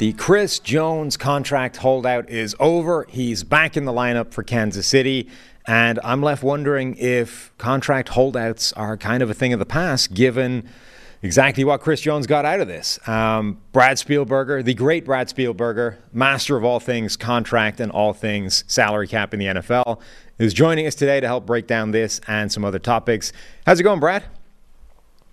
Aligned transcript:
The 0.00 0.14
Chris 0.14 0.58
Jones 0.58 1.18
contract 1.18 1.76
holdout 1.76 2.30
is 2.30 2.56
over. 2.58 3.06
He's 3.10 3.44
back 3.44 3.76
in 3.76 3.84
the 3.84 3.92
lineup 3.92 4.32
for 4.32 4.42
Kansas 4.42 4.86
City. 4.86 5.28
And 5.66 6.00
I'm 6.02 6.22
left 6.22 6.42
wondering 6.42 6.96
if 6.96 7.52
contract 7.58 8.08
holdouts 8.08 8.72
are 8.72 8.96
kind 8.96 9.22
of 9.22 9.28
a 9.28 9.34
thing 9.34 9.52
of 9.52 9.58
the 9.58 9.66
past, 9.66 10.14
given 10.14 10.66
exactly 11.20 11.64
what 11.64 11.82
Chris 11.82 12.00
Jones 12.00 12.26
got 12.26 12.46
out 12.46 12.60
of 12.60 12.66
this. 12.66 12.98
Um, 13.06 13.60
Brad 13.72 13.98
Spielberger, 13.98 14.64
the 14.64 14.72
great 14.72 15.04
Brad 15.04 15.28
Spielberger, 15.28 15.96
master 16.14 16.56
of 16.56 16.64
all 16.64 16.80
things 16.80 17.18
contract 17.18 17.78
and 17.78 17.92
all 17.92 18.14
things 18.14 18.64
salary 18.68 19.06
cap 19.06 19.34
in 19.34 19.38
the 19.38 19.46
NFL, 19.48 20.00
is 20.38 20.54
joining 20.54 20.86
us 20.86 20.94
today 20.94 21.20
to 21.20 21.26
help 21.26 21.44
break 21.44 21.66
down 21.66 21.90
this 21.90 22.22
and 22.26 22.50
some 22.50 22.64
other 22.64 22.78
topics. 22.78 23.34
How's 23.66 23.80
it 23.80 23.82
going, 23.82 24.00
Brad? 24.00 24.24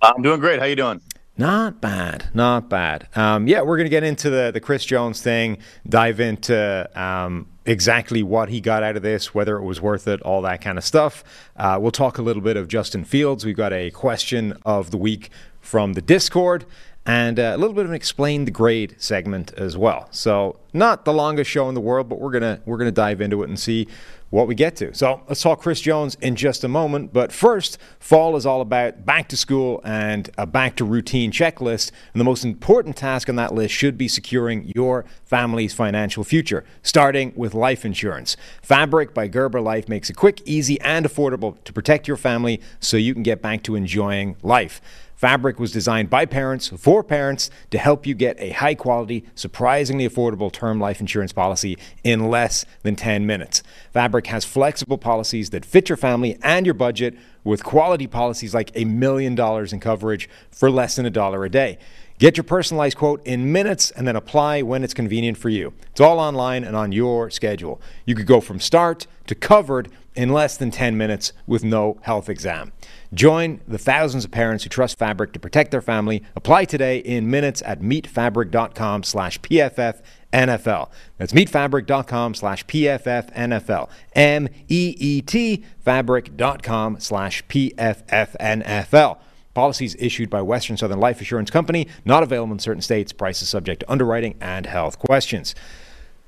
I'm 0.02 0.22
doing 0.22 0.42
great. 0.42 0.60
How 0.60 0.66
are 0.66 0.68
you 0.68 0.76
doing? 0.76 1.00
Not 1.38 1.82
bad, 1.82 2.30
not 2.34 2.68
bad. 2.68 3.08
Um, 3.16 3.48
yeah, 3.48 3.62
we're 3.62 3.78
going 3.78 3.86
to 3.86 3.92
get 3.92 4.04
into 4.04 4.30
the 4.30 4.50
the 4.52 4.60
Chris 4.60 4.84
Jones 4.84 5.22
thing, 5.22 5.60
dive 5.88 6.20
into 6.20 6.90
um, 7.00 7.48
exactly 7.66 8.24
what 8.24 8.50
he 8.50 8.60
got 8.60 8.82
out 8.82 8.96
of 8.96 9.04
this, 9.04 9.36
whether 9.36 9.58
it 9.58 9.64
was 9.64 9.80
worth 9.80 10.08
it, 10.08 10.20
all 10.22 10.42
that 10.42 10.62
kind 10.62 10.80
of 10.80 10.84
stuff. 10.84 11.24
Uh, 11.56 11.78
we'll 11.80 11.92
talk 11.92 12.18
a 12.18 12.24
little 12.24 12.42
bit 12.42 12.58
of 12.58 12.68
Justin 12.68 13.04
Fields. 13.04 13.46
We've 13.46 13.56
got 13.56 13.72
a 13.72 13.92
question 13.92 14.58
of 14.66 14.90
the 14.90 14.98
week 14.98 15.30
from 15.62 15.94
the 15.94 16.02
Discord. 16.02 16.66
And 17.06 17.40
uh, 17.40 17.54
a 17.56 17.58
little 17.58 17.74
bit 17.74 17.86
of 17.86 17.92
an 17.92 17.96
explain 17.96 18.44
the 18.44 18.52
grade 18.52 18.96
segment 18.98 19.54
as 19.54 19.78
well. 19.78 20.10
So 20.12 20.60
not 20.74 21.06
the 21.06 21.14
longest 21.14 21.50
show 21.50 21.70
in 21.70 21.74
the 21.74 21.80
world, 21.80 22.10
but 22.10 22.20
we're 22.20 22.32
gonna 22.32 22.60
we're 22.66 22.78
gonna 22.78 22.92
dive 22.92 23.22
into 23.22 23.44
it 23.44 23.48
and 23.48 23.58
see 23.58 23.88
what 24.30 24.48
we 24.48 24.56
get 24.56 24.76
to. 24.78 24.94
So 24.94 25.22
let's 25.28 25.42
talk 25.42 25.62
Chris 25.62 25.80
Jones 25.80 26.16
in 26.22 26.36
just 26.36 26.64
a 26.64 26.68
moment. 26.68 27.14
But 27.14 27.32
first, 27.32 27.78
fall 28.00 28.36
is 28.36 28.46
all 28.46 28.62
about 28.62 29.06
back 29.06 29.30
to 29.30 29.38
school 29.38 29.82
and 29.84 30.30
a 30.38 30.46
back 30.46 30.76
to 30.78 30.86
routine 30.86 31.32
checklist. 31.32 31.92
And 32.14 32.20
the 32.20 32.26
most 32.26 32.44
important 32.44 32.98
task 32.98 33.30
on 33.30 33.36
that 33.38 33.54
list 33.54 33.74
should 33.74 33.98
be 33.98 34.08
securing 34.08 34.72
your 34.76 35.06
family's 35.24 35.74
financial 35.74 36.24
future, 36.24 36.66
starting 36.84 37.34
with 37.36 37.54
life 37.54 37.86
insurance. 37.86 38.36
Fabric 38.62 39.14
by 39.14 39.28
Gerber 39.28 39.62
Life 39.62 39.88
makes 39.88 40.10
it 40.10 40.16
quick, 40.16 40.42
easy, 40.46 40.80
and 40.82 41.06
affordable 41.06 41.64
to 41.64 41.72
protect 41.72 42.08
your 42.08 42.18
family 42.18 42.62
so 42.80 42.98
you 42.98 43.14
can 43.14 43.24
get 43.24 43.42
back 43.42 43.64
to 43.64 43.76
enjoying 43.76 44.36
life. 44.44 44.82
Fabric 45.18 45.60
was 45.60 45.72
designed 45.72 46.12
by 46.12 46.28
parents 46.28 46.68
for 46.68 47.04
parents 47.04 47.50
to 47.72 47.80
help 47.80 48.06
you 48.06 48.14
get 48.14 48.40
a 48.40 48.52
high 48.52 48.76
quality, 48.76 49.26
surprisingly 49.34 50.08
affordable 50.08 50.52
term 50.52 50.80
life 50.80 51.00
insurance 51.00 51.34
policy 51.34 51.76
in 52.04 52.30
less 52.30 52.66
than 52.84 52.96
10 52.96 53.26
minutes. 53.26 53.64
Fabric 53.92 54.28
has 54.28 54.46
flexible 54.46 55.00
policies 55.00 55.50
that 55.50 55.66
fit 55.66 55.90
your 55.90 55.98
family 55.98 56.38
and 56.44 56.68
your 56.68 56.76
budget 56.76 57.18
with 57.44 57.64
quality 57.64 58.06
policies 58.06 58.54
like 58.54 58.70
a 58.76 58.86
million 58.86 59.34
dollars 59.34 59.74
in 59.74 59.80
coverage 59.80 60.30
for 60.52 60.70
less 60.70 60.96
than 60.98 61.06
a 61.08 61.10
dollar 61.10 61.44
a 61.44 61.50
day. 61.50 61.80
Get 62.20 62.38
your 62.38 62.44
personalized 62.44 62.98
quote 62.98 63.26
in 63.26 63.52
minutes 63.52 63.90
and 63.90 64.08
then 64.08 64.16
apply 64.16 64.62
when 64.62 64.84
it's 64.84 64.94
convenient 64.94 65.38
for 65.38 65.50
you. 65.50 65.74
It's 65.92 66.02
all 66.02 66.20
online 66.20 66.64
and 66.64 66.76
on 66.76 66.92
your 66.92 67.32
schedule. 67.32 67.82
You 68.06 68.14
could 68.14 68.28
go 68.28 68.40
from 68.40 68.60
start 68.60 69.08
to 69.26 69.34
covered 69.34 69.90
in 70.18 70.30
less 70.30 70.58
than 70.58 70.72
10 70.72 70.98
minutes 70.98 71.32
with 71.46 71.64
no 71.64 71.98
health 72.02 72.28
exam. 72.28 72.74
Join 73.14 73.62
the 73.68 73.78
thousands 73.78 74.26
of 74.26 74.32
parents 74.32 74.64
who 74.64 74.70
trust 74.70 74.98
Fabric 74.98 75.32
to 75.34 75.40
protect 75.40 75.72
their 75.72 75.82
family. 75.82 76.24
Apply 76.36 76.66
today 76.66 76.98
in 76.98 77.30
minutes 77.30 77.62
at 77.66 77.80
meetfabric.com 77.80 79.04
slash 79.04 79.40
PFF 79.40 80.02
NFL. 80.34 80.90
That's 81.18 81.34
meetfabric.com 81.34 82.34
slash 82.34 82.66
PFF 82.66 83.34
NFL. 83.34 83.90
M 84.14 84.50
E 84.68 84.96
E 84.98 85.22
T 85.22 85.64
fabric.com 85.80 87.00
slash 87.00 87.46
PFF 87.46 88.36
NFL. 88.38 89.20
Policies 89.54 89.96
issued 89.98 90.30
by 90.30 90.42
Western 90.42 90.78
Southern 90.78 91.00
Life 91.00 91.20
Assurance 91.22 91.50
Company, 91.50 91.88
not 92.06 92.22
available 92.22 92.54
in 92.54 92.60
certain 92.60 92.82
states. 92.82 93.14
Prices 93.14 93.50
subject 93.50 93.80
to 93.80 93.92
underwriting 93.92 94.36
and 94.40 94.66
health 94.66 95.00
questions. 95.00 95.56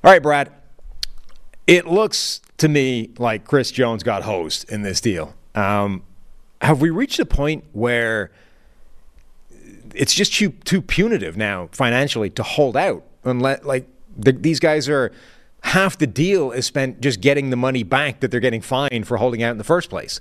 All 0.04 0.12
right, 0.12 0.24
Brad. 0.24 0.52
It 1.68 1.86
looks 1.86 2.42
to 2.60 2.68
me 2.68 3.12
like 3.18 3.46
Chris 3.46 3.72
Jones 3.72 4.04
got 4.04 4.24
hosed 4.24 4.70
in 4.72 4.82
this 4.82 5.02
deal. 5.02 5.34
Um, 5.56 6.04
have 6.62 6.82
we 6.82 6.90
reached 6.90 7.20
a 7.20 7.26
point 7.26 7.64
where 7.72 8.32
it's 9.96 10.14
just 10.14 10.34
too 10.34 10.50
too 10.66 10.82
punitive 10.82 11.38
now 11.38 11.70
financially 11.72 12.30
to 12.32 12.44
hold 12.44 12.78
out? 12.78 13.04
Unless 13.24 13.64
like 13.64 13.88
the, 14.18 14.32
these 14.32 14.60
guys 14.60 14.88
are 14.88 15.12
half 15.64 15.98
the 15.98 16.08
deal 16.08 16.52
is 16.52 16.66
spent 16.66 17.02
just 17.02 17.22
getting 17.22 17.50
the 17.50 17.56
money 17.56 17.84
back 17.84 18.20
that 18.22 18.32
they're 18.32 18.40
getting 18.40 18.62
fined 18.62 19.08
for 19.08 19.18
holding 19.18 19.44
out 19.44 19.52
in 19.52 19.58
the 19.58 19.64
first 19.64 19.90
place. 19.90 20.20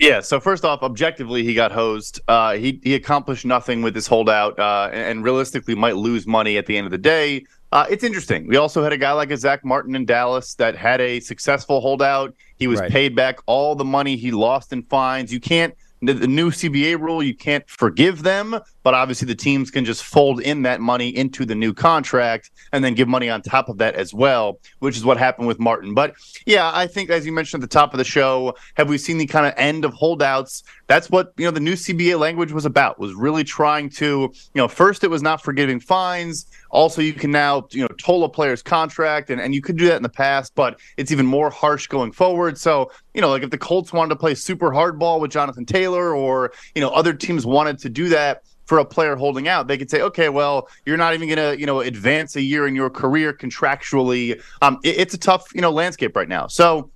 Yeah. 0.00 0.20
So 0.20 0.40
first 0.40 0.64
off, 0.64 0.82
objectively, 0.82 1.44
he 1.44 1.54
got 1.54 1.70
hosed. 1.70 2.20
Uh, 2.26 2.54
he 2.54 2.80
he 2.82 2.94
accomplished 2.94 3.44
nothing 3.44 3.82
with 3.82 3.94
this 3.94 4.06
holdout, 4.06 4.58
uh, 4.58 4.90
and, 4.92 5.02
and 5.02 5.24
realistically 5.24 5.74
might 5.74 5.96
lose 5.96 6.26
money 6.26 6.56
at 6.56 6.66
the 6.66 6.76
end 6.76 6.86
of 6.86 6.90
the 6.90 6.98
day. 6.98 7.44
Uh, 7.74 7.84
it's 7.90 8.04
interesting. 8.04 8.46
We 8.46 8.56
also 8.56 8.84
had 8.84 8.92
a 8.92 8.96
guy 8.96 9.10
like 9.10 9.32
a 9.32 9.36
Zach 9.36 9.64
Martin 9.64 9.96
in 9.96 10.04
Dallas 10.04 10.54
that 10.54 10.76
had 10.76 11.00
a 11.00 11.18
successful 11.18 11.80
holdout. 11.80 12.32
He 12.56 12.68
was 12.68 12.78
Right. 12.78 12.88
paid 12.90 13.16
back 13.16 13.40
all 13.46 13.74
the 13.74 13.84
money 13.84 14.14
he 14.14 14.30
lost 14.30 14.72
in 14.72 14.84
fines. 14.84 15.32
You 15.32 15.40
can't. 15.40 15.74
The, 16.02 16.12
the 16.12 16.26
new 16.28 16.50
CBA 16.50 17.00
rule, 17.00 17.22
you 17.22 17.34
can't 17.34 17.66
forgive 17.66 18.22
them, 18.24 18.58
but 18.82 18.92
obviously 18.92 19.26
the 19.26 19.34
teams 19.34 19.70
can 19.70 19.86
just 19.86 20.04
fold 20.04 20.38
in 20.40 20.60
that 20.62 20.82
money 20.82 21.08
into 21.08 21.46
the 21.46 21.54
new 21.54 21.72
contract 21.72 22.50
and 22.72 22.84
then 22.84 22.92
give 22.92 23.08
money 23.08 23.30
on 23.30 23.40
top 23.40 23.70
of 23.70 23.78
that 23.78 23.94
as 23.94 24.12
well, 24.12 24.60
which 24.80 24.98
is 24.98 25.04
what 25.06 25.16
happened 25.16 25.48
with 25.48 25.58
Martin. 25.58 25.94
But 25.94 26.14
yeah, 26.44 26.70
I 26.74 26.86
think 26.88 27.08
as 27.08 27.24
you 27.24 27.32
mentioned 27.32 27.62
at 27.62 27.70
the 27.70 27.72
top 27.74 27.94
of 27.94 27.98
the 27.98 28.04
show, 28.04 28.54
have 28.74 28.90
we 28.90 28.98
seen 28.98 29.16
the 29.16 29.24
kind 29.26 29.46
of 29.46 29.54
end 29.56 29.86
of 29.86 29.94
holdouts? 29.94 30.62
That's 30.88 31.08
what 31.08 31.32
you 31.38 31.46
know 31.46 31.50
the 31.50 31.60
new 31.60 31.72
CBA 31.72 32.18
language 32.18 32.52
was 32.52 32.66
about. 32.66 32.98
Was 32.98 33.14
really 33.14 33.44
trying 33.44 33.88
to 33.90 34.04
you 34.06 34.34
know 34.54 34.68
first 34.68 35.04
it 35.04 35.08
was 35.08 35.22
not 35.22 35.42
forgiving 35.42 35.80
fines. 35.80 36.44
Also, 36.74 37.00
you 37.00 37.12
can 37.12 37.30
now 37.30 37.66
you 37.70 37.82
know 37.82 37.88
toll 37.98 38.24
a 38.24 38.28
player's 38.28 38.62
contract, 38.62 39.30
and, 39.30 39.40
and 39.40 39.54
you 39.54 39.62
could 39.62 39.76
do 39.76 39.86
that 39.86 39.96
in 39.96 40.02
the 40.02 40.08
past, 40.08 40.54
but 40.54 40.80
it's 40.96 41.12
even 41.12 41.24
more 41.24 41.48
harsh 41.48 41.86
going 41.86 42.12
forward. 42.12 42.58
So 42.58 42.90
you 43.14 43.20
know, 43.20 43.30
like 43.30 43.42
if 43.42 43.50
the 43.50 43.58
Colts 43.58 43.92
wanted 43.92 44.10
to 44.10 44.16
play 44.16 44.34
super 44.34 44.70
hardball 44.70 45.20
with 45.20 45.30
Jonathan 45.30 45.64
Taylor, 45.64 46.14
or 46.14 46.52
you 46.74 46.80
know 46.80 46.90
other 46.90 47.12
teams 47.14 47.46
wanted 47.46 47.78
to 47.78 47.88
do 47.88 48.08
that 48.10 48.42
for 48.66 48.78
a 48.78 48.84
player 48.84 49.14
holding 49.14 49.46
out, 49.46 49.68
they 49.68 49.76
could 49.76 49.90
say, 49.90 50.00
okay, 50.00 50.30
well, 50.30 50.68
you're 50.86 50.96
not 50.96 51.12
even 51.12 51.28
going 51.28 51.36
to, 51.36 51.60
you 51.60 51.66
know, 51.66 51.80
advance 51.80 52.34
a 52.34 52.40
year 52.40 52.66
in 52.66 52.74
your 52.74 52.88
career 52.88 53.30
contractually. 53.32 54.42
Um, 54.62 54.78
it- 54.82 54.96
it's 54.96 55.12
a 55.14 55.18
tough, 55.18 55.46
you 55.54 55.60
know, 55.60 55.70
landscape 55.70 56.16
right 56.16 56.28
now. 56.28 56.46
So, 56.46 56.90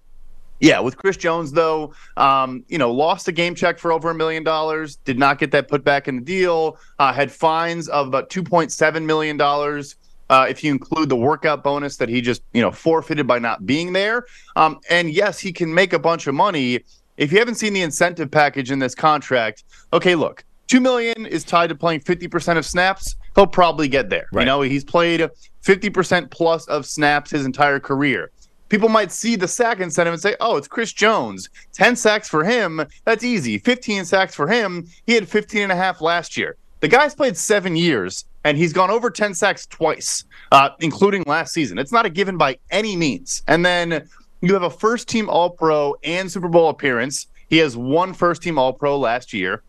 yeah, 0.60 0.80
with 0.80 0.96
Chris 0.96 1.16
Jones 1.16 1.52
though, 1.52 1.92
um, 2.16 2.64
you 2.68 2.78
know, 2.78 2.90
lost 2.90 3.28
a 3.28 3.32
game 3.32 3.54
check 3.54 3.78
for 3.78 3.92
over 3.92 4.10
a 4.10 4.14
million 4.14 4.42
dollars, 4.42 4.96
did 4.96 5.18
not 5.18 5.38
get 5.38 5.50
that 5.52 5.68
put 5.68 5.84
back 5.84 6.08
in 6.08 6.16
the 6.16 6.22
deal, 6.22 6.78
uh, 6.98 7.12
had 7.12 7.30
fines 7.30 7.88
of 7.88 8.08
about 8.08 8.30
two 8.30 8.42
point 8.42 8.72
seven 8.72 9.06
million 9.06 9.36
dollars. 9.36 9.96
Uh, 10.30 10.46
if 10.48 10.62
you 10.62 10.70
include 10.70 11.08
the 11.08 11.16
workout 11.16 11.64
bonus 11.64 11.96
that 11.96 12.08
he 12.08 12.20
just 12.20 12.42
you 12.52 12.60
know 12.60 12.70
forfeited 12.70 13.26
by 13.26 13.38
not 13.38 13.66
being 13.66 13.92
there, 13.92 14.26
um, 14.56 14.78
and 14.90 15.10
yes, 15.10 15.38
he 15.38 15.52
can 15.52 15.72
make 15.72 15.92
a 15.92 15.98
bunch 15.98 16.26
of 16.26 16.34
money. 16.34 16.80
If 17.16 17.32
you 17.32 17.38
haven't 17.38 17.56
seen 17.56 17.72
the 17.72 17.82
incentive 17.82 18.30
package 18.30 18.70
in 18.70 18.78
this 18.78 18.94
contract, 18.94 19.64
okay, 19.92 20.14
look, 20.14 20.44
two 20.66 20.80
million 20.80 21.26
is 21.26 21.44
tied 21.44 21.68
to 21.68 21.74
playing 21.74 22.00
fifty 22.00 22.28
percent 22.28 22.58
of 22.58 22.66
snaps. 22.66 23.16
He'll 23.36 23.46
probably 23.46 23.86
get 23.86 24.10
there. 24.10 24.26
Right. 24.32 24.42
You 24.42 24.46
know, 24.46 24.60
he's 24.62 24.84
played 24.84 25.28
fifty 25.62 25.88
percent 25.88 26.30
plus 26.30 26.66
of 26.66 26.84
snaps 26.84 27.30
his 27.30 27.46
entire 27.46 27.78
career 27.78 28.32
people 28.68 28.88
might 28.88 29.12
see 29.12 29.36
the 29.36 29.48
sack 29.48 29.80
incentive 29.80 30.12
and 30.12 30.22
say, 30.22 30.36
oh, 30.40 30.56
it's 30.56 30.68
Chris 30.68 30.92
Jones. 30.92 31.48
10 31.72 31.96
sacks 31.96 32.28
for 32.28 32.44
him. 32.44 32.82
That's 33.04 33.24
easy. 33.24 33.58
15 33.58 34.04
sacks 34.04 34.34
for 34.34 34.48
him. 34.48 34.86
He 35.06 35.14
had 35.14 35.28
15 35.28 35.62
and 35.62 35.72
a 35.72 35.76
half 35.76 36.00
last 36.00 36.36
year. 36.36 36.56
The 36.80 36.88
guy's 36.88 37.14
played 37.14 37.36
seven 37.36 37.74
years 37.74 38.24
and 38.44 38.56
he's 38.56 38.72
gone 38.72 38.90
over 38.90 39.10
10 39.10 39.34
sacks 39.34 39.66
twice, 39.66 40.24
uh, 40.52 40.70
including 40.80 41.24
last 41.26 41.52
season. 41.52 41.78
It's 41.78 41.92
not 41.92 42.06
a 42.06 42.10
given 42.10 42.36
by 42.36 42.58
any 42.70 42.96
means. 42.96 43.42
And 43.48 43.66
then 43.66 44.08
you 44.40 44.52
have 44.54 44.62
a 44.62 44.70
first 44.70 45.08
team 45.08 45.28
All 45.28 45.50
Pro 45.50 45.96
and 46.04 46.30
Super 46.30 46.48
Bowl 46.48 46.68
appearance. 46.68 47.26
He 47.48 47.58
has 47.58 47.76
one 47.76 48.12
first 48.14 48.42
team 48.42 48.58
All 48.58 48.72
Pro 48.72 48.98
last 48.98 49.32
year 49.32 49.62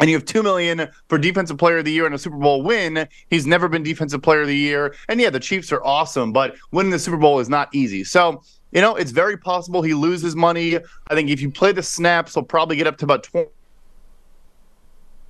and 0.00 0.08
you 0.08 0.16
have 0.16 0.24
two 0.24 0.42
million 0.42 0.88
for 1.08 1.18
defensive 1.18 1.58
player 1.58 1.78
of 1.78 1.84
the 1.84 1.92
year 1.92 2.06
and 2.06 2.14
a 2.14 2.18
Super 2.18 2.36
Bowl 2.36 2.62
win. 2.62 3.06
He's 3.28 3.46
never 3.46 3.68
been 3.68 3.82
defensive 3.82 4.22
player 4.22 4.40
of 4.40 4.48
the 4.48 4.56
year. 4.56 4.94
And 5.08 5.20
yeah, 5.20 5.30
the 5.30 5.40
Chiefs 5.40 5.70
are 5.72 5.84
awesome, 5.84 6.32
but 6.32 6.56
winning 6.72 6.90
the 6.90 6.98
Super 6.98 7.18
Bowl 7.18 7.38
is 7.38 7.48
not 7.48 7.68
easy. 7.74 8.02
So, 8.02 8.42
you 8.72 8.80
know, 8.80 8.96
it's 8.96 9.10
very 9.10 9.36
possible 9.36 9.82
he 9.82 9.94
loses 9.94 10.34
money. 10.34 10.78
I 11.08 11.14
think 11.14 11.28
if 11.28 11.42
you 11.42 11.50
play 11.50 11.72
the 11.72 11.82
snaps, 11.82 12.34
he'll 12.34 12.42
probably 12.42 12.76
get 12.76 12.86
up 12.86 12.96
to 12.98 13.04
about 13.04 13.24
20. 13.24 13.48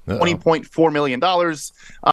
$20.4 0.08 0.92
million. 0.92 1.22
Uh, 1.22 2.12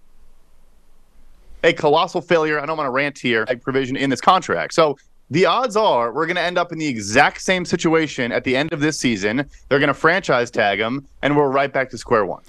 a 1.63 1.73
colossal 1.73 2.21
failure. 2.21 2.59
I 2.59 2.65
don't 2.65 2.77
want 2.77 2.87
to 2.87 2.91
rant 2.91 3.17
here. 3.17 3.45
A 3.47 3.55
provision 3.55 3.95
in 3.95 4.09
this 4.09 4.21
contract. 4.21 4.73
So 4.73 4.97
the 5.29 5.45
odds 5.45 5.75
are 5.75 6.11
we're 6.11 6.25
going 6.25 6.35
to 6.35 6.41
end 6.41 6.57
up 6.57 6.71
in 6.71 6.77
the 6.77 6.87
exact 6.87 7.41
same 7.41 7.65
situation 7.65 8.31
at 8.31 8.43
the 8.43 8.55
end 8.55 8.71
of 8.73 8.79
this 8.79 8.97
season. 8.97 9.49
They're 9.69 9.79
going 9.79 9.87
to 9.87 9.93
franchise 9.93 10.51
tag 10.51 10.79
him, 10.79 11.07
and 11.21 11.35
we're 11.35 11.49
right 11.49 11.71
back 11.71 11.89
to 11.91 11.97
square 11.97 12.25
one. 12.25 12.41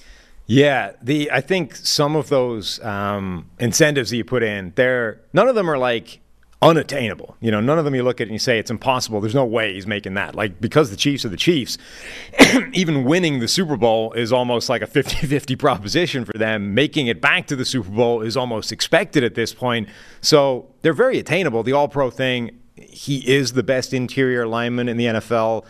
Yeah, 0.46 0.92
the 1.02 1.30
I 1.30 1.40
think 1.42 1.76
some 1.76 2.16
of 2.16 2.28
those 2.28 2.82
um, 2.82 3.50
incentives 3.58 4.10
that 4.10 4.16
you 4.16 4.24
put 4.24 4.42
in, 4.42 4.72
they're 4.76 5.20
none 5.32 5.48
of 5.48 5.54
them 5.54 5.70
are 5.70 5.76
like 5.76 6.20
unattainable. 6.60 7.36
You 7.40 7.50
know, 7.50 7.60
none 7.60 7.78
of 7.78 7.84
them 7.84 7.94
you 7.94 8.02
look 8.02 8.20
at 8.20 8.28
and 8.28 8.32
you 8.32 8.38
say 8.38 8.58
it's 8.58 8.70
impossible. 8.70 9.20
There's 9.20 9.34
no 9.34 9.44
way 9.44 9.74
he's 9.74 9.86
making 9.86 10.14
that. 10.14 10.34
Like 10.34 10.60
because 10.60 10.90
the 10.90 10.96
Chiefs 10.96 11.24
are 11.24 11.28
the 11.28 11.36
Chiefs, 11.36 11.78
even 12.72 13.04
winning 13.04 13.40
the 13.40 13.48
Super 13.48 13.76
Bowl 13.76 14.12
is 14.12 14.32
almost 14.32 14.68
like 14.68 14.82
a 14.82 14.86
50-50 14.86 15.58
proposition 15.58 16.24
for 16.24 16.36
them. 16.36 16.74
Making 16.74 17.08
it 17.08 17.20
back 17.20 17.46
to 17.48 17.56
the 17.56 17.64
Super 17.64 17.90
Bowl 17.90 18.22
is 18.22 18.36
almost 18.36 18.72
expected 18.72 19.22
at 19.22 19.34
this 19.34 19.52
point. 19.52 19.88
So, 20.20 20.66
they're 20.82 20.92
very 20.92 21.18
attainable. 21.18 21.62
The 21.62 21.72
All-Pro 21.72 22.10
thing, 22.10 22.58
he 22.82 23.18
is 23.28 23.52
the 23.52 23.62
best 23.62 23.92
interior 23.92 24.46
lineman 24.46 24.88
in 24.88 24.96
the 24.96 25.06
NFL 25.06 25.64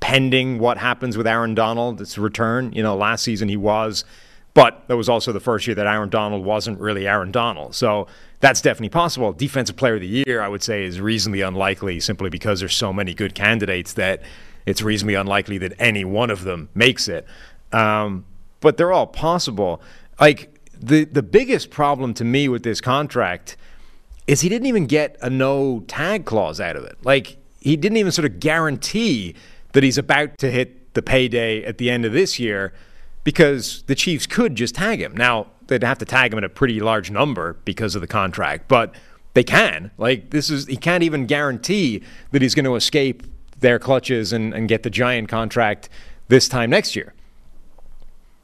pending 0.00 0.58
what 0.58 0.78
happens 0.78 1.16
with 1.16 1.26
Aaron 1.26 1.54
Donald's 1.54 2.18
return. 2.18 2.72
You 2.72 2.82
know, 2.82 2.96
last 2.96 3.22
season 3.22 3.48
he 3.48 3.56
was, 3.56 4.04
but 4.54 4.84
that 4.88 4.96
was 4.96 5.08
also 5.08 5.32
the 5.32 5.40
first 5.40 5.66
year 5.66 5.74
that 5.74 5.86
Aaron 5.86 6.08
Donald 6.08 6.44
wasn't 6.44 6.80
really 6.80 7.06
Aaron 7.06 7.30
Donald. 7.30 7.74
So 7.74 8.06
that's 8.40 8.60
definitely 8.60 8.88
possible. 8.88 9.32
Defensive 9.32 9.76
player 9.76 9.94
of 9.94 10.00
the 10.00 10.24
year, 10.26 10.40
I 10.40 10.48
would 10.48 10.62
say, 10.62 10.84
is 10.84 11.00
reasonably 11.00 11.42
unlikely 11.42 12.00
simply 12.00 12.30
because 12.30 12.60
there's 12.60 12.74
so 12.74 12.92
many 12.92 13.14
good 13.14 13.34
candidates 13.34 13.92
that 13.94 14.22
it's 14.66 14.82
reasonably 14.82 15.14
unlikely 15.14 15.58
that 15.58 15.74
any 15.78 16.04
one 16.04 16.30
of 16.30 16.44
them 16.44 16.70
makes 16.74 17.08
it. 17.08 17.26
Um, 17.72 18.24
but 18.60 18.76
they're 18.76 18.92
all 18.92 19.06
possible. 19.06 19.80
Like 20.18 20.58
the 20.78 21.04
the 21.04 21.22
biggest 21.22 21.70
problem 21.70 22.14
to 22.14 22.24
me 22.24 22.48
with 22.48 22.62
this 22.62 22.80
contract 22.80 23.56
is 24.30 24.42
he 24.42 24.48
didn't 24.48 24.66
even 24.66 24.86
get 24.86 25.16
a 25.22 25.28
no 25.28 25.80
tag 25.88 26.24
clause 26.24 26.60
out 26.60 26.76
of 26.76 26.84
it. 26.84 26.96
Like 27.02 27.36
he 27.58 27.76
didn't 27.76 27.96
even 27.96 28.12
sort 28.12 28.26
of 28.26 28.38
guarantee 28.38 29.34
that 29.72 29.82
he's 29.82 29.98
about 29.98 30.38
to 30.38 30.52
hit 30.52 30.94
the 30.94 31.02
payday 31.02 31.64
at 31.64 31.78
the 31.78 31.90
end 31.90 32.04
of 32.04 32.12
this 32.12 32.38
year 32.38 32.72
because 33.24 33.82
the 33.88 33.96
Chiefs 33.96 34.28
could 34.28 34.54
just 34.54 34.76
tag 34.76 35.00
him. 35.00 35.16
Now, 35.16 35.48
they'd 35.66 35.82
have 35.82 35.98
to 35.98 36.04
tag 36.04 36.32
him 36.32 36.38
at 36.38 36.44
a 36.44 36.48
pretty 36.48 36.78
large 36.78 37.10
number 37.10 37.54
because 37.64 37.96
of 37.96 38.02
the 38.02 38.06
contract, 38.06 38.68
but 38.68 38.94
they 39.34 39.42
can. 39.42 39.90
Like 39.98 40.30
this 40.30 40.48
is 40.48 40.68
he 40.68 40.76
can't 40.76 41.02
even 41.02 41.26
guarantee 41.26 42.04
that 42.30 42.40
he's 42.40 42.54
going 42.54 42.66
to 42.66 42.76
escape 42.76 43.24
their 43.58 43.80
clutches 43.80 44.32
and, 44.32 44.54
and 44.54 44.68
get 44.68 44.84
the 44.84 44.90
giant 44.90 45.28
contract 45.28 45.88
this 46.28 46.48
time 46.48 46.70
next 46.70 46.94
year. 46.94 47.14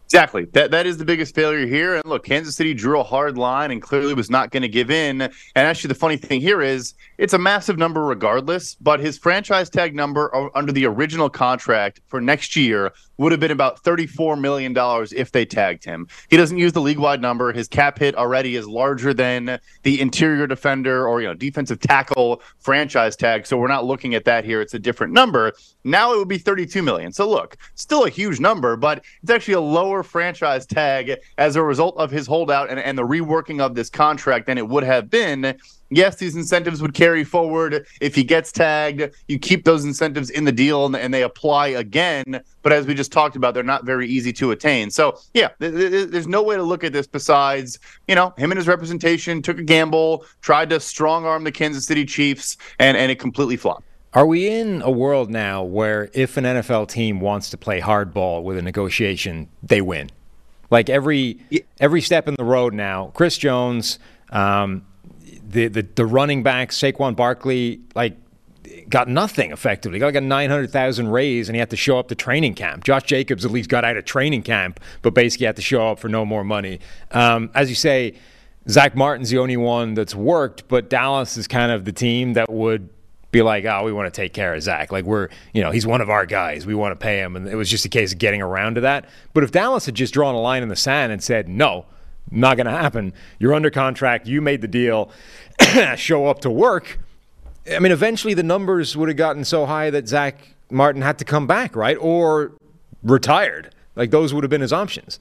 Exactly. 0.06 0.44
That 0.52 0.70
that 0.70 0.86
is 0.86 0.98
the 0.98 1.04
biggest 1.04 1.34
failure 1.34 1.66
here. 1.66 1.96
And 1.96 2.04
look, 2.04 2.24
Kansas 2.24 2.54
City 2.54 2.74
drew 2.74 3.00
a 3.00 3.02
hard 3.02 3.36
line 3.36 3.72
and 3.72 3.82
clearly 3.82 4.14
was 4.14 4.30
not 4.30 4.52
going 4.52 4.62
to 4.62 4.68
give 4.68 4.88
in. 4.88 5.20
And 5.20 5.32
actually, 5.54 5.88
the 5.88 5.96
funny 5.96 6.16
thing 6.16 6.40
here 6.40 6.62
is 6.62 6.94
it's 7.18 7.32
a 7.32 7.38
massive 7.38 7.76
number 7.76 8.04
regardless. 8.04 8.76
But 8.76 9.00
his 9.00 9.18
franchise 9.18 9.68
tag 9.68 9.96
number 9.96 10.32
under 10.56 10.70
the 10.70 10.86
original 10.86 11.28
contract 11.28 12.00
for 12.06 12.20
next 12.20 12.54
year 12.54 12.92
would 13.18 13.32
have 13.32 13.40
been 13.40 13.50
about 13.50 13.82
$34 13.82 14.40
million 14.40 14.74
if 15.16 15.32
they 15.32 15.44
tagged 15.44 15.84
him. 15.84 16.06
He 16.28 16.36
doesn't 16.36 16.58
use 16.58 16.72
the 16.72 16.80
league 16.80 16.98
wide 16.98 17.20
number. 17.20 17.52
His 17.52 17.68
cap 17.68 17.98
hit 17.98 18.14
already 18.14 18.56
is 18.56 18.66
larger 18.66 19.14
than 19.14 19.58
the 19.82 20.00
interior 20.00 20.46
defender 20.46 21.06
or, 21.06 21.20
you 21.20 21.28
know, 21.28 21.34
defensive 21.34 21.80
tackle 21.80 22.42
franchise 22.58 23.16
tag. 23.16 23.46
So 23.46 23.56
we're 23.56 23.68
not 23.68 23.84
looking 23.84 24.14
at 24.14 24.24
that 24.24 24.44
here. 24.44 24.60
It's 24.60 24.74
a 24.74 24.78
different 24.78 25.12
number. 25.12 25.52
Now 25.84 26.12
it 26.12 26.18
would 26.18 26.28
be 26.28 26.38
32 26.38 26.82
million. 26.82 27.12
So 27.12 27.28
look, 27.28 27.56
still 27.74 28.04
a 28.04 28.10
huge 28.10 28.40
number, 28.40 28.76
but 28.76 29.04
it's 29.22 29.30
actually 29.30 29.54
a 29.54 29.60
lower 29.60 30.02
franchise 30.02 30.66
tag 30.66 31.18
as 31.38 31.56
a 31.56 31.62
result 31.62 31.96
of 31.96 32.10
his 32.10 32.26
holdout 32.26 32.70
and, 32.70 32.80
and 32.80 32.98
the 32.98 33.02
reworking 33.02 33.60
of 33.60 33.74
this 33.74 33.90
contract 33.90 34.46
than 34.46 34.58
it 34.58 34.68
would 34.68 34.84
have 34.84 35.10
been 35.10 35.56
yes, 35.90 36.16
these 36.16 36.36
incentives 36.36 36.82
would 36.82 36.94
carry 36.94 37.24
forward. 37.24 37.86
If 38.00 38.14
he 38.14 38.24
gets 38.24 38.52
tagged, 38.52 39.14
you 39.28 39.38
keep 39.38 39.64
those 39.64 39.84
incentives 39.84 40.30
in 40.30 40.44
the 40.44 40.52
deal 40.52 40.86
and, 40.86 40.96
and, 40.96 41.12
they 41.12 41.22
apply 41.22 41.68
again. 41.68 42.40
But 42.62 42.72
as 42.72 42.86
we 42.86 42.94
just 42.94 43.12
talked 43.12 43.36
about, 43.36 43.54
they're 43.54 43.62
not 43.62 43.84
very 43.84 44.08
easy 44.08 44.32
to 44.34 44.50
attain. 44.50 44.90
So, 44.90 45.18
yeah, 45.34 45.48
th- 45.60 45.72
th- 45.72 46.08
there's 46.10 46.26
no 46.26 46.42
way 46.42 46.56
to 46.56 46.62
look 46.62 46.84
at 46.84 46.92
this 46.92 47.06
besides, 47.06 47.78
you 48.08 48.14
know, 48.14 48.34
him 48.36 48.50
and 48.50 48.58
his 48.58 48.68
representation 48.68 49.40
took 49.40 49.58
a 49.58 49.62
gamble, 49.62 50.24
tried 50.42 50.70
to 50.70 50.80
strong 50.80 51.24
arm 51.24 51.44
the 51.44 51.52
Kansas 51.52 51.86
City 51.86 52.04
Chiefs, 52.04 52.56
and, 52.78 52.96
and 52.96 53.10
it 53.10 53.18
completely 53.18 53.56
flopped. 53.56 53.84
Are 54.16 54.26
we 54.26 54.48
in 54.48 54.80
a 54.80 54.90
world 54.90 55.30
now 55.30 55.62
where 55.62 56.08
if 56.14 56.38
an 56.38 56.44
NFL 56.44 56.88
team 56.88 57.20
wants 57.20 57.50
to 57.50 57.58
play 57.58 57.80
hardball 57.80 58.42
with 58.42 58.56
a 58.56 58.62
negotiation, 58.62 59.48
they 59.62 59.82
win? 59.82 60.10
Like 60.70 60.88
every 60.88 61.38
every 61.78 62.00
step 62.00 62.26
in 62.26 62.34
the 62.34 62.44
road 62.44 62.72
now, 62.72 63.12
Chris 63.14 63.36
Jones, 63.38 63.98
um, 64.30 64.86
the, 65.48 65.68
the, 65.68 65.82
the 65.94 66.06
running 66.06 66.42
back 66.42 66.70
Saquon 66.70 67.14
Barkley 67.14 67.80
like 67.94 68.16
got 68.88 69.08
nothing 69.08 69.52
effectively. 69.52 69.98
Got 69.98 70.06
like 70.06 70.14
a 70.16 70.20
nine 70.20 70.50
hundred 70.50 70.70
thousand 70.70 71.08
raise, 71.08 71.48
and 71.48 71.56
he 71.56 71.60
had 71.60 71.70
to 71.70 71.76
show 71.76 71.98
up 71.98 72.08
to 72.08 72.14
training 72.14 72.54
camp. 72.54 72.84
Josh 72.84 73.04
Jacobs 73.04 73.44
at 73.44 73.50
least 73.50 73.68
got 73.68 73.84
out 73.84 73.96
of 73.96 74.04
training 74.04 74.42
camp, 74.42 74.80
but 75.02 75.14
basically 75.14 75.46
had 75.46 75.56
to 75.56 75.62
show 75.62 75.88
up 75.88 75.98
for 75.98 76.08
no 76.08 76.24
more 76.24 76.44
money. 76.44 76.80
Um, 77.10 77.50
as 77.54 77.68
you 77.68 77.74
say, 77.74 78.14
Zach 78.68 78.96
Martin's 78.96 79.30
the 79.30 79.38
only 79.38 79.56
one 79.56 79.94
that's 79.94 80.14
worked, 80.14 80.68
but 80.68 80.90
Dallas 80.90 81.36
is 81.36 81.46
kind 81.46 81.70
of 81.70 81.84
the 81.84 81.92
team 81.92 82.34
that 82.34 82.50
would 82.50 82.88
be 83.30 83.42
like, 83.42 83.64
oh, 83.64 83.84
we 83.84 83.92
want 83.92 84.12
to 84.12 84.20
take 84.20 84.32
care 84.32 84.54
of 84.54 84.62
Zach. 84.62 84.90
Like 84.90 85.04
we're, 85.04 85.28
you 85.52 85.62
know, 85.62 85.70
he's 85.70 85.86
one 85.86 86.00
of 86.00 86.10
our 86.10 86.26
guys. 86.26 86.66
We 86.66 86.74
want 86.74 86.98
to 86.98 87.02
pay 87.02 87.18
him, 87.20 87.36
and 87.36 87.46
it 87.46 87.54
was 87.54 87.70
just 87.70 87.84
a 87.84 87.88
case 87.88 88.12
of 88.12 88.18
getting 88.18 88.42
around 88.42 88.74
to 88.74 88.80
that. 88.82 89.08
But 89.34 89.44
if 89.44 89.52
Dallas 89.52 89.86
had 89.86 89.94
just 89.94 90.14
drawn 90.14 90.34
a 90.34 90.40
line 90.40 90.62
in 90.62 90.68
the 90.68 90.76
sand 90.76 91.12
and 91.12 91.22
said 91.22 91.48
no 91.48 91.86
not 92.30 92.56
going 92.56 92.66
to 92.66 92.72
happen. 92.72 93.12
You're 93.38 93.54
under 93.54 93.70
contract. 93.70 94.26
You 94.26 94.40
made 94.40 94.60
the 94.60 94.68
deal. 94.68 95.10
Show 95.96 96.26
up 96.26 96.40
to 96.40 96.50
work. 96.50 96.98
I 97.70 97.78
mean, 97.78 97.92
eventually 97.92 98.34
the 98.34 98.42
numbers 98.42 98.96
would 98.96 99.08
have 99.08 99.16
gotten 99.16 99.44
so 99.44 99.66
high 99.66 99.90
that 99.90 100.08
Zach 100.08 100.54
Martin 100.70 101.02
had 101.02 101.18
to 101.18 101.24
come 101.24 101.46
back, 101.46 101.74
right? 101.74 101.96
Or 102.00 102.52
retired. 103.02 103.74
Like 103.94 104.10
those 104.10 104.34
would 104.34 104.44
have 104.44 104.50
been 104.50 104.60
his 104.60 104.72
options. 104.72 105.18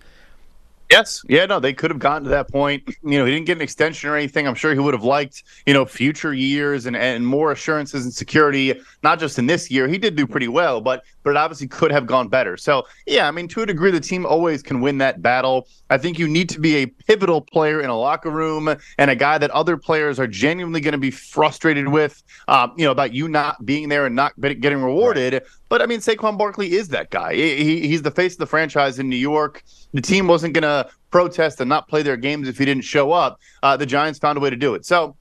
Yes. 0.92 1.24
Yeah, 1.28 1.48
no, 1.48 1.60
they 1.60 1.74
could 1.74 1.90
have 1.90 2.00
gotten 2.00 2.26
to 2.26 2.30
that 2.30 2.52
point. 2.52 2.84
You 3.04 3.18
know, 3.18 3.26
he 3.26 3.32
didn't 3.32 3.48
get 3.48 3.58
an 3.58 3.64
extension 3.64 4.10
or 4.10 4.16
anything. 4.16 4.48
I'm 4.48 4.54
sure 4.54 4.72
he 4.74 4.80
would 4.80 4.94
have 4.94 5.04
liked, 5.04 5.44
you 5.66 5.74
know, 5.74 5.86
future 5.86 6.34
years 6.34 6.86
and, 6.86 6.96
and 6.96 7.26
more 7.26 7.52
assurances 7.52 8.06
and 8.06 8.14
security, 8.14 8.80
not 9.02 9.20
just 9.20 9.40
in 9.40 9.48
this 9.48 9.72
year. 9.72 9.88
He 9.88 9.98
did 9.98 10.16
do 10.16 10.28
pretty 10.28 10.48
well, 10.48 10.82
but 10.82 11.04
but 11.26 11.32
it 11.32 11.38
obviously 11.38 11.68
could 11.68 11.92
have 11.92 12.06
gone 12.06 12.30
better. 12.30 12.56
So 12.56 12.86
yeah, 13.06 13.28
I 13.28 13.32
mean, 13.32 13.48
to 13.50 13.64
a 13.64 13.66
degree, 13.66 13.92
the 13.92 14.00
team 14.00 14.26
always 14.26 14.62
can 14.62 14.80
win 14.80 15.00
that 15.00 15.22
battle. 15.22 15.68
I 15.90 15.98
think 15.98 16.20
you 16.20 16.28
need 16.28 16.48
to 16.50 16.60
be 16.60 16.78
a 16.78 16.86
pivotal 16.86 17.42
player 17.42 17.82
in 17.82 17.90
a 17.90 17.98
locker 17.98 18.30
room 18.30 18.74
and 19.00 19.12
a 19.12 19.16
guy 19.16 19.40
that 19.40 19.50
other 19.52 19.76
players 19.76 20.20
are 20.20 20.28
genuinely 20.28 20.80
going 20.80 20.94
to 20.94 21.00
be 21.00 21.12
frustrated 21.12 21.88
with, 21.88 22.24
um, 22.48 22.74
you 22.78 22.86
know, 22.86 22.92
about 22.92 23.14
you 23.14 23.28
not 23.28 23.66
being 23.66 23.90
there 23.90 24.06
and 24.06 24.16
not 24.16 24.40
getting 24.40 24.82
rewarded. 24.82 25.34
Right. 25.34 25.44
But 25.68 25.82
I 25.82 25.88
mean, 25.88 26.00
Saquon 26.00 26.38
Barkley 26.38 26.74
is 26.74 26.90
that 26.90 27.10
guy. 27.10 27.34
He, 27.34 27.88
he's 27.88 28.04
the 28.04 28.12
face 28.12 28.34
of 28.34 28.40
the 28.40 28.46
franchise 28.46 29.00
in 29.00 29.10
New 29.10 29.16
York. 29.16 29.64
The 29.94 30.02
team 30.02 30.28
wasn't 30.28 30.54
going 30.54 30.62
to 30.62 30.90
protest 31.10 31.60
and 31.60 31.68
not 31.68 31.88
play 31.88 32.04
their 32.04 32.18
games 32.18 32.48
if 32.48 32.60
he 32.60 32.66
didn't 32.66 32.84
show 32.84 33.12
up. 33.12 33.40
Uh, 33.64 33.76
the 33.76 33.86
Giants 33.86 34.20
found 34.20 34.38
a 34.38 34.42
way 34.42 34.52
to 34.52 34.56
do 34.56 34.76
it. 34.76 34.86
So 34.86 35.16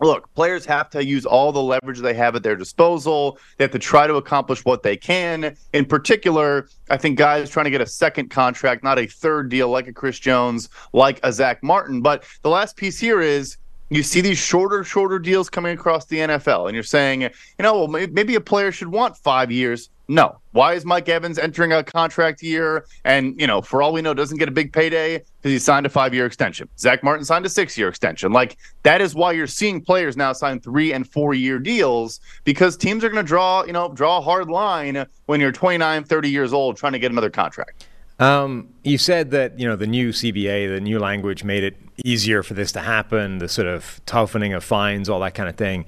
look, 0.00 0.32
players 0.34 0.64
have 0.66 0.90
to 0.90 1.04
use 1.04 1.26
all 1.26 1.52
the 1.52 1.62
leverage 1.62 2.00
they 2.00 2.14
have 2.14 2.36
at 2.36 2.42
their 2.42 2.56
disposal. 2.56 3.38
They 3.56 3.64
have 3.64 3.72
to 3.72 3.78
try 3.78 4.06
to 4.06 4.14
accomplish 4.16 4.64
what 4.64 4.82
they 4.82 4.96
can. 4.96 5.56
In 5.72 5.84
particular, 5.84 6.68
I 6.90 6.96
think 6.96 7.18
guys 7.18 7.50
trying 7.50 7.64
to 7.64 7.70
get 7.70 7.80
a 7.80 7.86
second 7.86 8.30
contract, 8.30 8.84
not 8.84 8.98
a 8.98 9.06
third 9.06 9.48
deal 9.48 9.68
like 9.68 9.88
a 9.88 9.92
Chris 9.92 10.18
Jones, 10.18 10.68
like 10.92 11.20
a 11.22 11.32
Zach 11.32 11.62
Martin. 11.62 12.02
But 12.02 12.24
the 12.42 12.50
last 12.50 12.76
piece 12.76 12.98
here 12.98 13.20
is 13.20 13.56
you 13.88 14.02
see 14.02 14.20
these 14.20 14.38
shorter, 14.38 14.82
shorter 14.82 15.18
deals 15.18 15.48
coming 15.48 15.72
across 15.72 16.06
the 16.06 16.18
NFL, 16.18 16.66
and 16.66 16.74
you're 16.74 16.82
saying, 16.82 17.22
you 17.22 17.30
know, 17.60 17.84
well, 17.84 18.08
maybe 18.08 18.34
a 18.34 18.40
player 18.40 18.72
should 18.72 18.88
want 18.88 19.16
five 19.16 19.52
years. 19.52 19.90
No. 20.08 20.38
Why 20.52 20.74
is 20.74 20.84
Mike 20.84 21.08
Evans 21.08 21.38
entering 21.38 21.72
a 21.72 21.82
contract 21.82 22.42
year 22.42 22.86
and, 23.04 23.38
you 23.40 23.46
know, 23.46 23.60
for 23.60 23.82
all 23.82 23.92
we 23.92 24.02
know, 24.02 24.14
doesn't 24.14 24.38
get 24.38 24.48
a 24.48 24.52
big 24.52 24.72
payday 24.72 25.18
because 25.18 25.50
he 25.50 25.58
signed 25.58 25.84
a 25.84 25.88
five 25.88 26.14
year 26.14 26.26
extension? 26.26 26.68
Zach 26.78 27.02
Martin 27.02 27.24
signed 27.24 27.44
a 27.44 27.48
six 27.48 27.76
year 27.76 27.88
extension. 27.88 28.32
Like, 28.32 28.56
that 28.84 29.00
is 29.00 29.14
why 29.14 29.32
you're 29.32 29.48
seeing 29.48 29.80
players 29.80 30.16
now 30.16 30.32
sign 30.32 30.60
three 30.60 30.92
and 30.92 31.10
four 31.10 31.34
year 31.34 31.58
deals 31.58 32.20
because 32.44 32.76
teams 32.76 33.02
are 33.02 33.08
going 33.08 33.24
to 33.24 33.28
draw, 33.28 33.64
you 33.64 33.72
know, 33.72 33.92
draw 33.92 34.18
a 34.18 34.20
hard 34.20 34.48
line 34.48 35.06
when 35.26 35.40
you're 35.40 35.52
29, 35.52 36.04
30 36.04 36.30
years 36.30 36.52
old 36.52 36.76
trying 36.76 36.92
to 36.92 37.00
get 37.00 37.10
another 37.10 37.30
contract. 37.30 37.86
Um, 38.18 38.72
you 38.82 38.98
said 38.98 39.30
that 39.32 39.58
you 39.58 39.66
know 39.66 39.76
the 39.76 39.86
new 39.86 40.10
CBA, 40.10 40.74
the 40.74 40.80
new 40.80 40.98
language, 40.98 41.44
made 41.44 41.64
it 41.64 41.76
easier 42.04 42.42
for 42.42 42.54
this 42.54 42.72
to 42.72 42.80
happen. 42.80 43.38
The 43.38 43.48
sort 43.48 43.68
of 43.68 44.00
toughening 44.06 44.52
of 44.52 44.64
fines, 44.64 45.08
all 45.08 45.20
that 45.20 45.34
kind 45.34 45.48
of 45.48 45.56
thing. 45.56 45.84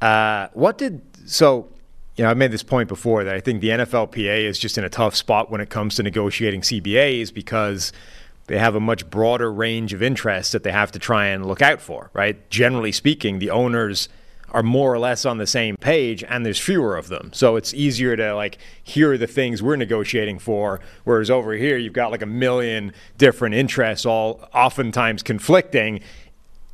Uh, 0.00 0.48
what 0.54 0.78
did 0.78 1.02
so? 1.26 1.68
You 2.16 2.24
know, 2.24 2.30
I've 2.30 2.36
made 2.36 2.50
this 2.50 2.64
point 2.64 2.88
before 2.88 3.22
that 3.22 3.34
I 3.34 3.40
think 3.40 3.60
the 3.60 3.68
NFLPA 3.68 4.42
is 4.44 4.58
just 4.58 4.76
in 4.76 4.82
a 4.82 4.88
tough 4.88 5.14
spot 5.14 5.52
when 5.52 5.60
it 5.60 5.70
comes 5.70 5.94
to 5.96 6.02
negotiating 6.02 6.62
CBAs 6.62 7.32
because 7.32 7.92
they 8.48 8.58
have 8.58 8.74
a 8.74 8.80
much 8.80 9.08
broader 9.08 9.52
range 9.52 9.92
of 9.92 10.02
interests 10.02 10.50
that 10.50 10.64
they 10.64 10.72
have 10.72 10.90
to 10.92 10.98
try 10.98 11.26
and 11.26 11.46
look 11.46 11.62
out 11.62 11.80
for. 11.80 12.10
Right? 12.12 12.48
Generally 12.50 12.92
speaking, 12.92 13.38
the 13.38 13.50
owners 13.50 14.08
are 14.50 14.62
more 14.62 14.92
or 14.92 14.98
less 14.98 15.26
on 15.26 15.38
the 15.38 15.46
same 15.46 15.76
page 15.76 16.24
and 16.24 16.44
there's 16.44 16.58
fewer 16.58 16.96
of 16.96 17.08
them. 17.08 17.30
So 17.32 17.56
it's 17.56 17.74
easier 17.74 18.16
to 18.16 18.34
like 18.34 18.58
hear 18.82 19.18
the 19.18 19.26
things 19.26 19.62
we're 19.62 19.76
negotiating 19.76 20.38
for. 20.38 20.80
Whereas 21.04 21.30
over 21.30 21.52
here, 21.54 21.76
you've 21.76 21.92
got 21.92 22.10
like 22.10 22.22
a 22.22 22.26
million 22.26 22.92
different 23.18 23.54
interests, 23.54 24.06
all 24.06 24.48
oftentimes 24.54 25.22
conflicting. 25.22 26.00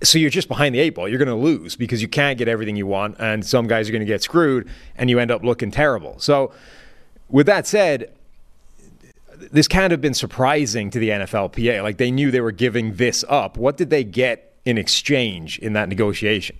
So 0.02 0.18
you're 0.18 0.30
just 0.30 0.48
behind 0.48 0.74
the 0.74 0.80
eight 0.80 0.94
ball. 0.94 1.08
You're 1.08 1.18
going 1.18 1.28
to 1.28 1.34
lose 1.34 1.76
because 1.76 2.02
you 2.02 2.08
can't 2.08 2.38
get 2.38 2.46
everything 2.46 2.76
you 2.76 2.86
want, 2.86 3.16
and 3.18 3.44
some 3.44 3.66
guys 3.66 3.88
are 3.88 3.92
going 3.92 4.00
to 4.00 4.06
get 4.06 4.22
screwed, 4.22 4.68
and 4.96 5.08
you 5.08 5.18
end 5.18 5.30
up 5.30 5.42
looking 5.42 5.70
terrible. 5.70 6.18
So, 6.18 6.52
with 7.30 7.46
that 7.46 7.66
said, 7.66 8.12
this 9.50 9.66
can't 9.66 9.90
have 9.90 10.00
been 10.00 10.14
surprising 10.14 10.90
to 10.90 10.98
the 10.98 11.08
NFLPA. 11.10 11.82
Like 11.82 11.96
they 11.96 12.10
knew 12.10 12.30
they 12.30 12.40
were 12.40 12.52
giving 12.52 12.94
this 12.94 13.24
up. 13.28 13.56
What 13.56 13.76
did 13.76 13.90
they 13.90 14.04
get 14.04 14.54
in 14.64 14.78
exchange 14.78 15.58
in 15.58 15.72
that 15.74 15.88
negotiation? 15.88 16.56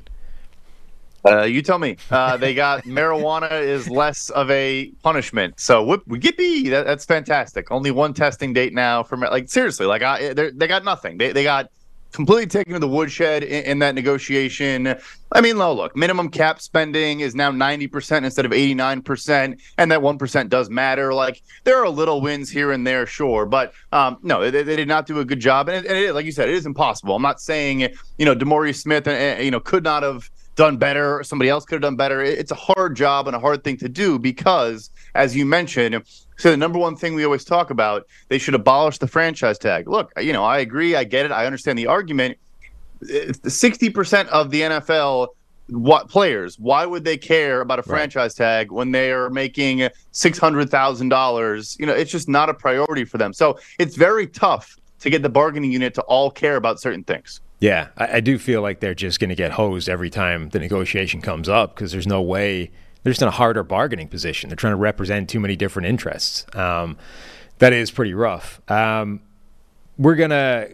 Uh, 1.25 1.43
you 1.43 1.63
tell 1.63 1.79
me. 1.79 1.97
Uh, 2.11 2.37
they 2.37 2.55
got 2.55 2.83
marijuana 2.85 3.63
is 3.63 3.89
less 3.89 4.31
of 4.31 4.51
a 4.51 4.93
punishment. 5.03 5.59
So 5.59 5.85
yippee! 5.87 6.71
That, 6.71 6.87
that's 6.87 7.05
fantastic. 7.05 7.71
Only 7.71 7.91
one 7.91 8.15
testing 8.15 8.53
date 8.53 8.75
now 8.75 9.03
for 9.03 9.17
like 9.17 9.49
seriously. 9.49 9.87
Like 9.87 10.03
I, 10.03 10.33
they 10.33 10.67
got 10.67 10.85
nothing. 10.85 11.19
They 11.19 11.33
they 11.33 11.45
got 11.45 11.71
completely 12.15 12.47
taken 12.47 12.73
to 12.73 12.79
the 12.79 12.89
woodshed 12.89 13.43
in, 13.43 13.65
in, 13.65 13.79
that 13.81 13.95
negotiation. 13.95 14.95
I 15.33 15.41
mean, 15.41 15.59
look, 15.59 15.97
minimum 15.97 16.29
cap 16.29 16.61
spending 16.61 17.21
is 17.21 17.35
now 17.35 17.51
90% 17.51 18.25
instead 18.25 18.47
of 18.47 18.53
89%, 18.53 19.61
and 19.79 19.91
that 19.91 19.99
1% 19.99 20.49
does 20.49 20.71
matter. 20.71 21.13
Like, 21.13 21.43
there 21.65 21.83
are 21.83 21.89
little 21.89 22.21
wins 22.21 22.49
here 22.49 22.71
and 22.71 22.87
there, 22.87 23.05
sure, 23.05 23.47
but 23.47 23.73
um, 23.91 24.19
no, 24.23 24.49
they, 24.49 24.63
they, 24.63 24.77
did 24.77 24.87
not 24.87 25.07
do 25.07 25.19
a 25.19 25.25
good 25.25 25.41
job. 25.41 25.69
And, 25.69 25.85
it, 25.85 25.89
and 25.91 25.99
it, 25.99 26.15
like 26.15 26.25
you 26.25 26.31
said, 26.31 26.49
it 26.49 26.55
is 26.55 26.67
impossible. 26.67 27.17
I'm 27.17 27.23
not 27.23 27.41
saying, 27.41 27.81
you 27.81 28.25
know, 28.25 28.37
DeMaurice 28.37 28.77
Smith, 28.77 29.09
uh, 29.09 29.37
you 29.41 29.51
know, 29.51 29.61
could 29.61 29.83
not 29.83 30.05
have 30.05 30.31
done 30.57 30.77
better, 30.77 31.19
or 31.19 31.25
somebody 31.25 31.49
else 31.49 31.65
could 31.65 31.77
have 31.77 31.83
done 31.83 31.97
better. 31.97 32.23
It's 32.23 32.51
a 32.51 32.57
hard 32.57 32.97
job 32.97 33.27
and 33.27 33.37
a 33.37 33.41
hard 33.41 33.65
thing 33.65 33.77
to 33.79 33.89
do 33.89 34.19
because, 34.19 34.91
as 35.15 35.35
you 35.35 35.45
mentioned, 35.45 36.03
so 36.37 36.51
the 36.51 36.57
number 36.57 36.79
one 36.79 36.97
thing 36.97 37.15
we 37.15 37.25
always 37.25 37.45
talk 37.45 37.71
about, 37.71 38.07
they 38.29 38.39
should 38.39 38.55
abolish 38.55 38.99
the 38.99 39.07
franchise 39.07 39.59
tag. 39.59 39.89
Look, 39.89 40.13
you 40.21 40.33
know, 40.33 40.45
I 40.45 40.59
agree, 40.59 40.97
I 40.97 41.05
get 41.05 41.27
it, 41.27 41.33
I 41.33 41.47
understand 41.47 41.79
the 41.79 41.87
argument. 41.87 42.39
Sixty 43.47 43.91
percent 43.91 44.29
of 44.31 44.51
the 44.51 44.63
NFL 44.63 45.29
what 45.69 46.09
players 46.11 46.59
why 46.59 46.85
would 46.85 47.05
they 47.05 47.17
care 47.17 47.63
about 47.63 47.79
a 47.79 47.83
franchise 47.83 48.39
right. 48.39 48.47
tag 48.47 48.71
when 48.71 48.91
they 48.91 49.11
are 49.11 49.31
making 49.31 49.79
$600,000 50.13 51.79
you 51.81 51.87
know 51.87 51.95
it's 51.95 52.11
just 52.11 52.29
not 52.29 52.51
a 52.51 52.55
priority 52.55 53.05
for 53.05 53.17
them 53.17 53.33
so 53.33 53.59
it's 53.79 53.97
very 53.97 54.27
tough 54.27 54.77
to 54.99 55.09
get 55.09 55.23
the 55.23 55.29
bargaining 55.29 55.73
unit 55.73 55.95
to 55.95 56.03
all 56.03 56.31
care 56.31 56.57
about 56.57 56.81
certain 56.81 57.03
things 57.03 57.41
yeah, 57.65 57.89
I, 57.97 58.17
I 58.17 58.21
do 58.21 58.39
feel 58.39 58.61
like 58.61 58.81
they're 58.81 58.95
just 58.95 59.19
going 59.21 59.31
to 59.31 59.35
get 59.35 59.53
hosed 59.53 59.89
every 59.89 60.11
time 60.11 60.51
the 60.51 60.59
negotiation 60.59 61.23
comes 61.23 61.49
up 61.49 61.75
because 61.75 61.93
there's 61.93 62.07
no 62.07 62.21
way 62.21 62.71
they're 63.03 63.11
just 63.11 63.23
in 63.23 63.29
a 63.29 63.31
harder 63.31 63.63
bargaining 63.63 64.07
position. 64.07 64.51
They're 64.51 64.57
trying 64.57 64.75
to 64.75 64.77
represent 64.77 65.31
too 65.31 65.41
many 65.41 65.57
different 65.57 65.89
interests. 65.89 66.45
Um, 66.55 66.99
that 67.61 67.73
is 67.73 67.91
pretty 67.91 68.13
rough. 68.13 68.61
Um, 68.71 69.23
we're 69.97 70.15
gonna 70.15 70.69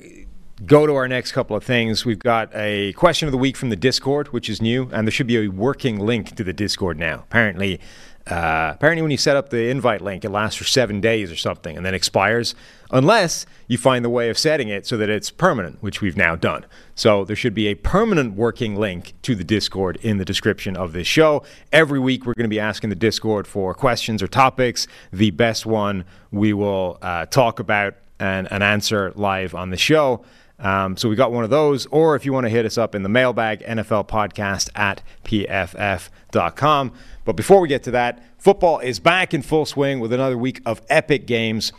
go 0.67 0.85
to 0.85 0.97
our 0.97 1.07
next 1.07 1.31
couple 1.31 1.55
of 1.55 1.63
things. 1.63 2.05
We've 2.05 2.19
got 2.19 2.51
a 2.57 2.93
question 2.95 3.29
of 3.29 3.33
the 3.33 3.39
week 3.39 3.57
from 3.57 3.71
the 3.71 3.77
Discord, 3.77 4.33
which 4.33 4.51
is 4.51 4.61
new, 4.61 4.91
and 4.93 5.07
there 5.07 5.13
should 5.13 5.29
be 5.29 5.39
a 5.39 5.47
working 5.47 6.01
link 6.01 6.35
to 6.35 6.43
the 6.43 6.53
Discord 6.53 6.99
now. 6.99 7.21
Apparently, 7.21 7.79
uh, 8.27 8.73
apparently, 8.75 9.03
when 9.03 9.11
you 9.11 9.17
set 9.17 9.37
up 9.37 9.51
the 9.51 9.69
invite 9.69 10.03
link, 10.03 10.25
it 10.25 10.31
lasts 10.31 10.57
for 10.57 10.65
seven 10.65 11.01
days 11.01 11.33
or 11.33 11.37
something 11.37 11.77
and 11.77 11.85
then 11.85 11.95
expires, 11.95 12.55
unless 12.91 13.47
you 13.67 13.79
find 13.79 14.05
the 14.05 14.11
way 14.11 14.29
of 14.29 14.39
setting 14.39 14.69
it 14.69 14.87
so 14.87 14.97
that 14.97 15.09
it's 15.09 15.31
permanent, 15.31 15.83
which 15.83 16.01
we've 16.01 16.17
now 16.17 16.37
done. 16.37 16.65
So 16.95 17.25
there 17.25 17.37
should 17.37 17.55
be 17.55 17.69
a 17.69 17.75
permanent 17.75 18.35
working 18.35 18.77
link 18.77 19.15
to 19.23 19.35
the 19.35 19.45
Discord 19.45 19.97
in 20.03 20.19
the 20.19 20.25
description 20.25 20.77
of 20.77 20.93
this 20.93 21.07
show. 21.07 21.43
Every 21.73 21.99
week, 21.99 22.27
we're 22.27 22.35
going 22.35 22.45
to 22.45 22.49
be 22.49 22.61
asking 22.61 22.91
the 22.91 22.97
Discord 22.97 23.47
for 23.47 23.75
questions 23.75 24.23
or 24.23 24.29
topics. 24.29 24.87
The 25.13 25.31
best 25.31 25.67
one 25.67 26.05
we 26.31 26.53
will 26.53 26.99
uh, 27.03 27.27
talk 27.27 27.59
about 27.59 27.95
and, 28.21 28.51
and 28.53 28.63
answer 28.63 29.13
live 29.17 29.55
on 29.55 29.71
the 29.71 29.77
show. 29.77 30.25
Um, 30.61 30.97
so 30.97 31.09
we 31.09 31.17
got 31.17 31.33
one 31.33 31.45
of 31.45 31.51
those. 31.51 31.87
Or 31.87 32.15
if 32.17 32.25
you 32.25 32.33
want 32.33 32.45
to 32.45 32.51
hit 32.51 32.67
us 32.67 32.79
up 32.79 32.95
in 32.95 33.03
the 33.03 33.09
mailbag, 33.09 33.61
NFL 33.61 34.09
podcast 34.09 34.69
at 34.75 35.03
pff.com. 35.25 36.93
But 37.25 37.37
before 37.37 37.61
we 37.61 37.69
get 37.69 37.83
to 37.85 37.91
that, 37.93 38.23
football 38.39 38.79
is 38.79 39.01
back 39.01 39.35
in 39.35 39.43
full 39.43 39.67
swing 39.67 40.01
with 40.01 40.13
another 40.13 40.37
week 40.39 40.61
of 40.67 40.83
epic 40.89 41.27
games. 41.27 41.73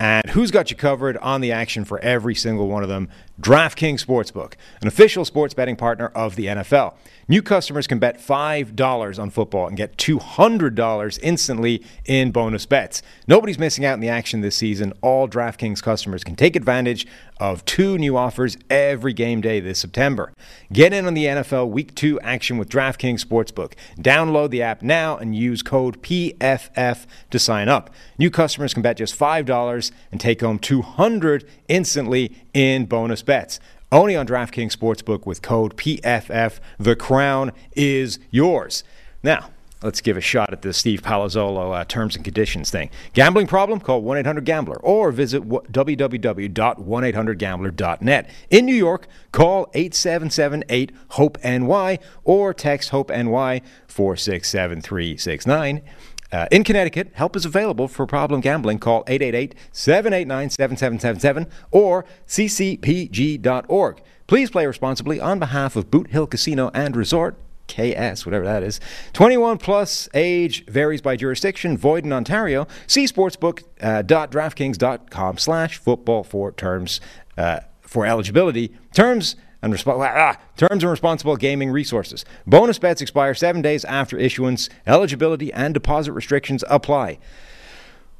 And 0.00 0.30
who's 0.30 0.50
got 0.52 0.70
you 0.70 0.76
covered 0.76 1.16
on 1.16 1.40
the 1.40 1.50
action 1.50 1.84
for 1.84 1.98
every 2.00 2.34
single 2.34 2.68
one 2.68 2.82
of 2.84 2.88
them? 2.88 3.08
DraftKings 3.40 4.04
Sportsbook, 4.04 4.54
an 4.80 4.88
official 4.88 5.24
sports 5.24 5.54
betting 5.54 5.76
partner 5.76 6.08
of 6.08 6.34
the 6.34 6.46
NFL. 6.46 6.94
New 7.28 7.40
customers 7.40 7.86
can 7.86 7.98
bet 7.98 8.18
$5 8.18 9.18
on 9.18 9.30
football 9.30 9.68
and 9.68 9.76
get 9.76 9.96
$200 9.96 11.18
instantly 11.22 11.84
in 12.04 12.32
bonus 12.32 12.66
bets. 12.66 13.00
Nobody's 13.28 13.58
missing 13.58 13.84
out 13.84 13.94
in 13.94 14.00
the 14.00 14.08
action 14.08 14.40
this 14.40 14.56
season. 14.56 14.92
All 15.02 15.28
DraftKings 15.28 15.82
customers 15.82 16.24
can 16.24 16.34
take 16.34 16.56
advantage 16.56 17.06
of 17.38 17.64
two 17.64 17.96
new 17.98 18.16
offers 18.16 18.56
every 18.68 19.12
game 19.12 19.40
day 19.40 19.60
this 19.60 19.78
September. 19.78 20.32
Get 20.72 20.92
in 20.92 21.06
on 21.06 21.14
the 21.14 21.26
NFL 21.26 21.68
Week 21.68 21.94
2 21.94 22.18
action 22.20 22.58
with 22.58 22.68
DraftKings 22.68 23.24
Sportsbook. 23.24 23.74
Download 24.00 24.50
the 24.50 24.62
app 24.62 24.82
now 24.82 25.16
and 25.16 25.36
use 25.36 25.62
code 25.62 26.02
PFF 26.02 27.06
to 27.30 27.38
sign 27.38 27.68
up. 27.68 27.90
New 28.18 28.30
customers 28.30 28.74
can 28.74 28.82
bet 28.82 28.96
just 28.96 29.16
$5 29.16 29.92
and 30.10 30.20
take 30.20 30.40
home 30.40 30.58
200 30.58 31.48
instantly 31.68 32.34
in 32.52 32.86
bonus 32.86 33.22
bets. 33.28 33.60
Only 33.92 34.16
on 34.16 34.26
DraftKings 34.26 34.76
Sportsbook 34.76 35.24
with 35.24 35.42
code 35.42 35.76
PFF. 35.76 36.58
The 36.78 36.96
crown 36.96 37.52
is 37.76 38.18
yours. 38.32 38.82
Now, 39.22 39.50
let's 39.82 40.00
give 40.00 40.16
a 40.16 40.20
shot 40.20 40.52
at 40.52 40.62
the 40.62 40.72
Steve 40.72 41.02
Palazzolo 41.02 41.78
uh, 41.78 41.84
terms 41.84 42.16
and 42.16 42.24
conditions 42.24 42.70
thing. 42.70 42.90
Gambling 43.12 43.46
problem? 43.46 43.78
Call 43.80 44.02
1 44.02 44.18
800 44.18 44.44
Gambler 44.44 44.80
or 44.80 45.12
visit 45.12 45.48
www.1800Gambler.net. 45.48 48.30
In 48.50 48.66
New 48.66 48.74
York, 48.74 49.06
call 49.32 49.70
877 49.74 50.64
8 50.68 50.92
HOPE 51.10 51.38
NY 51.44 52.00
or 52.24 52.52
text 52.52 52.88
HOPE 52.90 53.10
NY 53.10 53.62
467369. 53.86 55.82
Uh, 56.30 56.46
in 56.50 56.64
Connecticut, 56.64 57.10
help 57.14 57.36
is 57.36 57.44
available 57.44 57.88
for 57.88 58.06
problem 58.06 58.40
gambling. 58.40 58.78
Call 58.78 59.04
888 59.06 59.54
789 59.72 60.50
7777 60.50 61.46
or 61.70 62.04
ccpg.org. 62.26 64.02
Please 64.26 64.50
play 64.50 64.66
responsibly 64.66 65.20
on 65.20 65.38
behalf 65.38 65.74
of 65.74 65.90
Boot 65.90 66.10
Hill 66.10 66.26
Casino 66.26 66.70
and 66.74 66.94
Resort. 66.96 67.36
KS, 67.68 68.24
whatever 68.24 68.46
that 68.46 68.62
is. 68.62 68.80
21 69.12 69.58
plus 69.58 70.08
age 70.14 70.64
varies 70.66 71.02
by 71.02 71.16
jurisdiction, 71.16 71.76
void 71.76 72.04
in 72.04 72.14
Ontario. 72.14 72.66
See 72.86 73.04
sportsbook.draftkings.com 73.04 75.34
uh, 75.34 75.38
slash 75.38 75.76
football 75.76 76.24
for 76.24 76.50
terms 76.50 77.02
uh, 77.36 77.60
for 77.82 78.06
eligibility. 78.06 78.72
Terms 78.94 79.36
and 79.62 79.72
resp- 79.72 79.86
ah, 79.88 80.36
terms 80.56 80.82
and 80.82 80.90
responsible 80.90 81.36
gaming 81.36 81.70
resources. 81.70 82.24
Bonus 82.46 82.78
bets 82.78 83.00
expire 83.00 83.34
seven 83.34 83.62
days 83.62 83.84
after 83.84 84.16
issuance. 84.16 84.68
Eligibility 84.86 85.52
and 85.52 85.74
deposit 85.74 86.12
restrictions 86.12 86.64
apply. 86.68 87.18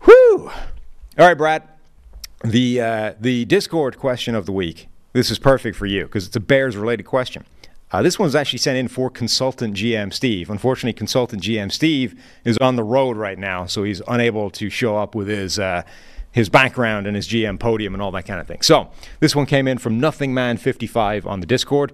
Whew! 0.05 0.51
All 1.19 1.27
right, 1.27 1.35
Brad. 1.35 1.63
The 2.45 2.81
uh, 2.81 3.15
the 3.21 3.45
Discord 3.47 3.99
question 3.99 4.35
of 4.35 4.47
the 4.47 4.53
week. 4.53 4.89
This 5.13 5.31
is 5.31 5.39
perfect 5.39 5.77
for 5.77 5.87
you 5.87 6.05
because 6.05 6.27
it's 6.27 6.37
a 6.37 6.41
Bears 6.41 6.77
related 6.77 7.05
question. 7.05 7.45
Uh, 7.91 8.03
this 8.03 8.19
one's 8.19 8.35
actually 8.35 8.59
sent 8.59 8.77
in 8.77 8.87
for 8.87 9.09
consultant 9.09 9.75
GM 9.75 10.13
Steve. 10.13 10.51
Unfortunately, 10.51 10.93
consultant 10.93 11.43
GM 11.43 11.73
Steve 11.73 12.21
is 12.45 12.59
on 12.59 12.77
the 12.77 12.85
road 12.85 13.17
right 13.17 13.39
now, 13.39 13.65
so 13.65 13.83
he's 13.83 14.03
unable 14.07 14.51
to 14.51 14.69
show 14.69 14.97
up 14.97 15.15
with 15.15 15.27
his 15.27 15.59
uh, 15.59 15.83
his 16.33 16.49
background 16.49 17.07
and 17.07 17.17
his 17.17 17.29
GM 17.29 17.59
podium 17.59 17.95
and 17.95 18.03
all 18.03 18.11
that 18.13 18.27
kind 18.27 18.41
of 18.41 18.47
thing. 18.47 18.63
So 18.63 18.91
this 19.21 19.35
one 19.35 19.47
came 19.47 19.67
in 19.67 19.79
from 19.79 19.99
Nothing 19.99 20.35
Man 20.35 20.57
55 20.57 21.27
on 21.27 21.41
the 21.41 21.47
Discord. 21.47 21.93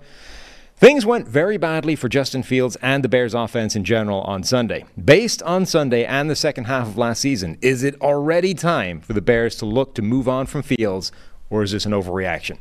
Things 0.76 1.06
went 1.06 1.28
very 1.28 1.56
badly 1.56 1.94
for 1.94 2.08
Justin 2.08 2.42
Fields 2.42 2.76
and 2.82 3.04
the 3.04 3.08
Bears 3.08 3.32
offense 3.32 3.76
in 3.76 3.84
general 3.84 4.22
on 4.22 4.42
Sunday. 4.42 4.84
Based 5.02 5.40
on 5.44 5.66
Sunday 5.66 6.04
and 6.04 6.28
the 6.28 6.34
second 6.34 6.64
half 6.64 6.88
of 6.88 6.98
last 6.98 7.20
season, 7.20 7.58
is 7.62 7.84
it 7.84 8.00
already 8.00 8.54
time 8.54 9.00
for 9.00 9.12
the 9.12 9.22
Bears 9.22 9.54
to 9.56 9.66
look 9.66 9.94
to 9.94 10.02
move 10.02 10.28
on 10.28 10.46
from 10.46 10.62
Fields, 10.62 11.12
or 11.48 11.62
is 11.62 11.70
this 11.70 11.86
an 11.86 11.92
overreaction? 11.92 12.58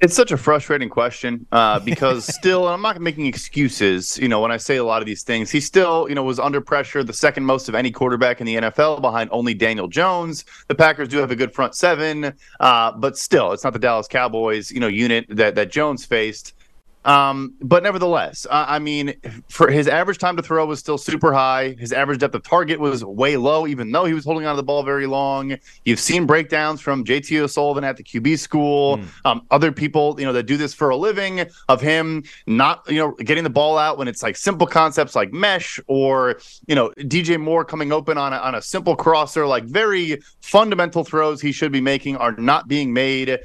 It's 0.00 0.14
such 0.14 0.32
a 0.32 0.38
frustrating 0.38 0.88
question 0.88 1.46
uh, 1.52 1.78
because 1.78 2.24
still, 2.34 2.66
I'm 2.66 2.80
not 2.80 2.98
making 3.02 3.26
excuses. 3.26 4.18
You 4.18 4.28
know, 4.28 4.40
when 4.40 4.50
I 4.50 4.56
say 4.56 4.76
a 4.76 4.84
lot 4.84 5.02
of 5.02 5.06
these 5.06 5.22
things, 5.22 5.50
he 5.50 5.60
still, 5.60 6.08
you 6.08 6.14
know, 6.14 6.22
was 6.22 6.38
under 6.38 6.62
pressure, 6.62 7.04
the 7.04 7.12
second 7.12 7.44
most 7.44 7.68
of 7.68 7.74
any 7.74 7.90
quarterback 7.90 8.40
in 8.40 8.46
the 8.46 8.56
NFL, 8.56 9.02
behind 9.02 9.28
only 9.30 9.52
Daniel 9.52 9.88
Jones. 9.88 10.46
The 10.68 10.74
Packers 10.74 11.08
do 11.08 11.18
have 11.18 11.30
a 11.30 11.36
good 11.36 11.52
front 11.52 11.74
seven, 11.74 12.32
uh, 12.60 12.92
but 12.92 13.18
still, 13.18 13.52
it's 13.52 13.62
not 13.62 13.74
the 13.74 13.78
Dallas 13.78 14.08
Cowboys, 14.08 14.70
you 14.70 14.80
know, 14.80 14.88
unit 14.88 15.26
that 15.28 15.54
that 15.56 15.70
Jones 15.70 16.06
faced. 16.06 16.54
Um, 17.04 17.54
but 17.62 17.82
nevertheless, 17.82 18.46
uh, 18.50 18.66
I 18.68 18.78
mean, 18.78 19.14
for 19.48 19.70
his 19.70 19.88
average 19.88 20.18
time 20.18 20.36
to 20.36 20.42
throw 20.42 20.66
was 20.66 20.78
still 20.78 20.98
super 20.98 21.32
high. 21.32 21.74
His 21.78 21.92
average 21.92 22.20
depth 22.20 22.34
of 22.34 22.42
target 22.42 22.78
was 22.78 23.04
way 23.04 23.36
low, 23.38 23.66
even 23.66 23.90
though 23.90 24.04
he 24.04 24.12
was 24.12 24.24
holding 24.24 24.46
on 24.46 24.54
to 24.54 24.56
the 24.56 24.62
ball 24.62 24.82
very 24.82 25.06
long. 25.06 25.56
You've 25.84 26.00
seen 26.00 26.26
breakdowns 26.26 26.80
from 26.80 27.04
JT 27.04 27.38
O'Sullivan 27.40 27.84
at 27.84 27.96
the 27.96 28.02
QB 28.02 28.38
school, 28.38 28.98
mm. 28.98 29.08
um, 29.24 29.46
other 29.50 29.72
people, 29.72 30.14
you 30.18 30.26
know, 30.26 30.32
that 30.34 30.42
do 30.42 30.58
this 30.58 30.74
for 30.74 30.90
a 30.90 30.96
living 30.96 31.46
of 31.68 31.80
him 31.80 32.22
not, 32.46 32.84
you 32.88 32.98
know, 32.98 33.12
getting 33.12 33.44
the 33.44 33.50
ball 33.50 33.78
out 33.78 33.96
when 33.96 34.06
it's 34.06 34.22
like 34.22 34.36
simple 34.36 34.66
concepts 34.66 35.16
like 35.16 35.32
mesh 35.32 35.80
or, 35.86 36.38
you 36.66 36.74
know, 36.74 36.90
DJ 36.98 37.40
Moore 37.40 37.64
coming 37.64 37.92
open 37.92 38.18
on 38.18 38.34
a, 38.34 38.36
on 38.36 38.54
a 38.54 38.62
simple 38.62 38.94
crosser, 38.94 39.46
like 39.46 39.64
very 39.64 40.20
fundamental 40.42 41.02
throws 41.02 41.40
he 41.40 41.52
should 41.52 41.72
be 41.72 41.80
making 41.80 42.16
are 42.16 42.32
not 42.32 42.68
being 42.68 42.92
made 42.92 43.38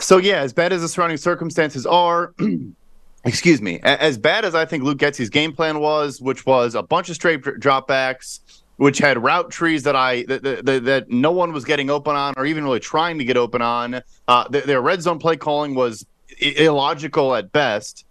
so 0.00 0.18
yeah, 0.18 0.40
as 0.40 0.52
bad 0.52 0.72
as 0.72 0.82
the 0.82 0.88
surrounding 0.88 1.18
circumstances 1.18 1.86
are, 1.86 2.34
excuse 3.24 3.60
me, 3.60 3.80
as 3.82 4.18
bad 4.18 4.44
as 4.44 4.54
I 4.54 4.64
think 4.64 4.84
Luke 4.84 4.98
Getsy's 4.98 5.30
game 5.30 5.52
plan 5.52 5.80
was, 5.80 6.20
which 6.20 6.46
was 6.46 6.74
a 6.74 6.82
bunch 6.82 7.08
of 7.08 7.14
straight 7.14 7.42
dropbacks, 7.42 8.40
which 8.76 8.98
had 8.98 9.22
route 9.22 9.50
trees 9.50 9.82
that 9.82 9.96
I 9.96 10.22
that, 10.24 10.42
that, 10.42 10.84
that, 10.84 11.10
no 11.10 11.32
one 11.32 11.52
was 11.52 11.64
getting 11.64 11.90
open 11.90 12.16
on 12.16 12.34
or 12.36 12.46
even 12.46 12.64
really 12.64 12.80
trying 12.80 13.18
to 13.18 13.24
get 13.24 13.36
open 13.36 13.60
on. 13.60 14.00
Uh, 14.26 14.48
their 14.48 14.80
red 14.80 15.02
zone 15.02 15.18
play 15.18 15.36
calling 15.36 15.74
was 15.74 16.06
illogical 16.40 17.34
at 17.34 17.52
best. 17.52 18.06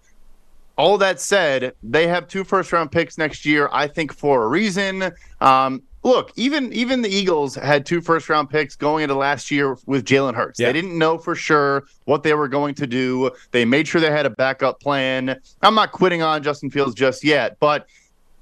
All 0.77 0.97
that 0.99 1.19
said, 1.19 1.73
they 1.83 2.07
have 2.07 2.27
two 2.27 2.43
first 2.43 2.71
round 2.71 2.91
picks 2.91 3.17
next 3.17 3.45
year. 3.45 3.67
I 3.71 3.87
think 3.87 4.13
for 4.13 4.43
a 4.43 4.47
reason. 4.47 5.11
Um, 5.41 5.81
look, 6.09 6.33
even 6.35 6.73
even 6.73 7.01
the 7.01 7.09
Eagles 7.09 7.55
had 7.55 7.85
two 7.85 8.01
first 8.01 8.27
round 8.27 8.49
picks 8.49 8.75
going 8.75 9.03
into 9.03 9.15
last 9.15 9.49
year 9.51 9.77
with 9.85 10.05
Jalen 10.05 10.33
Hurts. 10.33 10.59
Yeah. 10.59 10.67
They 10.67 10.73
didn't 10.73 10.97
know 10.97 11.17
for 11.17 11.35
sure 11.35 11.85
what 12.05 12.23
they 12.23 12.33
were 12.33 12.47
going 12.47 12.75
to 12.75 12.87
do. 12.87 13.31
They 13.51 13.63
made 13.63 13.87
sure 13.87 14.01
they 14.01 14.11
had 14.11 14.25
a 14.25 14.31
backup 14.31 14.81
plan. 14.81 15.39
I'm 15.61 15.75
not 15.75 15.91
quitting 15.91 16.21
on 16.21 16.43
Justin 16.43 16.69
Fields 16.69 16.95
just 16.95 17.23
yet, 17.23 17.57
but 17.59 17.87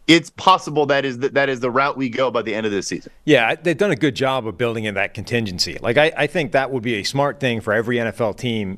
it's 0.07 0.29
possible 0.31 0.86
that 0.86 1.03
is 1.03 1.19
the, 1.19 1.29
that 1.29 1.50
is 1.50 1.59
the 1.59 1.69
route 1.69 1.97
we 1.97 2.07
go 2.09 2.31
by 2.31 2.41
the 2.41 2.55
end 2.55 2.65
of 2.65 2.71
this 2.71 2.88
season. 2.88 3.12
Yeah, 3.25 3.55
they've 3.55 3.77
done 3.77 3.91
a 3.91 3.95
good 3.97 4.15
job 4.15 4.47
of 4.47 4.57
building 4.57 4.86
in 4.86 4.95
that 4.95 5.13
contingency. 5.13 5.77
Like 5.81 5.97
I, 5.97 6.13
I 6.15 6.27
think 6.27 6.53
that 6.53 6.71
would 6.71 6.83
be 6.83 6.95
a 6.95 7.03
smart 7.03 7.41
thing 7.41 7.59
for 7.59 7.74
every 7.74 7.97
NFL 7.97 8.38
team 8.38 8.77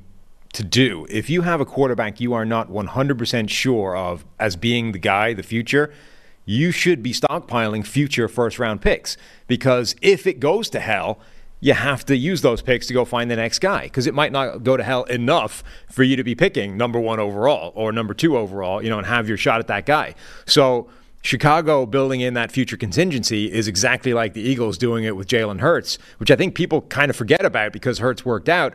to 0.54 0.64
do. 0.64 1.06
If 1.12 1.30
you 1.30 1.44
have 1.44 1.62
a 1.62 1.66
quarterback 1.66 2.20
you 2.20 2.34
are 2.34 2.46
not 2.46 2.70
100% 2.72 3.50
sure 3.50 3.96
of 3.96 4.26
as 4.40 4.56
being 4.56 4.92
the 4.92 5.00
guy, 5.00 5.34
the 5.34 5.44
future– 5.44 5.94
you 6.50 6.72
should 6.72 7.04
be 7.04 7.14
stockpiling 7.14 7.86
future 7.86 8.28
first 8.28 8.58
round 8.58 8.82
picks 8.82 9.18
because 9.46 9.96
if 10.02 10.26
it 10.26 10.40
goes 10.40 10.68
to 10.68 10.80
hell, 10.80 11.20
you 11.60 11.74
have 11.74 12.04
to 12.04 12.18
use 12.18 12.42
those 12.42 12.60
picks 12.60 12.88
to 12.88 12.94
go 12.94 13.06
find 13.06 13.30
the 13.30 13.36
next 13.36 13.60
guy 13.60 13.84
because 13.84 14.08
it 14.08 14.16
might 14.16 14.32
not 14.32 14.64
go 14.64 14.76
to 14.76 14.82
hell 14.82 15.04
enough 15.04 15.64
for 15.92 16.02
you 16.02 16.16
to 16.16 16.24
be 16.24 16.34
picking 16.34 16.76
number 16.76 17.00
one 17.00 17.20
overall 17.20 17.72
or 17.76 17.92
number 17.92 18.16
two 18.16 18.36
overall, 18.36 18.82
you 18.82 18.90
know, 18.90 18.98
and 18.98 19.06
have 19.06 19.28
your 19.28 19.38
shot 19.38 19.60
at 19.60 19.68
that 19.68 19.86
guy. 19.86 20.16
So 20.48 20.90
Chicago 21.22 21.86
building 21.86 22.22
in 22.22 22.34
that 22.34 22.52
future 22.52 22.78
contingency 22.78 23.52
is 23.52 23.68
exactly 23.68 24.16
like 24.16 24.34
the 24.34 24.42
Eagles 24.42 24.80
doing 24.80 25.04
it 25.04 25.16
with 25.16 25.28
Jalen 25.28 25.60
Hurts, 25.60 26.00
which 26.18 26.32
I 26.32 26.36
think 26.36 26.56
people 26.56 26.82
kind 26.82 27.12
of 27.12 27.16
forget 27.16 27.46
about 27.46 27.74
because 27.74 28.00
Hurts 28.00 28.26
worked 28.26 28.50
out. 28.50 28.74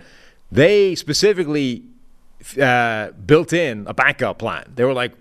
They 0.52 0.95
specifically 0.95 1.83
uh, 2.61 3.11
built 3.26 3.52
in 3.52 3.85
a 3.88 3.95
backup 3.95 4.38
plan. 4.38 4.71
They 4.76 4.85
were 4.85 4.93
like, 4.93 5.14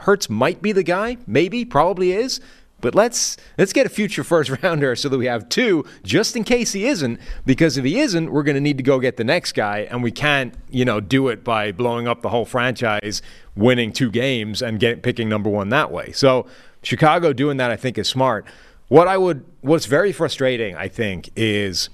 Hurts 0.00 0.30
might 0.30 0.62
be 0.62 0.72
the 0.72 0.82
guy, 0.82 1.18
maybe, 1.26 1.64
probably 1.64 2.12
is. 2.12 2.40
But 2.80 2.94
let's 2.94 3.36
let's 3.58 3.72
get 3.72 3.86
a 3.86 3.90
future 3.90 4.24
first 4.24 4.50
rounder 4.62 4.96
so 4.96 5.08
that 5.08 5.18
we 5.18 5.26
have 5.26 5.48
two, 5.48 5.84
just 6.02 6.36
in 6.36 6.44
case 6.44 6.72
he 6.72 6.86
isn't. 6.86 7.20
Because 7.44 7.76
if 7.76 7.84
he 7.84 7.98
isn't, 7.98 8.32
we're 8.32 8.42
going 8.42 8.54
to 8.54 8.60
need 8.60 8.78
to 8.78 8.82
go 8.82 8.98
get 8.98 9.16
the 9.16 9.24
next 9.24 9.52
guy, 9.52 9.80
and 9.90 10.02
we 10.02 10.10
can't, 10.10 10.54
you 10.70 10.84
know, 10.84 11.00
do 11.00 11.28
it 11.28 11.44
by 11.44 11.72
blowing 11.72 12.08
up 12.08 12.22
the 12.22 12.30
whole 12.30 12.44
franchise, 12.44 13.22
winning 13.54 13.92
two 13.92 14.10
games, 14.10 14.62
and 14.62 14.80
get 14.80 15.02
picking 15.02 15.28
number 15.28 15.50
one 15.50 15.68
that 15.70 15.90
way. 15.90 16.12
So 16.12 16.46
Chicago 16.82 17.32
doing 17.32 17.58
that, 17.58 17.70
I 17.70 17.76
think, 17.76 17.98
is 17.98 18.08
smart. 18.08 18.46
What 18.88 19.06
I 19.06 19.18
would, 19.18 19.44
what's 19.60 19.86
very 19.86 20.10
frustrating, 20.10 20.74
I 20.74 20.88
think, 20.88 21.30
is, 21.36 21.90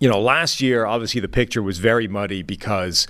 you 0.00 0.08
know, 0.08 0.20
last 0.20 0.60
year 0.60 0.86
obviously 0.86 1.20
the 1.20 1.28
picture 1.28 1.62
was 1.62 1.78
very 1.78 2.08
muddy 2.08 2.42
because 2.42 3.06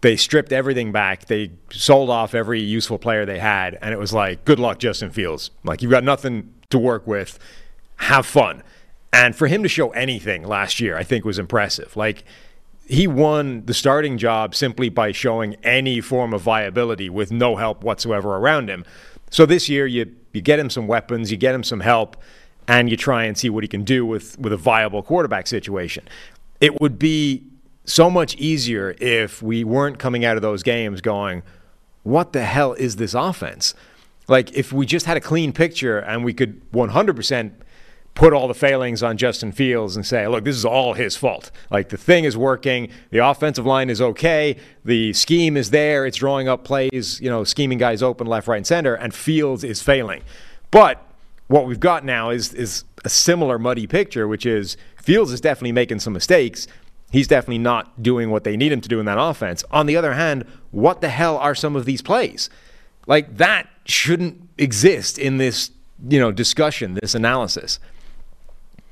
they 0.00 0.16
stripped 0.16 0.52
everything 0.52 0.92
back. 0.92 1.26
They 1.26 1.52
sold 1.70 2.10
off 2.10 2.34
every 2.34 2.60
useful 2.60 2.98
player 2.98 3.24
they 3.24 3.38
had, 3.38 3.78
and 3.80 3.92
it 3.92 3.98
was 3.98 4.12
like, 4.12 4.44
good 4.44 4.58
luck, 4.58 4.78
Justin 4.78 5.10
Fields. 5.10 5.50
Like, 5.64 5.82
you've 5.82 5.90
got 5.90 6.04
nothing 6.04 6.52
to 6.70 6.78
work 6.78 7.06
with. 7.06 7.38
Have 7.96 8.26
fun. 8.26 8.62
And 9.12 9.34
for 9.34 9.46
him 9.46 9.62
to 9.62 9.68
show 9.68 9.90
anything 9.90 10.46
last 10.46 10.80
year, 10.80 10.96
I 10.96 11.02
think 11.02 11.24
was 11.24 11.38
impressive. 11.38 11.96
Like, 11.96 12.24
he 12.86 13.06
won 13.06 13.64
the 13.64 13.74
starting 13.74 14.18
job 14.18 14.54
simply 14.54 14.88
by 14.88 15.12
showing 15.12 15.56
any 15.62 16.00
form 16.00 16.32
of 16.32 16.42
viability 16.42 17.08
with 17.08 17.32
no 17.32 17.56
help 17.56 17.82
whatsoever 17.82 18.36
around 18.36 18.68
him. 18.68 18.84
So 19.30 19.46
this 19.46 19.68
year, 19.68 19.86
you, 19.86 20.14
you 20.32 20.40
get 20.40 20.58
him 20.58 20.70
some 20.70 20.86
weapons, 20.86 21.30
you 21.30 21.36
get 21.36 21.54
him 21.54 21.64
some 21.64 21.80
help, 21.80 22.16
and 22.68 22.90
you 22.90 22.96
try 22.96 23.24
and 23.24 23.36
see 23.36 23.50
what 23.50 23.64
he 23.64 23.68
can 23.68 23.82
do 23.82 24.04
with, 24.04 24.38
with 24.38 24.52
a 24.52 24.56
viable 24.56 25.02
quarterback 25.02 25.46
situation. 25.46 26.06
It 26.60 26.80
would 26.80 26.98
be 26.98 27.44
so 27.86 28.10
much 28.10 28.34
easier 28.34 28.94
if 29.00 29.40
we 29.40 29.64
weren't 29.64 29.98
coming 29.98 30.24
out 30.24 30.36
of 30.36 30.42
those 30.42 30.62
games 30.62 31.00
going, 31.00 31.42
what 32.02 32.32
the 32.32 32.44
hell 32.44 32.74
is 32.74 32.96
this 32.96 33.14
offense? 33.14 33.74
Like, 34.28 34.52
if 34.52 34.72
we 34.72 34.86
just 34.86 35.06
had 35.06 35.16
a 35.16 35.20
clean 35.20 35.52
picture 35.52 35.98
and 35.98 36.24
we 36.24 36.34
could 36.34 36.60
100% 36.72 37.52
put 38.14 38.32
all 38.32 38.48
the 38.48 38.54
failings 38.54 39.02
on 39.02 39.16
Justin 39.16 39.52
Fields 39.52 39.94
and 39.94 40.04
say, 40.04 40.26
look, 40.26 40.44
this 40.44 40.56
is 40.56 40.64
all 40.64 40.94
his 40.94 41.16
fault. 41.16 41.50
Like, 41.70 41.90
the 41.90 41.96
thing 41.96 42.24
is 42.24 42.36
working, 42.36 42.90
the 43.10 43.18
offensive 43.18 43.66
line 43.66 43.88
is 43.88 44.00
okay, 44.00 44.56
the 44.84 45.12
scheme 45.12 45.56
is 45.56 45.70
there, 45.70 46.06
it's 46.06 46.16
drawing 46.16 46.48
up 46.48 46.64
plays, 46.64 47.20
you 47.20 47.30
know, 47.30 47.44
scheming 47.44 47.78
guys 47.78 48.02
open 48.02 48.26
left, 48.26 48.48
right, 48.48 48.56
and 48.56 48.66
center, 48.66 48.94
and 48.94 49.14
Fields 49.14 49.62
is 49.62 49.80
failing. 49.80 50.22
But 50.72 51.00
what 51.46 51.66
we've 51.66 51.78
got 51.78 52.04
now 52.04 52.30
is, 52.30 52.52
is 52.52 52.84
a 53.04 53.08
similar 53.08 53.58
muddy 53.58 53.86
picture, 53.86 54.26
which 54.26 54.44
is 54.44 54.76
Fields 54.96 55.30
is 55.30 55.40
definitely 55.40 55.72
making 55.72 56.00
some 56.00 56.12
mistakes 56.12 56.66
He's 57.16 57.26
definitely 57.26 57.56
not 57.56 58.02
doing 58.02 58.28
what 58.28 58.44
they 58.44 58.58
need 58.58 58.72
him 58.72 58.82
to 58.82 58.90
do 58.90 59.00
in 59.00 59.06
that 59.06 59.16
offense. 59.18 59.64
On 59.70 59.86
the 59.86 59.96
other 59.96 60.12
hand, 60.12 60.44
what 60.70 61.00
the 61.00 61.08
hell 61.08 61.38
are 61.38 61.54
some 61.54 61.74
of 61.74 61.86
these 61.86 62.02
plays? 62.02 62.50
Like 63.06 63.38
that 63.38 63.70
shouldn't 63.86 64.46
exist 64.58 65.18
in 65.18 65.38
this, 65.38 65.70
you 66.10 66.20
know, 66.20 66.30
discussion, 66.30 66.98
this 67.00 67.14
analysis. 67.14 67.78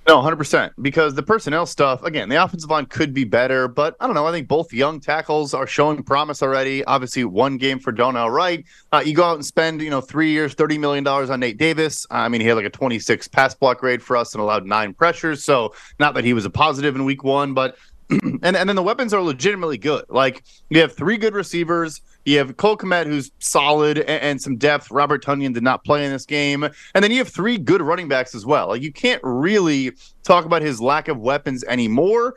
No, 0.08 0.22
100%. 0.22 0.70
Because 0.80 1.14
the 1.14 1.22
personnel 1.22 1.66
stuff, 1.66 2.02
again, 2.02 2.30
the 2.30 2.42
offensive 2.42 2.70
line 2.70 2.86
could 2.86 3.12
be 3.12 3.24
better, 3.24 3.68
but 3.68 3.94
I 4.00 4.06
don't 4.06 4.14
know. 4.14 4.26
I 4.26 4.32
think 4.32 4.48
both 4.48 4.72
young 4.72 5.00
tackles 5.00 5.52
are 5.52 5.66
showing 5.66 6.02
promise 6.02 6.42
already. 6.42 6.82
Obviously, 6.84 7.24
one 7.24 7.58
game 7.58 7.78
for 7.78 7.92
Darnell 7.92 8.30
Wright. 8.30 8.64
Uh, 8.90 9.02
you 9.04 9.14
go 9.14 9.24
out 9.24 9.34
and 9.34 9.44
spend, 9.44 9.82
you 9.82 9.90
know, 9.90 10.02
three 10.02 10.30
years, 10.30 10.54
$30 10.54 10.78
million 10.78 11.06
on 11.06 11.40
Nate 11.40 11.58
Davis. 11.58 12.06
I 12.10 12.28
mean, 12.28 12.40
he 12.40 12.46
had 12.46 12.56
like 12.56 12.66
a 12.66 12.70
26 12.70 13.28
pass 13.28 13.54
block 13.54 13.80
grade 13.80 14.02
for 14.02 14.16
us 14.16 14.34
and 14.34 14.42
allowed 14.42 14.66
nine 14.66 14.94
pressures. 14.94 15.42
So, 15.44 15.74
not 15.98 16.14
that 16.14 16.24
he 16.24 16.32
was 16.32 16.44
a 16.44 16.50
positive 16.50 16.96
in 16.96 17.04
week 17.04 17.24
one, 17.24 17.54
but 17.54 17.76
and 18.42 18.56
and 18.56 18.68
then 18.68 18.76
the 18.76 18.82
weapons 18.82 19.14
are 19.14 19.22
legitimately 19.22 19.78
good. 19.78 20.04
Like 20.08 20.44
you 20.68 20.80
have 20.80 20.92
three 20.92 21.16
good 21.16 21.34
receivers. 21.34 22.02
You 22.24 22.38
have 22.38 22.56
Cole 22.56 22.76
Kmet, 22.76 23.06
who's 23.06 23.30
solid 23.38 23.98
and, 23.98 24.08
and, 24.08 24.40
some 24.40 24.56
depth. 24.56 24.90
Robert 24.90 25.22
Tonyan 25.22 25.52
did 25.52 25.62
not 25.62 25.84
play 25.84 26.06
in 26.06 26.10
this 26.10 26.24
game, 26.24 26.64
and 26.64 27.04
then 27.04 27.10
you 27.10 27.18
have 27.18 27.28
three 27.28 27.58
good 27.58 27.82
running 27.82 28.08
backs 28.08 28.34
as 28.34 28.46
well. 28.46 28.68
Like 28.68 28.82
you 28.82 28.92
can't 28.92 29.20
really 29.22 29.92
talk 30.22 30.46
about 30.46 30.62
his 30.62 30.80
lack 30.80 31.08
of 31.08 31.18
weapons 31.18 31.64
anymore. 31.64 32.34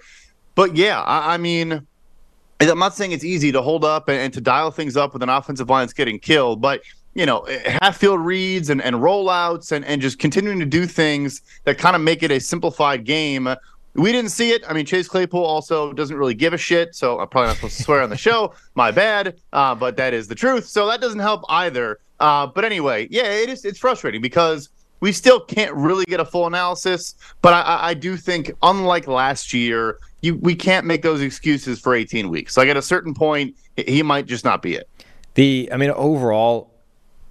But 0.55 0.75
yeah, 0.75 1.01
I, 1.01 1.35
I 1.35 1.37
mean, 1.37 1.87
I'm 2.59 2.79
not 2.79 2.95
saying 2.95 3.11
it's 3.11 3.23
easy 3.23 3.51
to 3.51 3.61
hold 3.61 3.85
up 3.85 4.09
and, 4.09 4.19
and 4.19 4.33
to 4.33 4.41
dial 4.41 4.71
things 4.71 4.97
up 4.97 5.13
with 5.13 5.23
an 5.23 5.29
offensive 5.29 5.69
line 5.69 5.83
that's 5.83 5.93
getting 5.93 6.19
killed, 6.19 6.61
but 6.61 6.81
you 7.17 7.25
know, 7.25 7.47
half 7.81 7.97
field 7.97 8.19
reads 8.19 8.69
and, 8.69 8.79
and 8.79 8.97
rollouts 8.97 9.71
and, 9.71 9.83
and 9.85 10.03
just 10.03 10.19
continuing 10.19 10.59
to 10.59 10.65
do 10.67 10.85
things 10.85 11.41
that 11.63 11.79
kind 11.79 11.95
of 11.95 12.01
make 12.03 12.21
it 12.21 12.29
a 12.29 12.39
simplified 12.39 13.05
game 13.05 13.47
we 13.97 14.11
didn't 14.11 14.31
see 14.31 14.51
it. 14.51 14.63
I 14.67 14.73
mean, 14.73 14.85
Chase 14.85 15.07
Claypool 15.07 15.43
also 15.43 15.91
doesn't 15.91 16.15
really 16.15 16.35
give 16.35 16.53
a 16.53 16.57
shit, 16.57 16.95
so 16.95 17.19
I'm 17.19 17.27
probably 17.27 17.47
not 17.47 17.55
supposed 17.55 17.77
to 17.77 17.83
swear 17.83 18.01
on 18.01 18.09
the 18.09 18.17
show. 18.17 18.53
My 18.75 18.91
bad, 18.91 19.39
uh, 19.53 19.73
but 19.73 19.97
that 19.97 20.13
is 20.13 20.27
the 20.27 20.35
truth. 20.35 20.67
So 20.67 20.87
that 20.87 21.01
doesn't 21.01 21.19
help 21.19 21.43
either. 21.49 21.99
Uh, 22.19 22.47
but 22.47 22.63
anyway, 22.63 23.07
yeah, 23.09 23.23
it 23.23 23.49
is. 23.49 23.65
It's 23.65 23.79
frustrating 23.79 24.21
because 24.21 24.69
we 24.99 25.11
still 25.11 25.39
can't 25.39 25.73
really 25.73 26.05
get 26.05 26.19
a 26.19 26.25
full 26.25 26.45
analysis. 26.47 27.15
But 27.41 27.53
I, 27.53 27.89
I 27.89 27.93
do 27.95 28.17
think, 28.17 28.51
unlike 28.61 29.07
last 29.07 29.53
year, 29.53 29.99
you 30.21 30.35
we 30.37 30.55
can't 30.55 30.85
make 30.85 31.01
those 31.01 31.21
excuses 31.21 31.79
for 31.79 31.95
18 31.95 32.29
weeks. 32.29 32.55
Like 32.55 32.69
at 32.69 32.77
a 32.77 32.81
certain 32.81 33.13
point, 33.13 33.55
he 33.75 34.03
might 34.03 34.27
just 34.27 34.45
not 34.45 34.61
be 34.61 34.75
it. 34.75 34.89
The, 35.33 35.69
I 35.71 35.77
mean, 35.77 35.91
overall, 35.91 36.71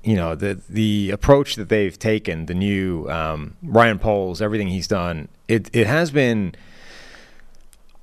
you 0.07 0.15
know 0.15 0.37
the 0.37 0.61
the 0.69 1.11
approach 1.11 1.57
that 1.57 1.69
they've 1.69 1.99
taken, 1.99 2.47
the 2.47 2.55
new 2.55 3.11
um, 3.11 3.57
Ryan 3.63 3.99
Poles, 3.99 4.41
everything 4.41 4.69
he's 4.69 4.87
done, 4.87 5.29
it 5.49 5.69
it 5.75 5.89
has 5.89 6.13
been 6.13 6.55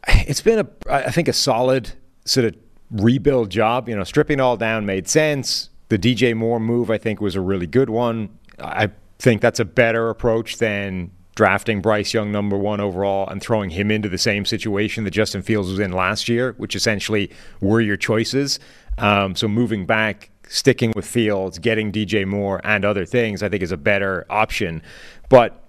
it's 0.08 0.42
been 0.42 0.60
a 0.60 0.68
I 0.94 1.12
think 1.12 1.30
a 1.30 1.34
solid 1.34 1.94
sort 2.26 2.46
of 2.46 2.56
rebuild 2.92 3.50
job. 3.50 3.88
You 3.88 3.96
know, 3.96 4.04
stripping 4.04 4.42
all 4.42 4.58
down 4.58 4.86
made 4.86 5.08
sense. 5.08 5.70
The 5.88 5.98
DJ 5.98 6.36
Moore 6.36 6.60
move 6.60 6.92
I 6.92 6.98
think 6.98 7.22
was 7.22 7.36
a 7.36 7.42
really 7.42 7.68
good 7.68 7.90
one. 7.90 8.38
I 8.60 8.90
think 9.20 9.42
that's 9.42 9.62
a 9.62 9.66
better 9.66 10.10
approach 10.10 10.58
than 10.58 11.10
drafting 11.36 11.82
Bryce 11.82 12.14
Young 12.14 12.32
number 12.32 12.58
one 12.58 12.82
overall 12.82 13.28
and 13.30 13.42
throwing 13.42 13.70
him 13.70 13.90
into 13.90 14.10
the 14.10 14.18
same 14.18 14.46
situation 14.46 15.06
that 15.06 15.12
Justin 15.12 15.42
Fields 15.42 15.70
was 15.70 15.80
in 15.80 15.94
last 15.94 16.28
year, 16.28 16.54
which 16.58 16.76
essentially 16.76 17.32
were 17.62 17.82
your 17.82 17.98
choices. 17.98 18.60
Um, 18.98 19.36
so 19.36 19.48
moving 19.48 19.86
back, 19.86 20.30
sticking 20.54 20.94
with 20.96 21.06
Fields, 21.06 21.58
getting 21.58 21.92
DJ 21.92 22.28
Moore 22.28 22.62
and 22.64 22.86
other 22.86 23.06
things, 23.06 23.42
I 23.42 23.50
think 23.50 23.64
is 23.64 23.72
a 23.72 23.78
better 23.78 24.26
option. 24.30 24.84
But 25.28 25.64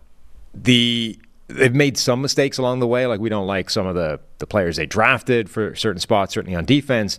the 0.52 1.18
they've 1.48 1.74
made 1.74 1.96
some 1.96 2.20
mistakes 2.20 2.58
along 2.58 2.80
the 2.80 2.86
way. 2.86 3.06
Like 3.06 3.18
we 3.18 3.30
don't 3.30 3.46
like 3.46 3.70
some 3.70 3.86
of 3.86 3.94
the 3.94 4.20
the 4.38 4.46
players 4.46 4.76
they 4.76 4.86
drafted 4.86 5.48
for 5.48 5.74
certain 5.74 6.00
spots, 6.00 6.34
certainly 6.34 6.54
on 6.54 6.66
defense. 6.66 7.18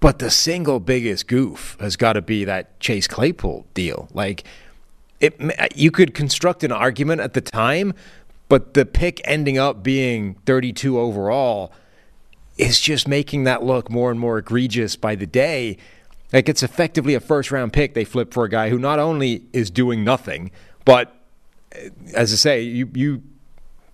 But 0.00 0.18
the 0.18 0.30
single 0.30 0.80
biggest 0.80 1.28
goof 1.28 1.76
has 1.80 1.96
got 1.96 2.14
to 2.14 2.22
be 2.22 2.44
that 2.44 2.78
Chase 2.80 3.06
Claypool 3.06 3.66
deal. 3.74 4.08
Like 4.12 4.44
it, 5.20 5.40
you 5.76 5.92
could 5.92 6.14
construct 6.14 6.64
an 6.64 6.72
argument 6.72 7.20
at 7.20 7.34
the 7.34 7.40
time, 7.40 7.94
but 8.48 8.74
the 8.74 8.84
pick 8.84 9.20
ending 9.24 9.56
up 9.56 9.84
being 9.84 10.34
32 10.46 10.98
overall 10.98 11.72
is 12.56 12.80
just 12.80 13.06
making 13.06 13.44
that 13.44 13.62
look 13.62 13.88
more 13.88 14.10
and 14.10 14.18
more 14.18 14.38
egregious 14.38 14.96
by 14.96 15.14
the 15.14 15.26
day. 15.26 15.78
Like 16.32 16.48
it's 16.48 16.62
effectively 16.62 17.14
a 17.14 17.20
first 17.20 17.50
round 17.50 17.72
pick 17.72 17.94
they 17.94 18.04
flip 18.04 18.32
for 18.32 18.44
a 18.44 18.48
guy 18.48 18.68
who 18.68 18.78
not 18.78 18.98
only 18.98 19.44
is 19.52 19.70
doing 19.70 20.04
nothing, 20.04 20.50
but 20.84 21.14
eh, 21.72 21.90
as 22.14 22.32
I 22.32 22.36
say, 22.36 22.62
you 22.62 22.90
you 22.94 23.22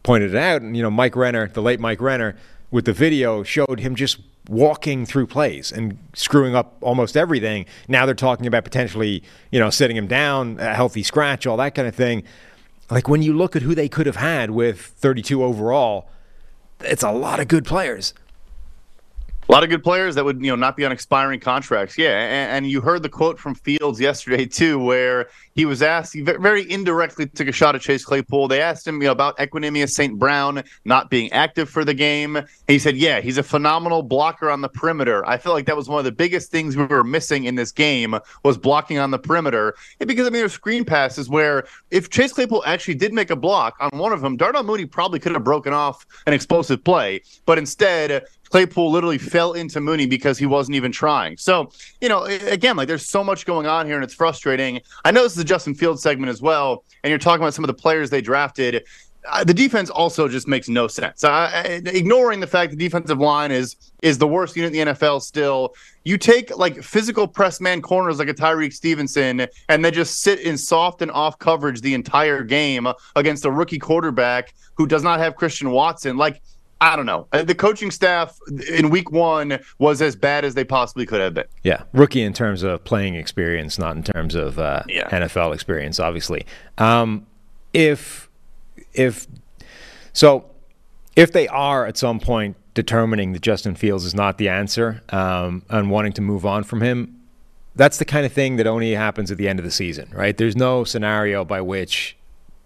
pointed 0.02 0.34
it 0.34 0.36
out, 0.36 0.62
and 0.62 0.76
you 0.76 0.82
know 0.82 0.90
Mike 0.90 1.16
Renner, 1.16 1.48
the 1.48 1.62
late 1.62 1.80
Mike 1.80 2.00
Renner, 2.00 2.36
with 2.70 2.84
the 2.84 2.92
video 2.92 3.42
showed 3.42 3.80
him 3.80 3.94
just 3.94 4.18
walking 4.48 5.06
through 5.06 5.26
plays 5.26 5.72
and 5.72 5.98
screwing 6.12 6.54
up 6.54 6.76
almost 6.82 7.16
everything. 7.16 7.66
Now 7.88 8.04
they're 8.04 8.14
talking 8.14 8.46
about 8.46 8.64
potentially, 8.64 9.22
you 9.50 9.58
know, 9.58 9.70
sitting 9.70 9.96
him 9.96 10.06
down, 10.06 10.58
a 10.60 10.74
healthy 10.74 11.02
scratch, 11.02 11.46
all 11.46 11.56
that 11.56 11.74
kind 11.74 11.88
of 11.88 11.94
thing. 11.94 12.24
Like 12.90 13.08
when 13.08 13.22
you 13.22 13.32
look 13.32 13.56
at 13.56 13.62
who 13.62 13.74
they 13.74 13.88
could 13.88 14.06
have 14.06 14.16
had 14.16 14.50
with 14.50 14.80
32 14.80 15.42
overall, 15.42 16.10
it's 16.80 17.02
a 17.02 17.10
lot 17.10 17.40
of 17.40 17.48
good 17.48 17.64
players. 17.64 18.12
A 19.54 19.62
lot 19.62 19.62
of 19.62 19.70
good 19.70 19.84
players 19.84 20.16
that 20.16 20.24
would, 20.24 20.42
you 20.42 20.50
know, 20.50 20.56
not 20.56 20.76
be 20.76 20.84
on 20.84 20.90
expiring 20.90 21.38
contracts. 21.38 21.96
Yeah, 21.96 22.10
and, 22.10 22.50
and, 22.50 22.66
you 22.66 22.80
heard 22.80 23.04
the 23.04 23.08
quote 23.08 23.38
from 23.38 23.54
Fields 23.54 24.00
yesterday 24.00 24.46
too, 24.46 24.80
where 24.80 25.28
he 25.54 25.64
was 25.64 25.80
asked, 25.80 26.12
he 26.12 26.22
very 26.22 26.68
indirectly 26.68 27.28
took 27.28 27.46
a 27.46 27.52
shot 27.52 27.76
at 27.76 27.80
Chase 27.80 28.04
Claypool. 28.04 28.48
They 28.48 28.60
asked 28.60 28.84
him 28.84 29.00
you 29.00 29.06
know, 29.06 29.12
about 29.12 29.38
Equanimeous 29.38 29.90
St. 29.90 30.18
Brown 30.18 30.64
not 30.84 31.08
being 31.08 31.30
active 31.30 31.70
for 31.70 31.84
the 31.84 31.94
game. 31.94 32.40
He 32.66 32.80
said, 32.80 32.96
"Yeah, 32.96 33.20
he's 33.20 33.38
a 33.38 33.44
phenomenal 33.44 34.02
blocker 34.02 34.50
on 34.50 34.60
the 34.60 34.68
perimeter. 34.68 35.24
I 35.24 35.36
feel 35.36 35.52
like 35.52 35.66
that 35.66 35.76
was 35.76 35.88
one 35.88 36.00
of 36.00 36.04
the 36.04 36.10
biggest 36.10 36.50
things 36.50 36.76
we 36.76 36.86
were 36.86 37.04
missing 37.04 37.44
in 37.44 37.54
this 37.54 37.70
game 37.70 38.18
was 38.42 38.58
blocking 38.58 38.98
on 38.98 39.12
the 39.12 39.20
perimeter. 39.20 39.76
Because 40.00 40.26
I 40.26 40.30
mean, 40.30 40.40
there's 40.40 40.52
screen 40.52 40.84
passes 40.84 41.28
where 41.28 41.64
if 41.92 42.10
Chase 42.10 42.32
Claypool 42.32 42.64
actually 42.66 42.96
did 42.96 43.12
make 43.12 43.30
a 43.30 43.36
block 43.36 43.76
on 43.78 43.96
one 44.00 44.12
of 44.12 44.20
them, 44.20 44.36
Darnell 44.36 44.64
Mooney 44.64 44.86
probably 44.86 45.20
could 45.20 45.30
have 45.30 45.44
broken 45.44 45.72
off 45.72 46.04
an 46.26 46.32
explosive 46.32 46.82
play, 46.82 47.22
but 47.46 47.56
instead." 47.56 48.24
Claypool 48.50 48.90
literally 48.90 49.18
fell 49.18 49.54
into 49.54 49.80
Mooney 49.80 50.06
because 50.06 50.38
he 50.38 50.46
wasn't 50.46 50.76
even 50.76 50.92
trying. 50.92 51.36
So, 51.36 51.70
you 52.00 52.08
know, 52.08 52.24
again, 52.24 52.76
like 52.76 52.88
there's 52.88 53.08
so 53.08 53.24
much 53.24 53.46
going 53.46 53.66
on 53.66 53.86
here 53.86 53.96
and 53.96 54.04
it's 54.04 54.14
frustrating. 54.14 54.80
I 55.04 55.10
know 55.10 55.22
this 55.22 55.32
is 55.32 55.38
a 55.38 55.44
Justin 55.44 55.74
Fields 55.74 56.02
segment 56.02 56.30
as 56.30 56.40
well, 56.40 56.84
and 57.02 57.10
you're 57.10 57.18
talking 57.18 57.42
about 57.42 57.54
some 57.54 57.64
of 57.64 57.68
the 57.68 57.74
players 57.74 58.10
they 58.10 58.20
drafted. 58.20 58.84
Uh, 59.26 59.42
the 59.42 59.54
defense 59.54 59.88
also 59.88 60.28
just 60.28 60.46
makes 60.46 60.68
no 60.68 60.86
sense. 60.86 61.24
Uh, 61.24 61.80
ignoring 61.86 62.40
the 62.40 62.46
fact 62.46 62.70
the 62.70 62.76
defensive 62.76 63.18
line 63.18 63.50
is 63.50 63.76
is 64.02 64.18
the 64.18 64.28
worst 64.28 64.54
unit 64.54 64.74
in 64.74 64.86
the 64.86 64.92
NFL 64.92 65.22
still. 65.22 65.74
You 66.04 66.18
take 66.18 66.54
like 66.58 66.82
physical 66.82 67.26
press 67.26 67.58
man 67.58 67.80
corners 67.80 68.18
like 68.18 68.28
a 68.28 68.34
Tyrique 68.34 68.74
Stevenson, 68.74 69.46
and 69.70 69.82
they 69.84 69.90
just 69.90 70.20
sit 70.20 70.40
in 70.40 70.58
soft 70.58 71.00
and 71.00 71.10
off 71.10 71.38
coverage 71.38 71.80
the 71.80 71.94
entire 71.94 72.42
game 72.42 72.86
against 73.16 73.46
a 73.46 73.50
rookie 73.50 73.78
quarterback 73.78 74.52
who 74.74 74.86
does 74.86 75.02
not 75.02 75.20
have 75.20 75.36
Christian 75.36 75.70
Watson. 75.70 76.18
Like 76.18 76.42
I 76.84 76.96
don't 76.96 77.06
know. 77.06 77.26
Uh, 77.32 77.42
the 77.42 77.54
coaching 77.54 77.90
staff 77.90 78.38
in 78.68 78.90
week 78.90 79.10
one 79.10 79.58
was 79.78 80.02
as 80.02 80.14
bad 80.14 80.44
as 80.44 80.54
they 80.54 80.64
possibly 80.64 81.06
could 81.06 81.20
have 81.20 81.32
been. 81.32 81.46
Yeah, 81.62 81.84
rookie 81.94 82.22
in 82.22 82.34
terms 82.34 82.62
of 82.62 82.84
playing 82.84 83.14
experience, 83.14 83.78
not 83.78 83.96
in 83.96 84.02
terms 84.02 84.34
of 84.34 84.58
uh, 84.58 84.82
yeah. 84.86 85.08
NFL 85.08 85.54
experience, 85.54 85.98
obviously. 85.98 86.44
Um, 86.76 87.26
if 87.72 88.28
if 88.92 89.26
so, 90.12 90.44
if 91.16 91.32
they 91.32 91.48
are 91.48 91.86
at 91.86 91.96
some 91.96 92.20
point 92.20 92.56
determining 92.74 93.32
that 93.32 93.40
Justin 93.40 93.76
Fields 93.76 94.04
is 94.04 94.14
not 94.14 94.36
the 94.36 94.50
answer 94.50 95.00
um, 95.08 95.62
and 95.70 95.90
wanting 95.90 96.12
to 96.12 96.20
move 96.20 96.44
on 96.44 96.64
from 96.64 96.82
him, 96.82 97.18
that's 97.74 97.96
the 97.96 98.04
kind 98.04 98.26
of 98.26 98.32
thing 98.32 98.56
that 98.56 98.66
only 98.66 98.92
happens 98.92 99.30
at 99.30 99.38
the 99.38 99.48
end 99.48 99.58
of 99.58 99.64
the 99.64 99.70
season, 99.70 100.10
right? 100.12 100.36
There's 100.36 100.56
no 100.56 100.84
scenario 100.84 101.46
by 101.46 101.62
which 101.62 102.14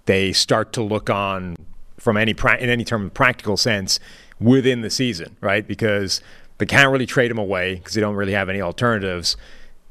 they 0.06 0.32
start 0.32 0.72
to 0.72 0.82
look 0.82 1.08
on 1.08 1.54
from 1.98 2.16
any 2.16 2.34
pra- 2.34 2.58
in 2.58 2.70
any 2.70 2.84
term 2.84 3.06
of 3.06 3.14
practical 3.14 3.56
sense 3.56 4.00
within 4.40 4.82
the 4.82 4.90
season, 4.90 5.36
right? 5.40 5.66
Because 5.66 6.20
they 6.58 6.66
can't 6.66 6.90
really 6.90 7.06
trade 7.06 7.30
him 7.30 7.38
away 7.38 7.76
because 7.76 7.94
they 7.94 8.00
don't 8.00 8.14
really 8.14 8.32
have 8.32 8.48
any 8.48 8.60
alternatives. 8.60 9.36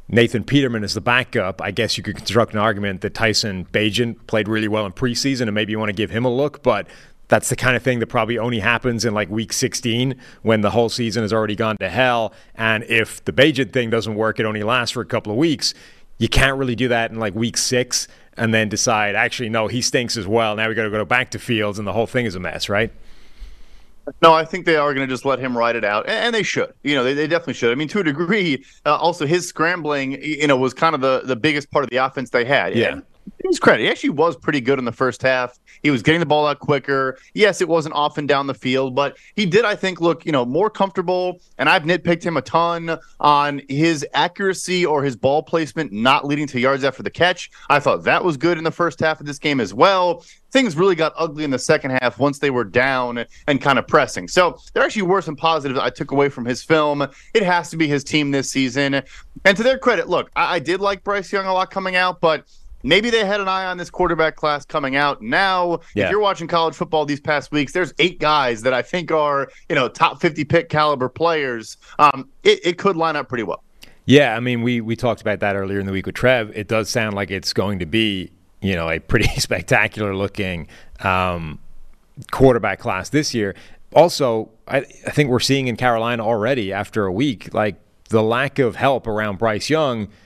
Nathan 0.09 0.43
Peterman 0.43 0.83
is 0.83 0.93
the 0.93 1.01
backup. 1.01 1.61
I 1.61 1.71
guess 1.71 1.97
you 1.97 2.03
could 2.03 2.15
construct 2.15 2.53
an 2.53 2.59
argument 2.59 3.01
that 3.01 3.13
Tyson 3.13 3.65
Bagent 3.65 4.25
played 4.27 4.47
really 4.47 4.69
well 4.69 4.85
in 4.85 4.93
preseason 4.93 5.43
and 5.43 5.53
maybe 5.53 5.71
you 5.71 5.79
want 5.79 5.89
to 5.89 5.93
give 5.93 6.11
him 6.11 6.23
a 6.23 6.33
look, 6.33 6.63
but 6.63 6.87
that's 7.27 7.49
the 7.49 7.57
kind 7.57 7.75
of 7.75 7.83
thing 7.83 7.99
that 7.99 8.07
probably 8.07 8.37
only 8.37 8.59
happens 8.59 9.03
in 9.03 9.13
like 9.13 9.29
week 9.29 9.51
16 9.51 10.15
when 10.43 10.61
the 10.61 10.69
whole 10.69 10.87
season 10.87 11.23
has 11.23 11.33
already 11.33 11.55
gone 11.55 11.75
to 11.77 11.89
hell. 11.89 12.33
And 12.55 12.85
if 12.85 13.23
the 13.25 13.33
Bagent 13.33 13.73
thing 13.73 13.89
doesn't 13.89 14.15
work, 14.15 14.39
it 14.39 14.45
only 14.45 14.63
lasts 14.63 14.93
for 14.93 15.01
a 15.01 15.05
couple 15.05 15.33
of 15.33 15.37
weeks. 15.37 15.73
You 16.19 16.29
can't 16.29 16.57
really 16.57 16.75
do 16.75 16.87
that 16.87 17.11
in 17.11 17.19
like 17.19 17.35
week 17.35 17.57
six 17.57 18.07
and 18.37 18.53
then 18.53 18.69
decide, 18.69 19.15
actually, 19.15 19.49
no, 19.49 19.67
he 19.67 19.81
stinks 19.81 20.15
as 20.15 20.27
well. 20.27 20.55
Now 20.55 20.69
we 20.69 20.75
got 20.75 20.83
to 20.83 20.89
go 20.89 21.03
back 21.05 21.31
to 21.31 21.39
Fields, 21.39 21.79
and 21.79 21.87
the 21.87 21.93
whole 21.93 22.07
thing 22.07 22.25
is 22.25 22.35
a 22.35 22.39
mess, 22.39 22.69
right? 22.69 22.91
No, 24.21 24.33
I 24.33 24.45
think 24.45 24.65
they 24.65 24.77
are 24.77 24.93
going 24.93 25.05
to 25.05 25.13
just 25.13 25.25
let 25.25 25.39
him 25.39 25.57
ride 25.57 25.75
it 25.75 25.83
out, 25.83 26.07
and, 26.07 26.33
they 26.33 26.43
should. 26.43 26.73
You 26.83 26.95
know, 26.95 27.03
they, 27.03 27.13
they 27.13 27.27
definitely 27.27 27.55
should. 27.55 27.71
I 27.71 27.75
mean, 27.75 27.89
to 27.89 27.99
a 27.99 28.03
degree, 28.03 28.63
uh, 28.85 28.95
also 28.95 29.25
his 29.25 29.47
scrambling, 29.47 30.21
you 30.23 30.47
know, 30.47 30.55
was 30.55 30.73
kind 30.73 30.95
of 30.95 31.01
the 31.01 31.21
the 31.25 31.35
biggest 31.35 31.71
part 31.71 31.83
of 31.83 31.89
the 31.89 31.97
offense 31.97 32.29
they 32.29 32.45
had. 32.45 32.73
Yeah. 32.73 32.93
And 32.93 33.03
his 33.43 33.59
credit. 33.59 33.83
He 33.83 33.89
actually 33.89 34.11
was 34.11 34.35
pretty 34.35 34.61
good 34.61 34.79
in 34.79 34.85
the 34.85 34.91
first 34.91 35.21
half. 35.21 35.59
He 35.83 35.91
was 35.91 36.01
getting 36.01 36.19
the 36.19 36.25
ball 36.25 36.47
out 36.47 36.59
quicker. 36.59 37.17
Yes, 37.33 37.61
it 37.61 37.67
wasn't 37.67 37.95
often 37.95 38.25
down 38.25 38.47
the 38.47 38.53
field, 38.53 38.95
but 38.95 39.17
he 39.35 39.45
did, 39.45 39.65
I 39.65 39.75
think, 39.75 40.01
look, 40.01 40.25
you 40.25 40.31
know, 40.31 40.45
more 40.45 40.69
comfortable. 40.69 41.39
And 41.57 41.69
I've 41.69 41.83
nitpicked 41.83 42.23
him 42.23 42.37
a 42.37 42.41
ton 42.41 42.97
on 43.19 43.61
his 43.69 44.05
accuracy 44.13 44.85
or 44.85 45.03
his 45.03 45.15
ball 45.15 45.43
placement 45.43 45.91
not 45.91 46.25
leading 46.25 46.47
to 46.47 46.59
yards 46.59 46.83
after 46.83 47.03
the 47.03 47.09
catch. 47.09 47.51
I 47.69 47.79
thought 47.79 48.03
that 48.03 48.23
was 48.23 48.37
good 48.37 48.57
in 48.57 48.63
the 48.63 48.71
first 48.71 48.99
half 48.99 49.19
of 49.19 49.25
this 49.25 49.39
game 49.39 49.59
as 49.59 49.73
well. 49.73 50.25
Things 50.51 50.75
really 50.77 50.95
got 50.95 51.13
ugly 51.17 51.43
in 51.43 51.51
the 51.51 51.59
second 51.59 51.97
half 52.01 52.19
once 52.19 52.39
they 52.39 52.49
were 52.49 52.63
down 52.63 53.25
and 53.47 53.61
kind 53.61 53.77
of 53.77 53.85
pressing. 53.87 54.27
So 54.27 54.57
there 54.73 54.83
actually 54.83 55.01
were 55.03 55.21
some 55.21 55.35
positives 55.35 55.79
I 55.79 55.89
took 55.89 56.11
away 56.11 56.29
from 56.29 56.45
his 56.45 56.63
film. 56.63 57.05
It 57.33 57.43
has 57.43 57.69
to 57.71 57.77
be 57.77 57.87
his 57.87 58.03
team 58.03 58.31
this 58.31 58.49
season. 58.49 59.01
And 59.45 59.57
to 59.57 59.63
their 59.63 59.77
credit, 59.77 60.07
look, 60.07 60.31
I, 60.35 60.55
I 60.55 60.59
did 60.59 60.79
like 60.79 61.03
Bryce 61.03 61.31
Young 61.31 61.45
a 61.45 61.53
lot 61.53 61.69
coming 61.69 61.95
out, 61.95 62.21
but 62.21 62.45
maybe 62.87 63.09
they 63.09 63.25
had 63.25 63.41
an 63.41 63.47
eye 63.47 63.65
on 63.65 63.77
this 63.77 63.89
quarterback 63.89 64.35
class 64.35 64.65
coming 64.65 64.95
out. 64.95 65.21
Now, 65.21 65.79
yeah. 65.93 66.05
if 66.05 66.11
you're 66.11 66.21
watching 66.21 66.47
college 66.47 66.75
football 66.75 67.05
these 67.05 67.19
past 67.19 67.51
weeks, 67.51 67.73
there's 67.73 67.93
eight 67.99 68.19
guys 68.19 68.61
that 68.61 68.73
I 68.73 68.81
think 68.81 69.11
are, 69.11 69.49
you 69.69 69.75
know, 69.75 69.89
top 69.89 70.21
50 70.21 70.45
pick 70.45 70.69
caliber 70.69 71.09
players. 71.09 71.77
Um, 71.99 72.29
it, 72.43 72.65
it 72.65 72.77
could 72.77 72.95
line 72.95 73.15
up 73.15 73.27
pretty 73.27 73.43
well. 73.43 73.63
Yeah, 74.05 74.37
I 74.37 74.39
mean, 74.39 74.61
we 74.61 74.79
we 74.79 74.95
talked 74.95 75.19
about 75.19 75.41
that 75.41 75.57
earlier 75.57 75.81
in 75.81 75.85
the 75.85 75.91
week 75.91 76.05
with 76.05 76.15
Trev. 76.15 76.55
It 76.55 76.69
does 76.69 76.89
sound 76.89 77.13
like 77.13 77.29
it's 77.29 77.51
going 77.51 77.79
to 77.79 77.85
be, 77.85 78.31
you 78.61 78.73
know, 78.73 78.89
a 78.89 78.99
pretty 78.99 79.27
spectacular 79.37 80.15
looking 80.15 80.69
um, 81.01 81.59
quarterback 82.31 82.79
class 82.79 83.09
this 83.09 83.33
year. 83.33 83.53
Also, 83.93 84.49
I, 84.65 84.77
I 84.77 85.11
think 85.11 85.29
we're 85.29 85.41
seeing 85.41 85.67
in 85.67 85.75
Carolina 85.75 86.25
already 86.25 86.71
after 86.71 87.05
a 87.05 87.11
week, 87.11 87.53
like 87.53 87.75
the 88.07 88.23
lack 88.23 88.59
of 88.59 88.77
help 88.77 89.07
around 89.07 89.39
Bryce 89.39 89.69
Young– 89.69 90.07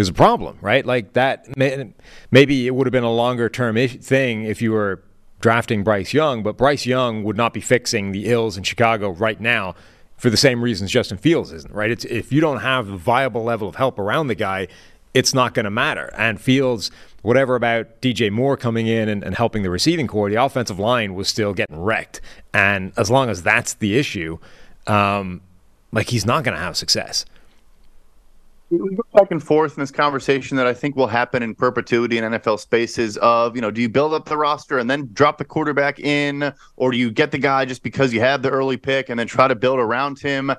is 0.00 0.08
a 0.08 0.12
problem, 0.12 0.58
right? 0.60 0.84
Like 0.84 1.12
that, 1.12 1.46
maybe 1.56 2.66
it 2.66 2.74
would 2.74 2.86
have 2.86 2.92
been 2.92 3.04
a 3.04 3.12
longer 3.12 3.48
term 3.48 3.76
thing 3.76 4.44
if 4.44 4.60
you 4.60 4.72
were 4.72 5.02
drafting 5.40 5.82
Bryce 5.82 6.12
Young, 6.12 6.42
but 6.42 6.56
Bryce 6.56 6.86
Young 6.86 7.24
would 7.24 7.36
not 7.36 7.52
be 7.52 7.60
fixing 7.60 8.12
the 8.12 8.30
ills 8.30 8.56
in 8.56 8.62
Chicago 8.62 9.10
right 9.10 9.40
now 9.40 9.74
for 10.16 10.28
the 10.28 10.36
same 10.36 10.62
reasons 10.62 10.90
Justin 10.90 11.16
Fields 11.16 11.50
isn't, 11.50 11.72
right? 11.72 11.90
It's, 11.90 12.04
if 12.04 12.30
you 12.30 12.40
don't 12.40 12.60
have 12.60 12.88
a 12.88 12.96
viable 12.96 13.42
level 13.42 13.68
of 13.68 13.76
help 13.76 13.98
around 13.98 14.26
the 14.26 14.34
guy, 14.34 14.68
it's 15.14 15.32
not 15.32 15.54
going 15.54 15.64
to 15.64 15.70
matter. 15.70 16.12
And 16.16 16.40
Fields, 16.40 16.90
whatever 17.22 17.56
about 17.56 18.00
DJ 18.02 18.30
Moore 18.30 18.56
coming 18.56 18.86
in 18.86 19.08
and, 19.08 19.24
and 19.24 19.34
helping 19.34 19.62
the 19.62 19.70
receiving 19.70 20.06
corps, 20.06 20.28
the 20.28 20.42
offensive 20.42 20.78
line 20.78 21.14
was 21.14 21.26
still 21.26 21.54
getting 21.54 21.80
wrecked. 21.80 22.20
And 22.52 22.92
as 22.96 23.10
long 23.10 23.30
as 23.30 23.42
that's 23.42 23.74
the 23.74 23.98
issue, 23.98 24.38
um, 24.86 25.40
like 25.90 26.08
he's 26.08 26.26
not 26.26 26.44
going 26.44 26.56
to 26.56 26.62
have 26.62 26.76
success 26.76 27.24
we 28.70 28.94
go 28.94 29.02
back 29.14 29.32
and 29.32 29.42
forth 29.42 29.76
in 29.76 29.80
this 29.80 29.90
conversation 29.90 30.56
that 30.56 30.66
I 30.66 30.72
think 30.72 30.94
will 30.94 31.08
happen 31.08 31.42
in 31.42 31.54
perpetuity 31.54 32.18
in 32.18 32.24
NFL 32.24 32.60
spaces 32.60 33.16
of, 33.18 33.56
you 33.56 33.62
know, 33.62 33.70
do 33.70 33.82
you 33.82 33.88
build 33.88 34.14
up 34.14 34.26
the 34.26 34.36
roster 34.36 34.78
and 34.78 34.88
then 34.88 35.08
drop 35.12 35.38
the 35.38 35.44
quarterback 35.44 35.98
in, 35.98 36.52
or 36.76 36.92
do 36.92 36.96
you 36.96 37.10
get 37.10 37.32
the 37.32 37.38
guy 37.38 37.64
just 37.64 37.82
because 37.82 38.12
you 38.12 38.20
have 38.20 38.42
the 38.42 38.50
early 38.50 38.76
pick 38.76 39.08
and 39.08 39.18
then 39.18 39.26
try 39.26 39.48
to 39.48 39.56
build 39.56 39.80
around 39.80 40.20
him? 40.20 40.52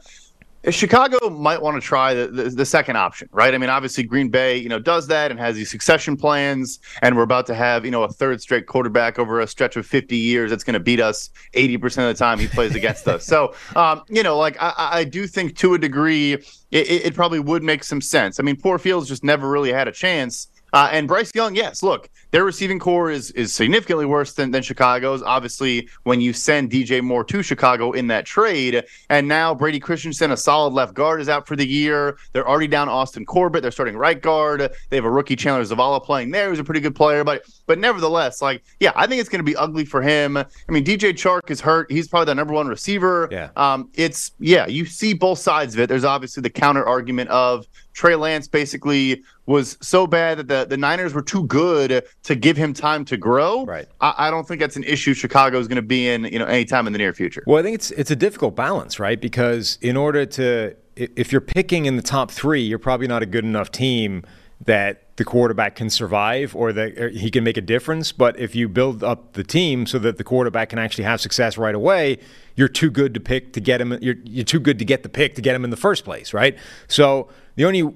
Chicago 0.70 1.30
might 1.30 1.62
want 1.62 1.76
to 1.76 1.82
try 1.82 2.14
the, 2.14 2.28
the, 2.28 2.44
the 2.50 2.66
second 2.66 2.96
option, 2.96 3.28
right? 3.32 3.54
I 3.54 3.58
mean, 3.58 3.70
obviously 3.70 4.04
Green 4.04 4.30
Bay, 4.30 4.58
you 4.58 4.70
know, 4.70 4.78
does 4.78 5.08
that 5.08 5.32
and 5.32 5.40
has 5.40 5.56
these 5.56 5.72
succession 5.72 6.16
plans, 6.16 6.80
and 7.02 7.18
we're 7.18 7.24
about 7.24 7.48
to 7.48 7.56
have, 7.56 7.84
you 7.84 7.90
know, 7.92 8.04
a 8.04 8.10
third 8.10 8.42
straight 8.42 8.68
quarterback 8.68 9.18
over 9.18 9.40
a 9.40 9.48
stretch 9.48 9.76
of 9.76 9.88
50 9.88 10.16
years 10.16 10.52
that's 10.52 10.64
going 10.64 10.76
to 10.76 10.80
beat 10.80 11.00
us 11.00 11.32
80% 11.54 11.84
of 11.86 11.94
the 11.94 12.14
time 12.14 12.38
he 12.38 12.48
plays 12.48 12.76
against 12.76 13.08
us. 13.08 13.26
So, 13.26 13.56
um, 13.76 14.04
you 14.08 14.22
know, 14.22 14.38
like 14.38 14.56
I, 14.60 14.74
I 14.78 15.04
do 15.04 15.26
think 15.26 15.58
to 15.58 15.74
a 15.74 15.80
degree 15.80 16.34
it, 16.34 16.46
it 16.72 17.16
probably 17.16 17.40
would 17.40 17.64
make 17.64 17.84
some 17.84 18.02
sense. 18.02 18.40
I 18.40 18.44
mean, 18.44 18.56
poor 18.56 18.78
Fields 18.78 19.08
just 19.08 19.24
never 19.24 19.50
really 19.50 19.72
had 19.72 19.88
a 19.88 19.92
chance 19.92 20.48
uh, 20.74 20.90
and 20.92 21.08
Bryce 21.08 21.32
Young, 21.36 21.56
yes, 21.56 21.84
look, 21.84 22.10
their 22.32 22.46
receiving 22.46 22.80
corps 22.80 23.12
is 23.12 23.32
is 23.32 23.54
significantly 23.54 24.06
worse 24.06 24.34
than, 24.34 24.52
than 24.52 24.64
Chicago's. 24.64 25.22
Obviously, 25.22 25.90
when 26.04 26.22
you 26.22 26.34
send 26.34 26.72
DJ 26.72 27.02
Moore 27.02 27.24
to 27.26 27.44
Chicago 27.44 27.92
in 27.92 28.08
that 28.08 28.26
trade, 28.26 28.84
and 29.10 29.28
now 29.28 29.54
Brady 29.54 29.80
Christensen, 29.80 30.32
a 30.32 30.38
solid 30.38 30.74
left 30.74 30.94
guard, 30.94 31.22
is 31.22 31.30
out 31.30 31.48
for 31.48 31.56
the 31.56 31.68
year. 31.68 32.18
They're 32.34 32.48
already 32.48 32.68
down 32.68 32.90
Austin 32.90 33.26
Corbett. 33.26 33.62
They're 33.62 33.72
starting 33.72 33.98
right 33.98 34.20
guard. 34.20 34.72
They 34.90 34.96
have 34.96 35.06
a 35.06 35.12
rookie 35.12 35.36
Chandler 35.36 35.64
Zavala 35.64 36.04
playing 36.04 36.32
there, 36.32 36.50
who's 36.50 36.60
a 36.60 36.64
pretty 36.64 36.82
good 36.82 36.96
player. 36.96 37.24
But 37.24 37.46
but 37.68 37.80
nevertheless, 37.80 38.42
like, 38.42 38.64
yeah, 38.80 38.92
I 38.96 39.08
think 39.08 39.20
it's 39.20 39.30
going 39.30 39.40
to 39.40 39.44
be 39.44 39.56
ugly 39.56 39.86
for 39.86 40.02
him. 40.02 40.38
I 40.38 40.46
mean, 40.70 40.86
DJ 40.86 41.14
Chark 41.14 41.52
is 41.52 41.60
hurt. 41.62 41.92
He's 41.92 42.08
probably 42.08 42.26
the 42.26 42.36
number 42.36 42.54
one 42.54 42.68
receiver. 42.68 43.28
Yeah. 43.32 43.50
Um, 43.56 43.90
it's 43.94 44.32
yeah, 44.40 44.68
you 44.68 44.86
see 44.86 45.14
both 45.14 45.40
sides 45.40 45.74
of 45.74 45.82
it. 45.82 45.88
There's 45.88 46.06
obviously 46.06 46.42
the 46.42 46.50
counter 46.50 46.86
argument 46.86 47.30
of 47.30 47.68
Trey 47.94 48.16
Lance 48.16 48.48
basically 48.48 49.24
was 49.46 49.78
so 49.82 50.08
bad 50.08 50.38
that 50.38 50.48
the, 50.48 50.66
the 50.66 50.78
Niners 50.78 51.14
were 51.14 51.22
too 51.22 51.44
good 51.46 52.04
to 52.24 52.36
give 52.36 52.56
him 52.58 52.74
time 52.74 53.04
to 53.06 53.18
grow. 53.18 53.66
Right. 53.66 53.88
I, 54.00 54.14
I 54.18 54.32
don't 54.32 54.48
think 54.48 54.60
that's 54.60 54.76
an 54.76 54.84
issue 54.84 55.14
Chicago 55.14 55.60
is 55.60 55.68
going 55.68 55.78
to 55.78 55.82
be 55.82 56.08
in, 56.08 56.26
you 56.26 56.40
know, 56.40 56.46
anytime 56.46 56.88
in 56.88 56.94
the 56.94 57.00
near 57.00 57.14
future. 57.14 57.44
Well, 57.48 57.60
I 57.60 57.64
think 57.64 57.76
it's 57.76 57.92
it's 57.92 58.12
a 58.12 58.16
difficult 58.16 58.56
balance, 58.56 59.00
right? 59.00 59.20
Because 59.20 59.78
in 59.82 59.98
order 59.98 60.26
to 60.26 60.76
if 60.96 61.32
you're 61.32 61.42
picking 61.42 61.86
in 61.86 61.96
the 61.96 62.02
top 62.02 62.32
three, 62.32 62.62
you're 62.62 62.80
probably 62.80 63.08
not 63.08 63.24
a 63.24 63.26
good 63.26 63.46
enough 63.46 63.72
team 63.72 64.24
that 64.66 65.18
the 65.18 65.26
quarterback 65.26 65.76
can 65.76 65.90
survive 65.90 66.56
or 66.56 66.72
that 66.72 66.98
or 66.98 67.10
he 67.10 67.32
can 67.32 67.44
make 67.44 67.58
a 67.58 67.62
difference. 67.62 68.12
But 68.12 68.40
if 68.40 68.56
you 68.56 68.70
build 68.70 69.04
up 69.04 69.34
the 69.34 69.44
team 69.44 69.86
so 69.86 69.98
that 70.00 70.18
the 70.18 70.24
quarterback 70.24 70.70
can 70.70 70.80
actually 70.80 71.06
have 71.06 71.22
success 71.22 71.58
right 71.58 71.74
away, 71.74 72.20
you're 72.56 72.68
too 72.68 72.92
good 72.92 73.14
to 73.16 73.20
pick 73.20 73.54
to 73.54 73.60
get 73.60 73.82
him. 73.82 73.98
You're, 74.02 74.16
you're 74.24 74.46
too 74.46 74.60
good 74.60 74.78
to 74.80 74.86
get 74.86 75.04
the 75.04 75.10
pick 75.10 75.36
to 75.36 75.42
get 75.42 75.56
him 75.56 75.64
in 75.64 75.72
the 75.72 75.78
first 75.78 76.06
place, 76.06 76.34
right? 76.34 76.58
So 76.88 77.30
the 77.56 77.66
only 77.66 77.92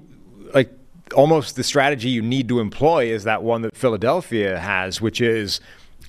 like 0.54 0.72
almost 1.14 1.56
the 1.56 1.62
strategy 1.62 2.08
you 2.08 2.22
need 2.22 2.48
to 2.48 2.60
employ 2.60 3.06
is 3.06 3.24
that 3.24 3.42
one 3.42 3.62
that 3.62 3.76
Philadelphia 3.76 4.58
has, 4.58 5.00
which 5.00 5.20
is 5.20 5.60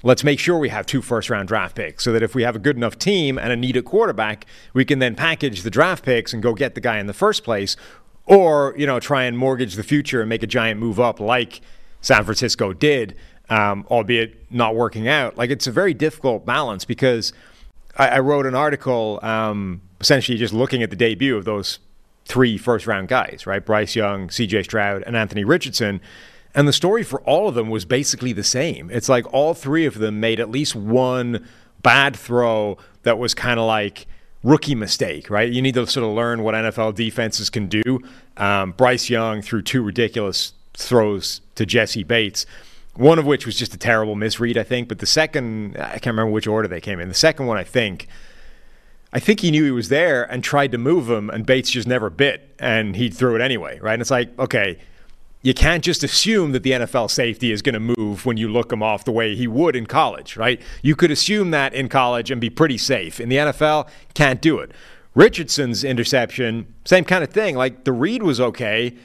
let's 0.03 0.23
make 0.23 0.39
sure 0.39 0.57
we 0.57 0.69
have 0.69 0.85
two 0.85 1.01
first 1.01 1.29
round 1.29 1.47
draft 1.47 1.75
picks 1.75 2.03
so 2.03 2.13
that 2.13 2.23
if 2.23 2.35
we 2.35 2.43
have 2.43 2.55
a 2.55 2.59
good 2.59 2.75
enough 2.75 2.97
team 2.97 3.37
and 3.37 3.51
a 3.51 3.55
needed 3.55 3.85
quarterback, 3.85 4.45
we 4.73 4.85
can 4.85 4.99
then 4.99 5.15
package 5.15 5.61
the 5.63 5.69
draft 5.69 6.03
picks 6.03 6.33
and 6.33 6.43
go 6.43 6.53
get 6.53 6.75
the 6.75 6.81
guy 6.81 6.99
in 6.99 7.07
the 7.07 7.13
first 7.13 7.43
place. 7.43 7.75
Or, 8.25 8.73
you 8.77 8.85
know, 8.85 8.99
try 8.99 9.23
and 9.23 9.37
mortgage 9.37 9.75
the 9.75 9.83
future 9.83 10.19
and 10.19 10.27
make 10.27 10.43
a 10.43 10.47
giant 10.47 10.79
move 10.79 10.99
up 10.99 11.19
like 11.19 11.61
San 12.01 12.25
Francisco 12.25 12.73
did, 12.73 13.15
um, 13.49 13.85
albeit 13.89 14.51
not 14.51 14.75
working 14.75 15.07
out. 15.07 15.37
Like 15.37 15.49
it's 15.49 15.65
a 15.65 15.71
very 15.71 15.93
difficult 15.93 16.45
balance 16.45 16.83
because 16.83 17.31
I, 17.95 18.09
I 18.09 18.19
wrote 18.19 18.45
an 18.45 18.53
article 18.53 19.19
um, 19.23 19.81
essentially 20.01 20.37
just 20.37 20.53
looking 20.53 20.83
at 20.83 20.89
the 20.89 20.95
debut 20.95 21.37
of 21.37 21.45
those 21.45 21.79
three 22.27 22.57
first 22.57 22.85
round 22.85 23.07
guys, 23.07 23.45
right? 23.47 23.65
Bryce 23.65 23.95
Young, 23.95 24.27
CJ 24.27 24.65
Stroud, 24.65 25.03
and 25.03 25.15
Anthony 25.15 25.43
Richardson. 25.43 26.01
And 26.53 26.67
the 26.67 26.73
story 26.73 27.03
for 27.03 27.21
all 27.21 27.47
of 27.47 27.55
them 27.55 27.69
was 27.69 27.85
basically 27.85 28.33
the 28.33 28.43
same. 28.43 28.89
It's 28.89 29.09
like 29.09 29.31
all 29.33 29.53
three 29.53 29.85
of 29.85 29.99
them 29.99 30.19
made 30.19 30.39
at 30.39 30.49
least 30.49 30.75
one 30.75 31.47
bad 31.83 32.15
throw 32.15 32.77
that 33.03 33.17
was 33.17 33.33
kind 33.33 33.59
of 33.59 33.65
like 33.65 34.07
rookie 34.43 34.75
mistake, 34.75 35.29
right? 35.29 35.51
You 35.51 35.61
need 35.61 35.75
to 35.75 35.85
sort 35.87 36.05
of 36.05 36.13
learn 36.13 36.43
what 36.43 36.55
NFL 36.55 36.95
defenses 36.95 37.49
can 37.49 37.67
do. 37.67 38.01
Um, 38.37 38.71
Bryce 38.71 39.09
Young 39.09 39.41
threw 39.41 39.61
two 39.61 39.81
ridiculous 39.81 40.53
throws 40.73 41.41
to 41.55 41.65
Jessie 41.65 42.03
Bates, 42.03 42.45
one 42.95 43.19
of 43.19 43.25
which 43.25 43.45
was 43.45 43.55
just 43.55 43.73
a 43.73 43.77
terrible 43.77 44.15
misread, 44.15 44.57
I 44.57 44.63
think. 44.63 44.87
But 44.87 44.99
the 44.99 45.05
second, 45.05 45.77
I 45.77 45.99
can't 45.99 46.07
remember 46.07 46.31
which 46.31 46.47
order 46.47 46.67
they 46.67 46.81
came 46.81 46.99
in. 46.99 47.09
The 47.09 47.15
second 47.15 47.45
one, 47.45 47.57
I 47.57 47.63
think, 47.63 48.07
I 49.17 49.19
think 49.19 49.39
he 49.39 49.49
knew 49.49 49.63
he 49.63 49.71
was 49.71 49.89
there 49.89 50.31
and 50.31 50.43
tried 50.43 50.71
to 50.73 50.77
move 50.77 51.09
him, 51.09 51.31
and 51.31 51.43
Bates 51.43 51.71
just 51.71 51.87
never 51.87 52.11
bit, 52.11 52.53
and 52.59 52.95
he 52.95 53.09
threw 53.09 53.33
it 53.35 53.41
anyway, 53.41 53.79
right? 53.79 53.93
And 53.93 54.01
it's 54.03 54.11
like, 54.11 54.37
okay, 54.37 54.77
you 55.41 55.55
can't 55.55 55.83
just 55.83 56.03
assume 56.03 56.51
that 56.51 56.61
the 56.61 56.73
NFL 56.73 57.09
safety 57.09 57.51
is 57.51 57.63
going 57.63 57.73
to 57.73 57.95
move 57.97 58.27
when 58.27 58.37
you 58.37 58.47
look 58.47 58.71
him 58.71 58.83
off 58.83 59.05
the 59.05 59.11
way 59.11 59.35
he 59.35 59.47
would 59.47 59.75
in 59.75 59.87
college, 59.87 60.37
right? 60.37 60.61
You 60.83 60.95
could 60.95 61.09
assume 61.09 61.49
that 61.49 61.73
in 61.73 61.89
college 61.89 62.29
and 62.29 62.39
be 62.39 62.51
pretty 62.51 62.77
safe. 62.77 63.19
In 63.19 63.27
the 63.27 63.37
NFL, 63.37 63.89
can't 64.13 64.39
do 64.39 64.59
it. 64.59 64.69
Richardson's 65.15 65.83
interception, 65.83 66.71
same 66.85 67.03
kind 67.03 67.23
of 67.23 67.31
thing. 67.31 67.55
Like 67.55 67.85
the 67.85 67.93
read 67.93 68.21
was 68.21 68.39
okay, 68.39 68.95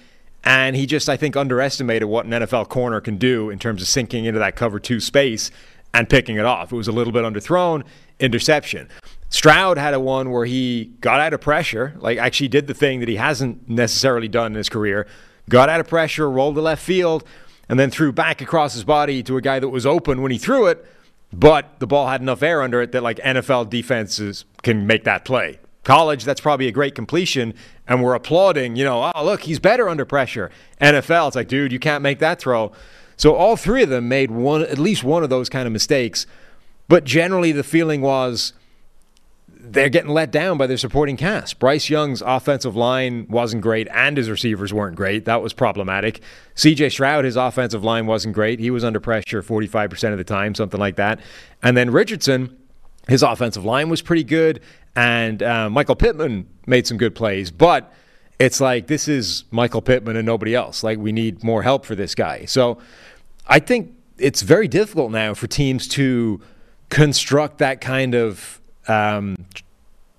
and 0.45 0.77
he 0.77 0.85
just, 0.85 1.09
I 1.09 1.17
think, 1.17 1.37
underestimated 1.37 2.07
what 2.07 2.27
an 2.27 2.33
NFL 2.33 2.69
corner 2.69 3.01
can 3.01 3.17
do 3.17 3.49
in 3.49 3.59
terms 3.59 3.81
of 3.81 3.89
sinking 3.89 4.27
into 4.27 4.41
that 4.41 4.57
cover 4.57 4.79
two 4.79 5.01
space 5.01 5.51
and 5.95 6.07
picking 6.07 6.37
it 6.37 6.45
off. 6.45 6.71
It 6.71 6.77
was 6.77 6.89
a 6.89 6.93
little 6.93 7.15
bit 7.15 7.25
underthrown, 7.25 7.83
interception. 8.21 8.91
Stroud 9.33 9.79
had 9.79 9.95
a 9.95 9.99
one 9.99 10.31
where 10.31 10.45
he 10.45 10.93
got 11.01 11.19
out 11.19 11.33
of 11.33 11.41
pressure, 11.41 11.95
like 11.97 12.19
actually 12.19 12.49
did 12.49 12.67
the 12.67 12.75
thing 12.75 13.01
that 13.01 13.09
he 13.09 13.17
hasn't 13.17 13.67
necessarily 13.67 14.29
done 14.29 14.53
in 14.53 14.57
his 14.57 14.69
career, 14.69 15.07
got 15.49 15.71
out 15.71 15.81
of 15.81 15.89
pressure, 15.89 16.31
rolled 16.31 16.55
to 16.57 16.61
left 16.61 16.83
field, 16.83 17.25
and 17.67 17.81
then 17.81 17.91
threw 17.91 18.13
back 18.13 18.43
across 18.43 18.75
his 18.75 18.85
body 18.85 19.23
to 19.23 19.39
a 19.39 19.41
guy 19.41 19.59
that 19.59 19.71
was 19.71 19.87
open 19.87 20.21
when 20.21 20.33
he 20.33 20.37
threw 20.37 20.67
it, 20.67 20.85
but 21.33 21.81
the 21.81 21.87
ball 21.87 22.09
had 22.09 22.21
enough 22.21 22.43
air 22.43 22.61
under 22.61 22.83
it 22.83 22.93
that 22.93 23.03
like 23.03 23.17
NFL 23.21 23.71
defenses 23.71 24.45
can 24.63 24.87
make 24.87 25.05
that 25.05 25.25
play. 25.25 25.59
College, 25.83 26.27
that's 26.27 26.41
probably 26.41 26.69
a 26.69 26.73
great 26.73 26.95
completion, 26.95 27.55
and 27.89 28.03
we're 28.03 28.15
applauding, 28.15 28.77
you 28.77 28.85
know, 28.85 29.11
oh, 29.15 29.25
look, 29.25 29.45
he's 29.45 29.59
better 29.59 29.89
under 29.89 30.05
pressure. 30.05 30.51
NFL, 30.79 31.29
it's 31.29 31.37
like, 31.37 31.49
dude, 31.49 31.73
you 31.73 31.79
can't 31.79 32.03
make 32.03 32.19
that 32.19 32.39
throw. 32.39 32.71
So 33.17 33.35
all 33.35 33.57
three 33.57 33.83
of 33.83 33.89
them 33.89 34.09
made 34.09 34.31
one, 34.31 34.61
at 34.61 34.79
least 34.79 35.03
one 35.03 35.25
of 35.25 35.31
those 35.31 35.49
kind 35.49 35.67
of 35.67 35.73
mistakes. 35.73 36.27
But 36.87 37.05
generally, 37.05 37.53
the 37.53 37.65
feeling 37.65 38.03
was 38.03 38.53
they're 39.65 39.89
getting 39.89 40.11
let 40.11 40.33
down 40.33 40.59
by 40.59 40.67
their 40.67 40.77
supporting 40.77 41.17
cast. 41.17 41.61
Bryce 41.61 41.89
Young's 41.89 42.21
offensive 42.21 42.75
line 42.75 43.27
wasn't 43.29 43.63
great, 43.63 43.87
and 43.93 44.17
his 44.17 44.29
receivers 44.29 44.73
weren't 44.73 44.97
great. 44.97 45.25
That 45.25 45.41
was 45.41 45.53
problematic. 45.53 46.21
CJ 46.57 46.91
Stroud, 46.91 47.25
his 47.25 47.37
offensive 47.37 47.85
line 47.85 48.07
wasn't 48.07 48.35
great. 48.35 48.59
He 48.59 48.71
was 48.71 48.83
under 48.83 48.99
pressure 48.99 49.41
45% 49.41 50.11
of 50.11 50.19
the 50.19 50.25
time, 50.25 50.57
something 50.57 50.81
like 50.81 50.97
that. 50.97 51.21
And 51.63 51.77
then 51.77 51.91
Richardson, 51.91 52.57
his 53.07 53.23
offensive 53.23 53.65
line 53.65 53.89
was 53.89 54.03
pretty 54.03 54.25
good, 54.25 54.61
and 54.97 55.43
uh, 55.43 55.71
Michael 55.71 55.97
Pittman 55.97 56.49
made 56.67 56.89
some 56.89 56.97
good 56.97 57.15
plays. 57.15 57.53
But 57.53 57.93
it's 58.41 58.61
like 58.61 58.89
this 58.89 59.07
is 59.07 59.45
Michael 59.53 59.81
Pittman 59.81 60.17
and 60.17 60.27
nobody 60.27 60.57
else. 60.57 60.83
Like 60.83 60.99
we 60.99 61.13
need 61.13 61.45
more 61.45 61.63
help 61.63 61.87
for 61.87 61.95
this 61.95 62.17
guy. 62.17 62.47
So 62.47 62.79
I 63.47 63.61
think 63.61 63.95
it's 64.19 64.43
very 64.43 64.67
difficult 64.67 65.13
now 65.13 65.35
for 65.35 65.47
teams 65.47 65.87
to 65.89 66.41
construct 66.89 67.59
that 67.59 67.81
kind 67.81 68.15
of 68.17 68.61
um, 68.89 69.47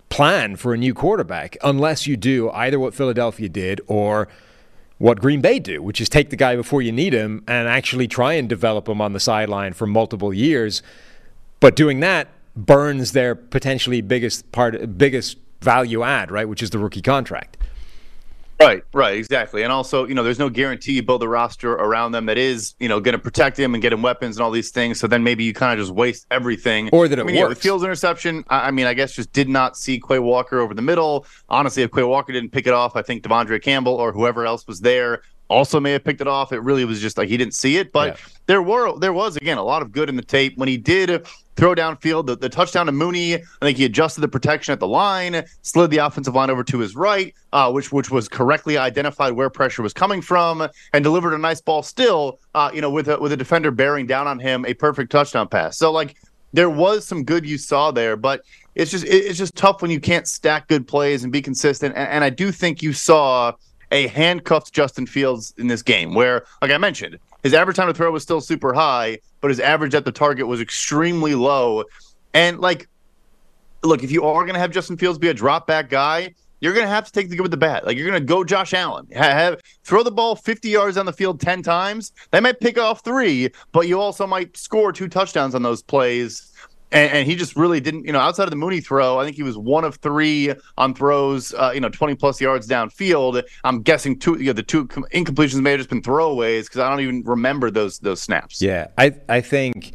plan 0.10 0.56
for 0.56 0.73
a 0.73 0.78
new 0.78 0.93
quarterback 0.93 1.58
unless 1.63 2.08
you 2.08 2.15
do 2.15 2.49
either 2.52 2.80
what 2.80 2.93
Philadelphia 2.93 3.49
did 3.49 3.82
or 3.88 4.28
what 4.99 5.19
Green 5.19 5.41
Bay 5.41 5.60
do, 5.60 5.82
which 5.82 5.99
is 5.99 6.08
take 6.08 6.30
the 6.30 6.36
guy 6.36 6.56
before 6.56 6.82
you 6.82 6.91
need 6.91 7.13
him 7.13 7.43
and 7.47 7.67
actually 7.67 8.08
try 8.08 8.34
and 8.34 8.47
develop 8.47 8.88
him 8.88 9.02
on 9.02 9.13
the 9.13 9.19
sideline 9.19 9.73
for 9.73 9.88
multiple 9.88 10.34
years. 10.34 10.82
But 11.60 11.76
doing 11.76 11.99
that 12.02 12.28
burns 12.56 13.12
their 13.12 13.36
potentially 13.36 14.02
biggest 14.02 14.52
part, 14.52 14.97
biggest 14.97 15.38
value 15.62 16.04
add, 16.04 16.32
right, 16.32 16.47
which 16.47 16.62
is 16.62 16.69
the 16.69 16.78
rookie 16.78 17.02
contract. 17.02 17.58
Right, 18.65 18.84
right, 18.93 19.17
exactly. 19.17 19.63
And 19.63 19.71
also, 19.71 20.06
you 20.08 20.15
know, 20.15 20.23
there's 20.23 20.39
no 20.39 20.49
guarantee 20.49 20.93
you 20.93 21.04
build 21.04 21.23
a 21.23 21.28
roster 21.28 21.73
around 21.73 22.12
them 22.12 22.26
that 22.28 22.38
is, 22.38 22.76
you 22.80 22.88
know, 22.88 22.99
going 22.99 23.13
to 23.13 23.19
protect 23.19 23.58
him 23.58 23.73
and 23.73 23.82
get 23.82 23.93
him 23.93 24.02
weapons 24.02 24.38
and 24.38 24.43
all 24.43 24.52
these 24.52 24.71
things. 24.71 24.99
So 24.99 25.08
then 25.08 25.23
maybe 25.23 25.43
you 25.43 25.54
kind 25.54 25.80
of 25.80 25.86
just 25.86 25.95
waste 25.95 26.26
everything. 26.32 26.89
Or 26.91 27.08
that 27.08 27.19
it 27.19 27.21
I 27.21 27.26
mean, 27.26 27.36
works. 27.36 27.49
Yeah, 27.49 27.54
the 27.54 27.56
Fields 27.60 27.84
interception, 27.84 28.43
I, 28.49 28.67
I 28.67 28.71
mean, 28.71 28.86
I 28.86 28.93
guess 28.93 29.13
just 29.13 29.32
did 29.34 29.49
not 29.49 29.78
see 29.78 29.99
Quay 29.99 30.19
Walker 30.19 30.60
over 30.60 30.73
the 30.73 30.82
middle. 30.82 31.26
Honestly, 31.49 31.84
if 31.84 31.91
Quay 31.91 32.04
Walker 32.04 32.32
didn't 32.32 32.52
pick 32.52 32.67
it 32.67 32.73
off, 32.73 32.95
I 32.95 33.02
think 33.02 33.23
De'Vondre 33.23 33.62
Campbell 33.62 33.93
or 33.93 34.12
whoever 34.12 34.45
else 34.45 34.67
was 34.67 34.80
there 34.80 35.21
also 35.49 35.80
may 35.80 35.91
have 35.91 36.04
picked 36.04 36.21
it 36.21 36.28
off. 36.28 36.52
It 36.52 36.62
really 36.63 36.86
was 36.86 36.99
just 36.99 37.17
like 37.17 37.30
he 37.30 37.38
didn't 37.38 37.54
see 37.54 37.78
it. 37.78 37.91
But 37.91 38.08
Yeah. 38.08 38.26
there 38.47 38.62
were 38.62 38.97
there 38.97 39.13
was 39.13 39.36
again 39.36 39.58
a 39.58 39.63
lot 39.63 39.82
of 39.82 39.91
good 39.91 40.10
in 40.10 40.15
the 40.15 40.23
tape 40.23 40.58
when 40.58 40.67
he 40.67 40.78
did 40.78 41.28
throw 41.55 41.75
downfield. 41.75 42.25
The, 42.25 42.35
the 42.35 42.49
touchdown 42.49 42.85
to 42.87 42.91
Mooney, 42.91 43.35
I 43.35 43.39
think 43.61 43.77
he 43.77 43.85
adjusted 43.85 44.21
the 44.21 44.27
protection 44.27 44.71
at 44.71 44.79
the 44.79 44.87
line, 44.87 45.43
slid 45.61 45.91
the 45.91 45.97
offensive 45.99 46.35
line 46.35 46.49
over 46.49 46.63
to 46.63 46.79
his 46.79 46.95
right, 46.95 47.33
uh, 47.51 47.71
which 47.71 47.91
which 47.91 48.09
was 48.11 48.27
correctly 48.27 48.77
identified 48.77 49.33
where 49.33 49.49
pressure 49.49 49.81
was 49.81 49.93
coming 49.93 50.21
from, 50.21 50.67
and 50.93 51.03
delivered 51.03 51.33
a 51.33 51.37
nice 51.37 51.61
ball 51.61 51.83
still, 51.83 52.39
uh, 52.55 52.71
you 52.73 52.81
know, 52.81 52.89
with 52.89 53.07
a, 53.07 53.17
with 53.19 53.31
a 53.31 53.37
defender 53.37 53.71
bearing 53.71 54.05
down 54.07 54.27
on 54.27 54.39
him, 54.39 54.65
a 54.65 54.73
perfect 54.73 55.11
touchdown 55.11 55.47
pass. 55.47 55.77
So 55.77 55.91
like 55.91 56.15
there 56.53 56.69
was 56.69 57.05
some 57.05 57.23
good 57.23 57.45
you 57.47 57.57
saw 57.57 57.91
there, 57.91 58.15
but 58.15 58.41
it's 58.75 58.91
just 58.91 59.05
it- 59.05 59.25
it's 59.25 59.37
just 59.37 59.55
tough 59.55 59.81
when 59.81 59.91
you 59.91 59.99
can't 59.99 60.27
stack 60.27 60.67
good 60.67 60.87
plays 60.87 61.23
and 61.23 61.31
be 61.31 61.41
consistent. 61.41 61.95
And, 61.95 62.07
and 62.09 62.23
I 62.23 62.29
do 62.29 62.51
think 62.51 62.81
you 62.81 62.93
saw 62.93 63.53
a 63.91 64.07
handcuffed 64.07 64.73
Justin 64.73 65.05
Fields 65.05 65.53
in 65.57 65.67
this 65.67 65.83
game, 65.83 66.15
where, 66.15 66.45
like 66.63 66.71
I 66.71 66.79
mentioned, 66.79 67.19
his 67.43 67.53
average 67.53 67.77
time 67.77 67.88
to 67.88 67.93
throw 67.93 68.10
was 68.12 68.23
still 68.23 68.41
super 68.41 68.73
high, 68.73 69.19
but 69.41 69.49
his 69.49 69.60
average 69.60 69.93
at 69.93 70.06
the 70.06 70.12
target 70.12 70.47
was 70.47 70.62
extremely 70.62 71.36
low. 71.36 71.84
And 72.34 72.60
like, 72.60 72.88
look, 73.84 74.03
if 74.03 74.12
you 74.12 74.23
are 74.23 74.43
going 74.43 74.53
to 74.53 74.60
have 74.60 74.71
Justin 74.71 74.97
Fields 74.97 75.19
be 75.19 75.27
a 75.27 75.34
drop 75.34 75.67
back 75.67 75.89
guy, 75.89 76.34
you're 76.62 76.73
going 76.73 76.86
to 76.86 76.89
have 76.89 77.06
to 77.06 77.12
take 77.12 77.29
the 77.29 77.36
good 77.36 77.41
with 77.41 77.51
the 77.51 77.58
bad. 77.58 77.84
Like 77.84 77.97
you're 77.97 78.08
going 78.08 78.21
to 78.21 78.25
go 78.25 78.45
Josh 78.45 78.73
Allen, 78.73 79.06
have, 79.12 79.60
throw 79.84 80.01
the 80.01 80.12
ball 80.12 80.38
50 80.38 80.69
yards 80.69 80.97
on 80.97 81.06
the 81.06 81.12
field 81.12 81.41
10 81.41 81.62
times. 81.62 82.13
They 82.32 82.39
might 82.39 82.62
pick 82.62 82.77
off 82.77 83.03
three, 83.03 83.49
but 83.73 83.89
you 83.89 83.99
also 83.99 84.25
might 84.25 84.56
score 84.56 84.93
two 84.93 85.10
touchdowns 85.10 85.56
on 85.56 85.62
those 85.62 85.82
plays. 85.82 86.52
And, 86.93 87.12
and, 87.12 87.27
he 87.27 87.36
just 87.36 87.56
really 87.56 87.79
didn't, 87.79 88.06
you 88.06 88.13
know, 88.13 88.19
outside 88.19 88.43
of 88.43 88.51
the 88.51 88.56
Mooney 88.56 88.79
throw, 88.79 89.17
I 89.17 89.25
think 89.25 89.36
he 89.36 89.43
was 89.43 89.58
one 89.58 89.84
of 89.84 89.95
three 89.95 90.53
on 90.77 90.93
throws, 90.93 91.53
uh, 91.53 91.71
you 91.73 91.79
know, 91.79 91.89
20 91.89 92.15
plus 92.15 92.39
yards 92.39 92.67
downfield. 92.67 93.41
I'm 93.63 93.82
guessing 93.82 94.19
two, 94.19 94.38
you 94.38 94.47
know, 94.47 94.53
the 94.53 94.63
two 94.63 94.88
incompletions 94.88 95.62
may 95.62 95.71
have 95.71 95.79
just 95.79 95.89
been 95.89 96.03
throwaways 96.03 96.65
because 96.65 96.79
I 96.79 96.89
don't 96.89 97.01
even 97.01 97.23
remember 97.23 97.71
those 97.71 97.99
those 97.99 98.21
snaps. 98.21 98.62
Yeah, 98.62 98.88
I 98.97 99.15
I 99.27 99.41
think 99.41 99.93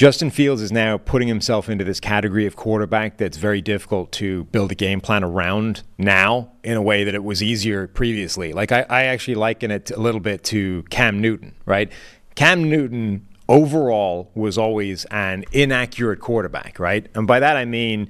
Justin 0.00 0.30
Fields 0.30 0.62
is 0.62 0.72
now 0.72 0.96
putting 0.96 1.28
himself 1.28 1.68
into 1.68 1.84
this 1.84 2.00
category 2.00 2.46
of 2.46 2.56
quarterback 2.56 3.18
that's 3.18 3.36
very 3.36 3.60
difficult 3.60 4.10
to 4.12 4.44
build 4.44 4.72
a 4.72 4.74
game 4.74 4.98
plan 4.98 5.22
around 5.22 5.82
now 5.98 6.50
in 6.64 6.78
a 6.78 6.80
way 6.80 7.04
that 7.04 7.14
it 7.14 7.22
was 7.22 7.42
easier 7.42 7.86
previously. 7.86 8.54
Like, 8.54 8.72
I, 8.72 8.86
I 8.88 9.02
actually 9.04 9.34
liken 9.34 9.70
it 9.70 9.90
a 9.90 10.00
little 10.00 10.22
bit 10.22 10.42
to 10.44 10.84
Cam 10.88 11.20
Newton, 11.20 11.54
right? 11.66 11.92
Cam 12.34 12.70
Newton 12.70 13.28
overall 13.50 14.30
was 14.34 14.56
always 14.56 15.04
an 15.06 15.44
inaccurate 15.50 16.20
quarterback, 16.20 16.78
right? 16.78 17.06
And 17.14 17.26
by 17.26 17.40
that 17.40 17.56
I 17.56 17.64
mean 17.66 18.08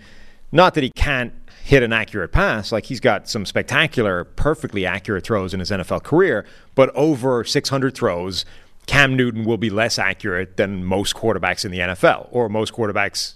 not 0.52 0.74
that 0.74 0.84
he 0.84 0.90
can't 0.90 1.32
hit 1.64 1.82
an 1.82 1.92
accurate 1.92 2.30
pass, 2.30 2.72
like 2.72 2.86
he's 2.86 3.00
got 3.00 3.28
some 3.28 3.46
spectacular, 3.46 4.24
perfectly 4.24 4.84
accurate 4.84 5.24
throws 5.24 5.54
in 5.54 5.60
his 5.60 5.70
NFL 5.70 6.02
career, 6.02 6.44
but 6.74 6.94
over 6.94 7.42
600 7.42 7.94
throws 7.94 8.44
Cam 8.86 9.16
Newton 9.16 9.44
will 9.44 9.56
be 9.56 9.70
less 9.70 9.98
accurate 9.98 10.56
than 10.56 10.84
most 10.84 11.14
quarterbacks 11.14 11.64
in 11.64 11.70
the 11.70 11.78
NFL 11.78 12.28
or 12.32 12.48
most 12.48 12.74
quarterbacks 12.74 13.34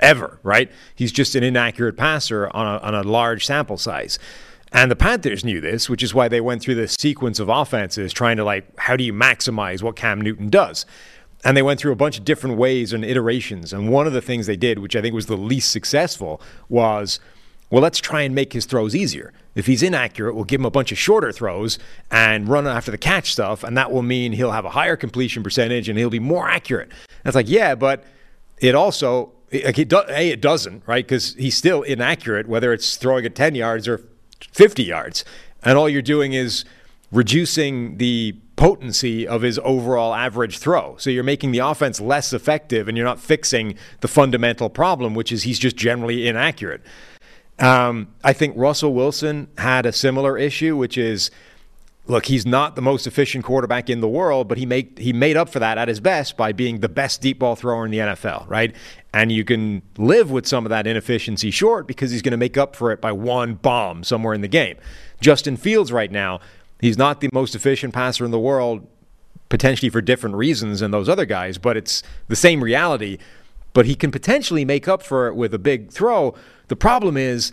ever, 0.00 0.38
right? 0.42 0.70
He's 0.94 1.12
just 1.12 1.34
an 1.34 1.44
inaccurate 1.44 1.96
passer 1.96 2.50
on 2.54 2.66
a, 2.66 2.78
on 2.78 2.94
a 2.94 3.02
large 3.02 3.46
sample 3.46 3.78
size. 3.78 4.18
And 4.72 4.90
the 4.90 4.96
Panthers 4.96 5.44
knew 5.44 5.60
this, 5.60 5.88
which 5.88 6.02
is 6.02 6.14
why 6.14 6.28
they 6.28 6.40
went 6.40 6.62
through 6.62 6.76
this 6.76 6.96
sequence 6.98 7.38
of 7.38 7.48
offenses 7.48 8.12
trying 8.12 8.38
to, 8.38 8.44
like, 8.44 8.64
how 8.78 8.96
do 8.96 9.04
you 9.04 9.12
maximize 9.12 9.82
what 9.82 9.96
Cam 9.96 10.20
Newton 10.20 10.48
does? 10.48 10.86
And 11.44 11.56
they 11.56 11.62
went 11.62 11.80
through 11.80 11.92
a 11.92 11.96
bunch 11.96 12.18
of 12.18 12.24
different 12.24 12.56
ways 12.56 12.92
and 12.92 13.04
iterations. 13.04 13.72
And 13.72 13.90
one 13.90 14.06
of 14.06 14.12
the 14.12 14.22
things 14.22 14.46
they 14.46 14.56
did, 14.56 14.78
which 14.78 14.94
I 14.94 15.00
think 15.00 15.14
was 15.14 15.26
the 15.26 15.36
least 15.36 15.72
successful, 15.72 16.40
was 16.68 17.18
well, 17.72 17.80
let's 17.80 18.00
try 18.00 18.20
and 18.20 18.34
make 18.34 18.52
his 18.52 18.66
throws 18.66 18.94
easier. 18.94 19.32
If 19.54 19.64
he's 19.64 19.82
inaccurate, 19.82 20.34
we'll 20.34 20.44
give 20.44 20.60
him 20.60 20.66
a 20.66 20.70
bunch 20.70 20.92
of 20.92 20.98
shorter 20.98 21.32
throws 21.32 21.78
and 22.10 22.46
run 22.46 22.66
after 22.66 22.90
the 22.90 22.98
catch 22.98 23.32
stuff, 23.32 23.64
and 23.64 23.78
that 23.78 23.90
will 23.90 24.02
mean 24.02 24.32
he'll 24.32 24.50
have 24.50 24.66
a 24.66 24.70
higher 24.70 24.94
completion 24.94 25.42
percentage 25.42 25.88
and 25.88 25.98
he'll 25.98 26.10
be 26.10 26.18
more 26.18 26.46
accurate. 26.46 26.90
And 26.90 27.26
it's 27.26 27.34
like, 27.34 27.48
yeah, 27.48 27.74
but 27.74 28.04
it 28.58 28.74
also, 28.74 29.32
like 29.50 29.78
it 29.78 29.88
do, 29.88 30.02
A, 30.10 30.28
it 30.28 30.42
doesn't, 30.42 30.82
right? 30.86 31.02
Because 31.02 31.34
he's 31.36 31.56
still 31.56 31.80
inaccurate, 31.80 32.46
whether 32.46 32.74
it's 32.74 32.96
throwing 32.96 33.24
at 33.24 33.34
10 33.34 33.54
yards 33.54 33.88
or 33.88 34.04
50 34.52 34.82
yards. 34.82 35.24
And 35.62 35.78
all 35.78 35.88
you're 35.88 36.02
doing 36.02 36.34
is 36.34 36.66
reducing 37.10 37.96
the 37.96 38.32
potency 38.62 39.26
of 39.26 39.42
his 39.42 39.58
overall 39.64 40.14
average 40.14 40.58
throw. 40.58 40.94
So 40.96 41.10
you're 41.10 41.24
making 41.24 41.50
the 41.50 41.58
offense 41.58 42.00
less 42.00 42.32
effective 42.32 42.86
and 42.86 42.96
you're 42.96 43.04
not 43.04 43.18
fixing 43.18 43.74
the 44.02 44.08
fundamental 44.08 44.70
problem, 44.70 45.14
which 45.14 45.32
is 45.32 45.42
he's 45.42 45.58
just 45.58 45.74
generally 45.74 46.28
inaccurate. 46.28 46.80
Um, 47.58 48.14
I 48.22 48.32
think 48.32 48.54
Russell 48.56 48.94
Wilson 48.94 49.48
had 49.58 49.84
a 49.84 49.92
similar 49.92 50.38
issue, 50.38 50.76
which 50.76 50.96
is 50.96 51.32
look, 52.06 52.26
he's 52.26 52.46
not 52.46 52.76
the 52.76 52.82
most 52.82 53.04
efficient 53.04 53.44
quarterback 53.44 53.90
in 53.90 54.00
the 54.00 54.06
world, 54.06 54.46
but 54.46 54.58
he 54.58 54.66
made 54.66 54.96
he 54.96 55.12
made 55.12 55.36
up 55.36 55.48
for 55.48 55.58
that 55.58 55.76
at 55.76 55.88
his 55.88 55.98
best 55.98 56.36
by 56.36 56.52
being 56.52 56.78
the 56.78 56.88
best 56.88 57.20
deep 57.20 57.40
ball 57.40 57.56
thrower 57.56 57.84
in 57.84 57.90
the 57.90 57.98
NFL, 57.98 58.48
right? 58.48 58.76
And 59.12 59.32
you 59.32 59.44
can 59.44 59.82
live 59.98 60.30
with 60.30 60.46
some 60.46 60.64
of 60.64 60.70
that 60.70 60.86
inefficiency 60.86 61.50
short 61.50 61.88
because 61.88 62.12
he's 62.12 62.22
going 62.22 62.30
to 62.30 62.36
make 62.38 62.56
up 62.56 62.76
for 62.76 62.92
it 62.92 63.00
by 63.00 63.10
one 63.10 63.54
bomb 63.54 64.04
somewhere 64.04 64.34
in 64.34 64.40
the 64.40 64.48
game. 64.48 64.76
Justin 65.20 65.56
Fields 65.56 65.90
right 65.90 66.12
now, 66.12 66.40
he's 66.82 66.98
not 66.98 67.22
the 67.22 67.30
most 67.32 67.54
efficient 67.54 67.94
passer 67.94 68.26
in 68.26 68.30
the 68.30 68.38
world, 68.38 68.86
potentially 69.48 69.88
for 69.88 70.02
different 70.02 70.36
reasons 70.36 70.80
than 70.80 70.90
those 70.90 71.08
other 71.08 71.24
guys, 71.24 71.56
but 71.56 71.78
it's 71.78 72.02
the 72.28 72.36
same 72.36 72.62
reality. 72.62 73.16
But 73.72 73.86
he 73.86 73.94
can 73.94 74.10
potentially 74.10 74.66
make 74.66 74.86
up 74.86 75.02
for 75.02 75.28
it 75.28 75.34
with 75.34 75.54
a 75.54 75.58
big 75.58 75.90
throw 75.90 76.34
the 76.72 76.76
problem 76.76 77.18
is, 77.18 77.52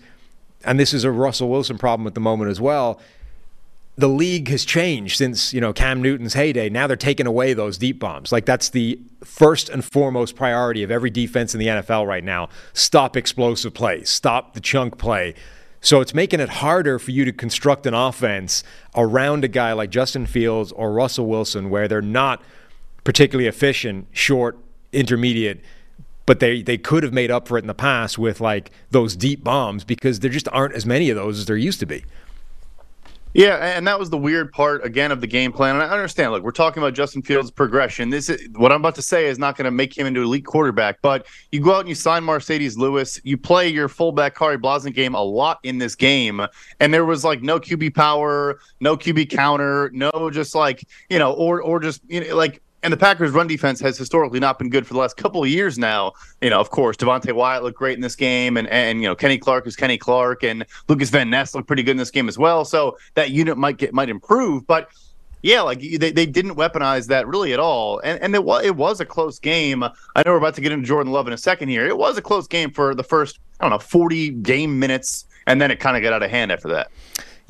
and 0.64 0.80
this 0.80 0.94
is 0.94 1.04
a 1.04 1.12
Russell 1.12 1.50
Wilson 1.50 1.78
problem 1.78 2.08
at 2.08 2.14
the 2.14 2.22
moment 2.22 2.50
as 2.50 2.62
well, 2.62 3.02
the 3.98 4.08
league 4.08 4.48
has 4.48 4.64
changed 4.64 5.18
since, 5.18 5.54
you 5.54 5.60
know, 5.60 5.74
Cam 5.74 6.02
Newton's 6.02 6.36
heyday. 6.36 6.70
Now 6.70 6.88
they're 6.88 6.96
taking 6.96 7.28
away 7.28 7.54
those 7.54 7.78
deep 7.78 8.00
bombs. 8.00 8.32
Like 8.32 8.46
that's 8.46 8.70
the 8.70 8.98
first 9.26 9.68
and 9.68 9.84
foremost 9.84 10.38
priority 10.38 10.84
of 10.84 10.90
every 10.90 11.10
defense 11.10 11.54
in 11.54 11.60
the 11.60 11.68
NFL 11.68 12.08
right 12.08 12.24
now. 12.24 12.48
Stop 12.72 13.18
explosive 13.18 13.74
plays, 13.74 14.10
stop 14.10 14.54
the 14.54 14.62
chunk 14.62 14.98
play. 14.98 15.36
So 15.82 16.02
it's 16.02 16.14
making 16.14 16.40
it 16.40 16.50
harder 16.50 17.00
for 17.00 17.12
you 17.12 17.26
to 17.26 17.32
construct 17.32 17.86
an 17.86 17.94
offense 17.94 18.64
around 18.96 19.44
a 19.44 19.48
guy 19.48 19.74
like 19.74 19.90
Justin 19.90 20.26
Fields 20.26 20.72
or 20.74 20.92
Russell 20.92 21.26
Wilson 21.26 21.70
where 21.70 21.88
they're 21.88 22.02
not 22.02 22.42
particularly 23.04 23.48
efficient, 23.48 24.08
short, 24.12 24.58
intermediate 24.92 25.62
but 26.30 26.40
they 26.40 26.62
they 26.62 26.78
could 26.78 27.02
have 27.02 27.12
made 27.12 27.32
up 27.32 27.48
for 27.48 27.58
it 27.58 27.62
in 27.62 27.68
the 27.68 27.74
past 27.74 28.20
with 28.20 28.40
like 28.40 28.70
those 28.92 29.16
deep 29.16 29.44
bombs 29.44 29.84
because 29.84 30.20
there 30.20 30.30
just 30.30 30.48
aren't 30.52 30.76
as 30.76 30.86
many 30.86 31.10
of 31.10 31.16
those 31.16 31.40
as 31.40 31.48
there 31.48 31.58
used 31.58 31.80
to 31.80 31.88
be. 31.88 32.06
Yeah, 33.34 33.58
and 33.78 33.88
that 33.88 34.00
was 34.00 34.10
the 34.10 34.18
weird 34.18 34.52
part 34.52 34.84
again 34.84 35.12
of 35.12 35.22
the 35.22 35.28
game 35.28 35.52
plan. 35.52 35.76
And 35.76 35.84
I 35.84 35.90
understand. 35.90 36.32
Look, 36.32 36.44
we're 36.44 36.52
talking 36.52 36.82
about 36.82 36.96
Justin 36.96 37.22
Fields' 37.22 37.52
progression. 37.52 38.10
This 38.10 38.28
is 38.28 38.50
what 38.56 38.72
I'm 38.72 38.82
about 38.82 38.96
to 38.96 39.04
say 39.04 39.28
is 39.28 39.38
not 39.38 39.56
going 39.56 39.66
to 39.66 39.72
make 39.72 39.96
him 39.96 40.08
into 40.08 40.24
elite 40.24 40.46
quarterback. 40.46 41.00
But 41.04 41.28
you 41.52 41.62
go 41.62 41.76
out 41.76 41.82
and 41.82 41.90
you 41.90 41.96
sign 41.96 42.24
Marcedes 42.24 42.76
Lewis. 42.76 43.22
You 43.24 43.38
play 43.38 43.70
your 43.70 43.88
fullback 43.88 44.36
Khari 44.36 44.58
Blasingame 44.58 45.14
a 45.14 45.20
lot 45.20 45.60
in 45.62 45.78
this 45.78 45.94
game, 45.94 46.42
and 46.80 46.92
there 46.92 47.06
was 47.06 47.24
like 47.24 47.44
no 47.44 47.60
QB 47.60 47.94
power, 47.94 48.60
no 48.80 48.98
QB 48.98 49.30
counter, 49.30 49.92
no 49.94 50.32
just 50.32 50.56
like 50.56 50.84
you 51.10 51.20
know, 51.20 51.34
or 51.34 51.62
or 51.62 51.80
just 51.80 52.02
you 52.08 52.22
know, 52.22 52.36
like 52.36 52.64
and 52.84 52.94
the 52.94 52.98
Packers' 52.98 53.32
run 53.32 53.48
defense 53.48 53.80
has 53.82 53.98
historically 53.98 54.40
not 54.40 54.58
been 54.58 54.70
good 54.70 54.88
for 54.88 54.94
the 54.94 55.00
last 55.00 55.18
couple 55.18 55.44
of 55.44 55.50
years 55.50 55.78
now. 55.78 56.14
You 56.42 56.50
know, 56.50 56.60
of 56.60 56.70
course, 56.70 56.96
Devonte 56.98 57.34
Wyatt 57.34 57.64
looked 57.64 57.78
great 57.78 57.96
in 57.96 58.02
this 58.02 58.16
game, 58.16 58.58
and 58.58 58.68
and 58.70 59.02
you 59.02 59.08
know 59.08 59.16
Kenny 59.16 59.38
Clark 59.38 59.68
is 59.68 59.76
Kenny 59.76 59.98
Clark, 59.98 60.44
and 60.44 60.66
Lukas 60.88 61.10
Van 61.10 61.30
Ness 61.30 61.54
looked 61.54 61.68
pretty 61.68 61.84
good 61.84 61.92
in 61.92 61.98
this 61.98 62.12
game 62.12 62.28
as 62.30 62.38
well. 62.38 62.66
So 62.66 62.98
that 63.16 63.32
unit 63.32 63.58
might 63.58 63.78
get 63.78 63.94
might 63.94 64.10
improve, 64.10 64.66
but 64.66 64.90
yeah, 65.42 65.62
like 65.62 65.80
they, 65.80 66.12
they 66.12 66.26
didn't 66.26 66.56
weaponize 66.56 67.08
that 67.08 67.28
really 67.28 67.54
at 67.54 67.60
all, 67.60 68.00
and 68.00 68.22
and 68.22 68.36
it 68.36 68.44
was 68.44 68.66
it 68.66 68.76
was 68.76 69.00
a 69.00 69.06
close 69.06 69.40
game. 69.40 69.84
I 69.84 70.24
know 70.26 70.32
we're 70.32 70.38
about 70.38 70.56
to 70.56 70.62
get 70.62 70.72
into 70.72 70.86
Jordan 70.86 71.14
Love 71.14 71.28
in 71.28 71.34
a 71.34 71.38
second 71.38 71.70
here. 71.70 71.88
It 71.88 71.98
was 71.98 72.18
a 72.18 72.22
close 72.22 72.48
game 72.48 72.72
for 72.72 72.94
the 72.94 73.04
first 73.04 73.40
I 73.60 73.64
don't 73.64 73.72
know 73.72 73.80
forty 73.80 74.30
game 74.30 74.80
minutes, 74.80 75.26
and 75.48 75.62
then 75.62 75.72
it 75.72 75.80
kind 75.80 75.96
of 75.96 76.04
got 76.04 76.14
out 76.14 76.24
of 76.24 76.30
hand 76.30 76.52
after 76.52 76.68
that. 76.70 76.92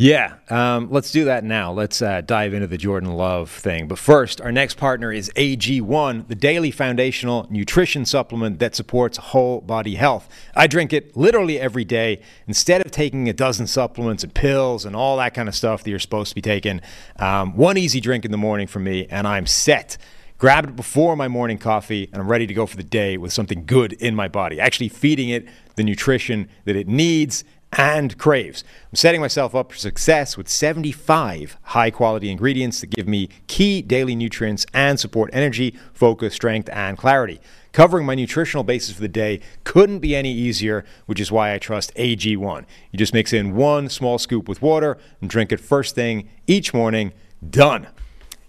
Yeah, 0.02 0.36
um, 0.50 0.88
let's 0.92 1.12
do 1.12 1.26
that 1.26 1.44
now. 1.44 1.74
Let's 1.74 2.02
uh, 2.02 2.22
dive 2.22 2.54
into 2.54 2.68
the 2.68 2.78
Jordan 2.78 3.12
Love 3.18 3.52
thing. 3.52 3.90
But 3.90 4.00
first, 4.00 4.40
our 4.40 4.50
next 4.50 4.76
partner 4.78 5.12
is 5.12 5.30
AG1, 5.36 6.30
the 6.30 6.36
daily 6.36 6.72
foundational 6.72 7.48
nutrition 7.50 8.06
supplement 8.06 8.60
that 8.60 8.76
supports 8.76 9.18
whole 9.18 9.60
body 9.60 9.96
health. 9.96 10.30
I 10.56 10.68
drink 10.68 10.94
it 10.94 11.18
literally 11.18 11.60
every 11.60 11.84
day. 11.84 12.22
Instead 12.48 12.86
of 12.86 12.92
taking 12.92 13.28
a 13.28 13.34
dozen 13.34 13.68
supplements 13.68 14.24
and 14.24 14.34
pills 14.34 14.86
and 14.86 14.96
all 14.96 15.18
that 15.18 15.34
kind 15.34 15.50
of 15.50 15.56
stuff 15.56 15.84
that 15.84 15.90
you're 15.90 16.00
supposed 16.00 16.30
to 16.30 16.36
be 16.36 16.42
taking, 16.42 16.80
um, 17.18 17.58
one 17.58 17.78
easy 17.78 18.00
drink 18.00 18.24
in 18.24 18.32
the 18.32 18.38
morning 18.38 18.68
for 18.68 18.80
me, 18.80 19.06
and 19.10 19.28
I'm 19.28 19.46
set. 19.46 19.98
Grab 20.38 20.64
it 20.64 20.78
before 20.78 21.18
my 21.18 21.28
morning 21.28 21.58
coffee, 21.58 22.08
and 22.14 22.22
I'm 22.22 22.30
ready 22.30 22.48
to 22.48 22.54
go 22.54 22.66
for 22.66 22.78
the 22.78 22.84
day 22.84 23.18
with 23.18 23.34
something 23.34 23.66
good 23.66 23.92
in 23.92 24.16
my 24.16 24.30
body. 24.30 24.62
Actually, 24.62 24.88
feeding 24.88 25.28
it 25.28 25.46
the 25.76 25.84
nutrition 25.84 26.48
that 26.64 26.78
it 26.78 26.88
needs 26.88 27.44
and 27.74 28.18
craves. 28.18 28.64
I'm 28.92 28.96
setting 28.96 29.22
myself 29.22 29.54
up 29.54 29.72
for 29.72 29.78
success 29.78 30.38
with 30.38 30.50
75 30.50 31.58
high 31.62 31.92
quality 31.92 32.32
ingredients 32.32 32.82
that 32.82 32.90
give 32.90 33.08
me 33.08 33.30
key 33.48 33.82
daily 33.82 34.16
nutrients 34.16 34.66
and 34.74 35.00
support 35.00 35.30
energy, 35.34 35.76
focus, 35.94 36.34
strength, 36.34 36.70
and 36.74 36.98
clarity. 36.98 37.40
Covering 37.72 38.06
my 38.06 38.16
nutritional 38.16 38.64
basis 38.64 38.96
for 38.96 39.02
the 39.02 39.08
day 39.08 39.42
couldn't 39.64 40.00
be 40.00 40.16
any 40.16 40.32
easier, 40.32 40.84
which 41.06 41.20
is 41.20 41.32
why 41.32 41.54
I 41.54 41.60
trust 41.60 41.94
AG1. 41.96 42.66
You 42.92 42.98
just 42.98 43.14
mix 43.14 43.32
in 43.32 43.56
one 43.56 43.90
small 43.90 44.18
scoop 44.18 44.50
with 44.50 44.62
water 44.62 44.98
and 45.22 45.30
drink 45.30 45.52
it 45.52 45.60
first 45.60 45.94
thing 45.94 46.28
each 46.48 46.74
morning. 46.74 47.14
Done. 47.48 47.88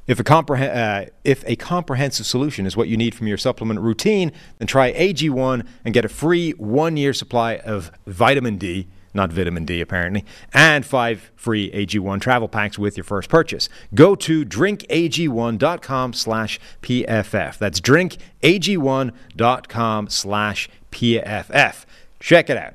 If 0.06 0.18
a, 0.18 0.35
uh, 0.35 1.06
if 1.22 1.44
a 1.46 1.54
comprehensive 1.54 2.26
solution 2.26 2.66
is 2.66 2.76
what 2.76 2.88
you 2.88 2.96
need 2.96 3.14
from 3.14 3.28
your 3.28 3.37
supplement 3.37 3.80
routine, 3.80 4.33
then 4.59 4.66
try 4.66 4.92
AG1 4.94 5.64
and 5.85 5.94
get 5.94 6.04
a 6.04 6.09
free 6.09 6.52
one 6.52 6.96
year 6.96 7.12
supply 7.12 7.59
of 7.59 7.92
vitamin 8.06 8.56
D 8.56 8.88
not 9.14 9.33
vitamin 9.33 9.64
D 9.64 9.81
apparently, 9.81 10.25
and 10.53 10.85
five 10.85 11.31
free 11.37 11.70
AG1 11.73 12.20
travel 12.20 12.49
packs 12.49 12.77
with 12.79 12.96
your 12.96 13.05
first 13.05 13.29
purchase. 13.29 13.68
Go 13.94 14.16
to 14.16 14.44
drinkag1.com 14.44 16.12
slash 16.12 16.59
PFF. 16.83 17.59
That's 17.59 17.81
drinkag1.com 17.81 20.09
slash 20.09 20.68
PFF. 20.92 21.85
Check 22.20 22.51
it 22.51 22.57
out. 22.57 22.75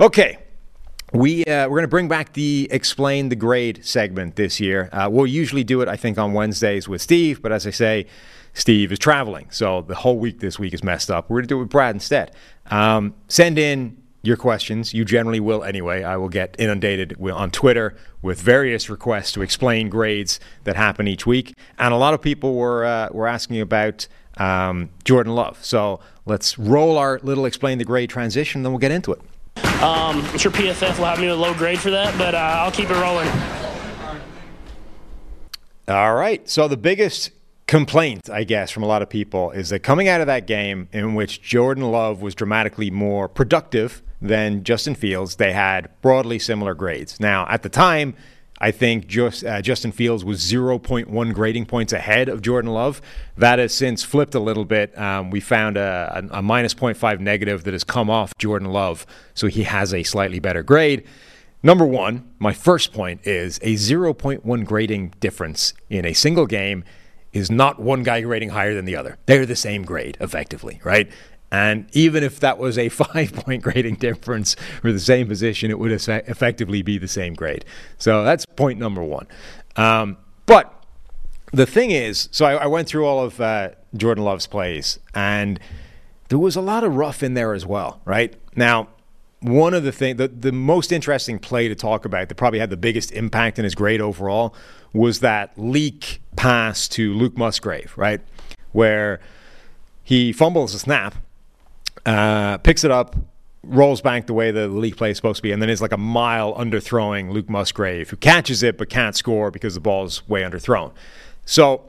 Okay. 0.00 0.38
We, 1.12 1.44
uh, 1.44 1.68
we're 1.68 1.76
going 1.76 1.82
to 1.82 1.88
bring 1.88 2.08
back 2.08 2.32
the 2.32 2.66
Explain 2.72 3.28
the 3.28 3.36
Grade 3.36 3.84
segment 3.84 4.34
this 4.34 4.58
year. 4.58 4.88
Uh, 4.92 5.08
we'll 5.08 5.28
usually 5.28 5.62
do 5.62 5.80
it, 5.80 5.86
I 5.86 5.94
think, 5.94 6.18
on 6.18 6.32
Wednesdays 6.32 6.88
with 6.88 7.02
Steve, 7.02 7.40
but 7.40 7.52
as 7.52 7.68
I 7.68 7.70
say, 7.70 8.06
Steve 8.52 8.90
is 8.90 8.98
traveling. 8.98 9.46
So 9.50 9.82
the 9.82 9.94
whole 9.94 10.18
week 10.18 10.40
this 10.40 10.58
week 10.58 10.74
is 10.74 10.82
messed 10.82 11.12
up. 11.12 11.30
We're 11.30 11.36
going 11.36 11.44
to 11.44 11.48
do 11.48 11.58
it 11.58 11.62
with 11.62 11.70
Brad 11.70 11.94
instead. 11.94 12.32
Um, 12.68 13.14
send 13.28 13.60
in 13.60 13.96
your 14.26 14.36
questions. 14.36 14.94
You 14.94 15.04
generally 15.04 15.40
will 15.40 15.64
anyway. 15.64 16.02
I 16.02 16.16
will 16.16 16.28
get 16.28 16.56
inundated 16.58 17.16
on 17.20 17.50
Twitter 17.50 17.94
with 18.22 18.40
various 18.40 18.88
requests 18.88 19.32
to 19.32 19.42
explain 19.42 19.88
grades 19.88 20.40
that 20.64 20.76
happen 20.76 21.06
each 21.08 21.26
week, 21.26 21.54
and 21.78 21.92
a 21.92 21.96
lot 21.96 22.14
of 22.14 22.22
people 22.22 22.54
were 22.54 22.84
uh, 22.84 23.08
were 23.12 23.26
asking 23.26 23.60
about 23.60 24.06
um, 24.36 24.90
Jordan 25.04 25.34
Love. 25.34 25.64
So 25.64 26.00
let's 26.26 26.58
roll 26.58 26.98
our 26.98 27.20
little 27.22 27.46
explain 27.46 27.78
the 27.78 27.84
grade 27.84 28.10
transition, 28.10 28.62
then 28.62 28.72
we'll 28.72 28.78
get 28.78 28.92
into 28.92 29.12
it. 29.12 29.20
Um, 29.82 30.22
I'm 30.22 30.38
sure 30.38 30.50
PFF 30.50 30.98
will 30.98 31.04
have 31.04 31.20
me 31.20 31.28
a 31.28 31.36
low 31.36 31.54
grade 31.54 31.78
for 31.78 31.90
that, 31.90 32.16
but 32.18 32.34
uh, 32.34 32.38
I'll 32.38 32.72
keep 32.72 32.90
it 32.90 32.96
rolling. 32.96 33.28
All 35.86 36.14
right. 36.14 36.48
So 36.48 36.66
the 36.66 36.78
biggest 36.78 37.30
complaint, 37.66 38.30
I 38.30 38.44
guess, 38.44 38.70
from 38.70 38.82
a 38.82 38.86
lot 38.86 39.02
of 39.02 39.10
people 39.10 39.50
is 39.50 39.68
that 39.68 39.80
coming 39.80 40.08
out 40.08 40.20
of 40.20 40.26
that 40.26 40.46
game 40.46 40.88
in 40.92 41.14
which 41.14 41.42
Jordan 41.42 41.84
Love 41.90 42.22
was 42.22 42.34
dramatically 42.34 42.90
more 42.90 43.28
productive 43.28 44.02
than 44.24 44.64
Justin 44.64 44.94
Fields, 44.94 45.36
they 45.36 45.52
had 45.52 45.88
broadly 46.00 46.38
similar 46.38 46.74
grades. 46.74 47.20
Now, 47.20 47.46
at 47.48 47.62
the 47.62 47.68
time, 47.68 48.14
I 48.58 48.70
think 48.70 49.06
just, 49.06 49.44
uh, 49.44 49.60
Justin 49.60 49.92
Fields 49.92 50.24
was 50.24 50.40
0.1 50.40 51.34
grading 51.34 51.66
points 51.66 51.92
ahead 51.92 52.28
of 52.28 52.40
Jordan 52.40 52.72
Love. 52.72 53.02
That 53.36 53.58
has 53.58 53.74
since 53.74 54.02
flipped 54.02 54.34
a 54.34 54.40
little 54.40 54.64
bit. 54.64 54.96
Um, 54.98 55.30
we 55.30 55.40
found 55.40 55.76
a, 55.76 56.28
a, 56.32 56.38
a 56.38 56.42
minus 56.42 56.72
0.5 56.72 57.20
negative 57.20 57.64
that 57.64 57.74
has 57.74 57.84
come 57.84 58.08
off 58.08 58.32
Jordan 58.38 58.70
Love, 58.70 59.06
so 59.34 59.48
he 59.48 59.64
has 59.64 59.92
a 59.92 60.02
slightly 60.02 60.38
better 60.38 60.62
grade. 60.62 61.04
Number 61.62 61.84
one, 61.84 62.30
my 62.38 62.52
first 62.52 62.92
point 62.92 63.26
is 63.26 63.58
a 63.62 63.74
0.1 63.74 64.64
grading 64.64 65.14
difference 65.20 65.74
in 65.90 66.04
a 66.04 66.12
single 66.12 66.46
game 66.46 66.84
is 67.34 67.50
not 67.50 67.80
one 67.80 68.02
guy 68.04 68.20
grading 68.20 68.50
higher 68.50 68.74
than 68.74 68.84
the 68.84 68.96
other. 68.96 69.18
They're 69.26 69.44
the 69.44 69.56
same 69.56 69.82
grade, 69.82 70.16
effectively, 70.20 70.80
right? 70.84 71.10
And 71.54 71.86
even 71.92 72.24
if 72.24 72.40
that 72.40 72.58
was 72.58 72.76
a 72.76 72.88
five 73.04 73.32
point 73.32 73.62
grading 73.62 73.96
difference 73.96 74.56
for 74.82 74.92
the 74.92 74.98
same 74.98 75.28
position, 75.28 75.70
it 75.70 75.78
would 75.78 75.92
effectively 75.92 76.82
be 76.82 76.98
the 76.98 77.06
same 77.06 77.34
grade. 77.34 77.64
So 77.96 78.24
that's 78.24 78.44
point 78.44 78.80
number 78.80 79.04
one. 79.04 79.28
Um, 79.76 80.16
but 80.46 80.84
the 81.52 81.64
thing 81.64 81.92
is, 81.92 82.28
so 82.32 82.44
I, 82.44 82.54
I 82.54 82.66
went 82.66 82.88
through 82.88 83.06
all 83.06 83.24
of 83.24 83.40
uh, 83.40 83.70
Jordan 83.96 84.24
Love's 84.24 84.48
plays, 84.48 84.98
and 85.14 85.60
there 86.28 86.38
was 86.38 86.56
a 86.56 86.60
lot 86.60 86.82
of 86.82 86.96
rough 86.96 87.22
in 87.22 87.34
there 87.34 87.54
as 87.54 87.64
well, 87.64 88.00
right? 88.04 88.34
Now, 88.56 88.88
one 89.38 89.74
of 89.74 89.84
the 89.84 89.92
things, 89.92 90.18
the, 90.18 90.26
the 90.26 90.50
most 90.50 90.90
interesting 90.90 91.38
play 91.38 91.68
to 91.68 91.76
talk 91.76 92.04
about 92.04 92.28
that 92.28 92.34
probably 92.34 92.58
had 92.58 92.70
the 92.70 92.76
biggest 92.76 93.12
impact 93.12 93.60
in 93.60 93.64
his 93.64 93.76
grade 93.76 94.00
overall 94.00 94.56
was 94.92 95.20
that 95.20 95.52
leak 95.56 96.20
pass 96.34 96.88
to 96.88 97.14
Luke 97.14 97.36
Musgrave, 97.36 97.92
right? 97.96 98.20
Where 98.72 99.20
he 100.02 100.32
fumbles 100.32 100.74
a 100.74 100.80
snap, 100.80 101.14
uh, 102.06 102.58
picks 102.58 102.84
it 102.84 102.90
up, 102.90 103.16
rolls 103.62 104.00
back 104.00 104.26
the 104.26 104.34
way 104.34 104.50
the 104.50 104.68
leak 104.68 104.96
play 104.96 105.10
is 105.10 105.16
supposed 105.16 105.36
to 105.36 105.42
be, 105.42 105.52
and 105.52 105.60
then 105.60 105.70
is 105.70 105.80
like 105.80 105.92
a 105.92 105.98
mile 105.98 106.54
underthrowing 106.54 107.30
Luke 107.30 107.48
Musgrave, 107.48 108.10
who 108.10 108.16
catches 108.16 108.62
it 108.62 108.78
but 108.78 108.88
can't 108.88 109.16
score 109.16 109.50
because 109.50 109.74
the 109.74 109.80
ball 109.80 110.04
is 110.04 110.26
way 110.28 110.42
underthrown. 110.42 110.92
So, 111.46 111.82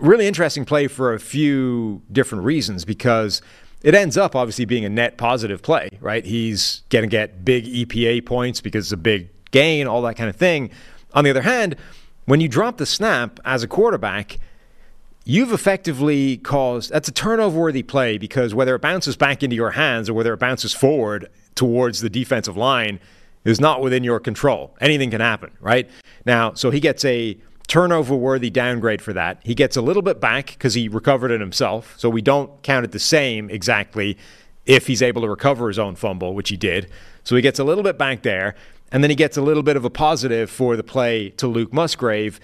really 0.00 0.26
interesting 0.26 0.64
play 0.64 0.88
for 0.88 1.14
a 1.14 1.20
few 1.20 2.02
different 2.10 2.44
reasons 2.44 2.84
because 2.84 3.42
it 3.82 3.94
ends 3.94 4.16
up 4.16 4.34
obviously 4.34 4.64
being 4.64 4.84
a 4.84 4.88
net 4.88 5.16
positive 5.16 5.62
play, 5.62 5.88
right? 6.00 6.24
He's 6.24 6.82
going 6.88 7.02
to 7.04 7.08
get 7.08 7.44
big 7.44 7.66
EPA 7.66 8.26
points 8.26 8.60
because 8.60 8.86
it's 8.86 8.92
a 8.92 8.96
big 8.96 9.28
gain, 9.50 9.86
all 9.86 10.02
that 10.02 10.14
kind 10.14 10.28
of 10.28 10.36
thing. 10.36 10.70
On 11.14 11.24
the 11.24 11.30
other 11.30 11.42
hand, 11.42 11.76
when 12.24 12.40
you 12.40 12.48
drop 12.48 12.78
the 12.78 12.86
snap 12.86 13.38
as 13.44 13.62
a 13.62 13.68
quarterback, 13.68 14.38
you've 15.28 15.52
effectively 15.52 16.38
caused 16.38 16.90
that's 16.92 17.08
a 17.08 17.12
turnover 17.12 17.58
worthy 17.58 17.82
play 17.82 18.16
because 18.16 18.54
whether 18.54 18.74
it 18.76 18.80
bounces 18.80 19.16
back 19.16 19.42
into 19.42 19.56
your 19.56 19.72
hands 19.72 20.08
or 20.08 20.14
whether 20.14 20.32
it 20.32 20.38
bounces 20.38 20.72
forward 20.72 21.28
towards 21.56 22.00
the 22.00 22.08
defensive 22.08 22.56
line 22.56 23.00
is 23.44 23.60
not 23.60 23.82
within 23.82 24.04
your 24.04 24.20
control. 24.20 24.74
Anything 24.80 25.10
can 25.10 25.20
happen, 25.20 25.50
right? 25.60 25.90
Now, 26.24 26.54
so 26.54 26.70
he 26.70 26.80
gets 26.80 27.04
a 27.04 27.36
turnover 27.66 28.14
worthy 28.14 28.50
downgrade 28.50 29.02
for 29.02 29.12
that. 29.12 29.40
He 29.42 29.54
gets 29.54 29.76
a 29.76 29.82
little 29.82 30.02
bit 30.02 30.20
back 30.20 30.46
because 30.46 30.74
he 30.74 30.88
recovered 30.88 31.32
it 31.32 31.40
himself. 31.40 31.94
So 31.98 32.08
we 32.08 32.22
don't 32.22 32.62
count 32.62 32.84
it 32.84 32.92
the 32.92 32.98
same 32.98 33.50
exactly 33.50 34.16
if 34.64 34.86
he's 34.86 35.02
able 35.02 35.22
to 35.22 35.28
recover 35.28 35.68
his 35.68 35.78
own 35.78 35.96
fumble, 35.96 36.34
which 36.34 36.48
he 36.48 36.56
did. 36.56 36.88
So 37.24 37.34
he 37.34 37.42
gets 37.42 37.58
a 37.58 37.64
little 37.64 37.84
bit 37.84 37.98
back 37.98 38.22
there. 38.22 38.54
And 38.92 39.02
then 39.02 39.10
he 39.10 39.16
gets 39.16 39.36
a 39.36 39.42
little 39.42 39.64
bit 39.64 39.76
of 39.76 39.84
a 39.84 39.90
positive 39.90 40.48
for 40.48 40.76
the 40.76 40.84
play 40.84 41.30
to 41.30 41.48
Luke 41.48 41.72
Musgrave, 41.72 42.38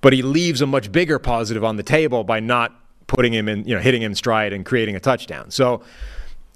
but 0.00 0.12
he 0.12 0.22
leaves 0.22 0.60
a 0.60 0.66
much 0.66 0.92
bigger 0.92 1.18
positive 1.18 1.64
on 1.64 1.76
the 1.76 1.82
table 1.82 2.24
by 2.24 2.40
not 2.40 2.74
putting 3.06 3.32
him 3.32 3.48
in, 3.48 3.64
you 3.66 3.74
know, 3.74 3.80
hitting 3.80 4.02
him 4.02 4.14
stride 4.14 4.52
and 4.52 4.64
creating 4.64 4.94
a 4.94 5.00
touchdown. 5.00 5.50
So 5.50 5.82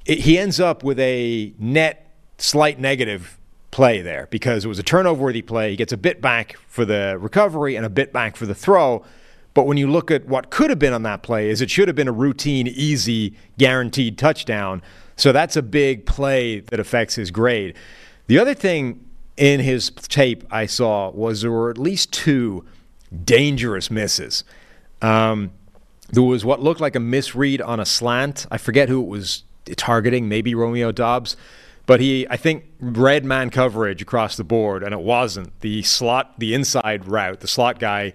it, 0.06 0.20
he 0.20 0.38
ends 0.38 0.60
up 0.60 0.84
with 0.84 0.98
a 1.00 1.52
net 1.58 2.10
slight 2.38 2.78
negative 2.78 3.38
play 3.70 4.02
there 4.02 4.28
because 4.30 4.64
it 4.64 4.68
was 4.68 4.78
a 4.78 4.82
turnover 4.82 5.24
worthy 5.24 5.42
play. 5.42 5.70
He 5.70 5.76
gets 5.76 5.92
a 5.92 5.96
bit 5.96 6.20
back 6.20 6.56
for 6.68 6.84
the 6.84 7.16
recovery 7.18 7.74
and 7.74 7.86
a 7.86 7.90
bit 7.90 8.12
back 8.12 8.36
for 8.36 8.46
the 8.46 8.54
throw. 8.54 9.04
But 9.54 9.66
when 9.66 9.76
you 9.76 9.90
look 9.90 10.10
at 10.10 10.26
what 10.26 10.50
could 10.50 10.70
have 10.70 10.78
been 10.78 10.92
on 10.92 11.02
that 11.02 11.22
play, 11.22 11.50
is 11.50 11.60
it 11.60 11.70
should 11.70 11.88
have 11.88 11.96
been 11.96 12.08
a 12.08 12.12
routine, 12.12 12.68
easy, 12.68 13.34
guaranteed 13.58 14.18
touchdown. 14.18 14.82
So 15.16 15.32
that's 15.32 15.56
a 15.56 15.62
big 15.62 16.06
play 16.06 16.60
that 16.60 16.80
affects 16.80 17.16
his 17.16 17.30
grade. 17.30 17.74
The 18.26 18.38
other 18.38 18.54
thing 18.54 19.04
in 19.36 19.60
his 19.60 19.90
tape 19.90 20.44
I 20.50 20.66
saw 20.66 21.10
was 21.10 21.42
there 21.42 21.50
were 21.50 21.70
at 21.70 21.78
least 21.78 22.12
two 22.12 22.64
dangerous 23.24 23.90
misses. 23.90 24.44
Um, 25.00 25.52
there 26.10 26.22
was 26.22 26.44
what 26.44 26.60
looked 26.60 26.80
like 26.80 26.94
a 26.94 27.00
misread 27.00 27.60
on 27.60 27.80
a 27.80 27.86
slant. 27.86 28.46
I 28.50 28.58
forget 28.58 28.88
who 28.88 29.00
it 29.02 29.08
was 29.08 29.44
targeting, 29.76 30.28
maybe 30.28 30.54
Romeo 30.54 30.92
Doubs. 30.92 31.36
But 31.84 32.00
he, 32.00 32.28
I 32.28 32.36
think, 32.36 32.66
read 32.80 33.24
man 33.24 33.50
coverage 33.50 34.02
across 34.02 34.36
the 34.36 34.44
board, 34.44 34.82
and 34.82 34.92
it 34.92 35.00
wasn't. 35.00 35.58
The 35.60 35.82
slot, 35.82 36.38
the 36.38 36.54
inside 36.54 37.06
route, 37.06 37.40
the 37.40 37.48
slot 37.48 37.78
guy 37.78 38.12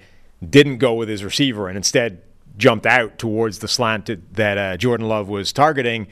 didn't 0.47 0.77
go 0.77 0.93
with 0.93 1.09
his 1.09 1.23
receiver 1.23 1.67
and 1.67 1.75
instead 1.75 2.21
jumped 2.57 2.85
out 2.85 3.17
towards 3.17 3.59
the 3.59 3.67
slant 3.67 4.09
that 4.33 4.57
uh, 4.57 4.77
Jordan 4.77 5.07
Love 5.07 5.27
was 5.27 5.51
targeting. 5.51 6.07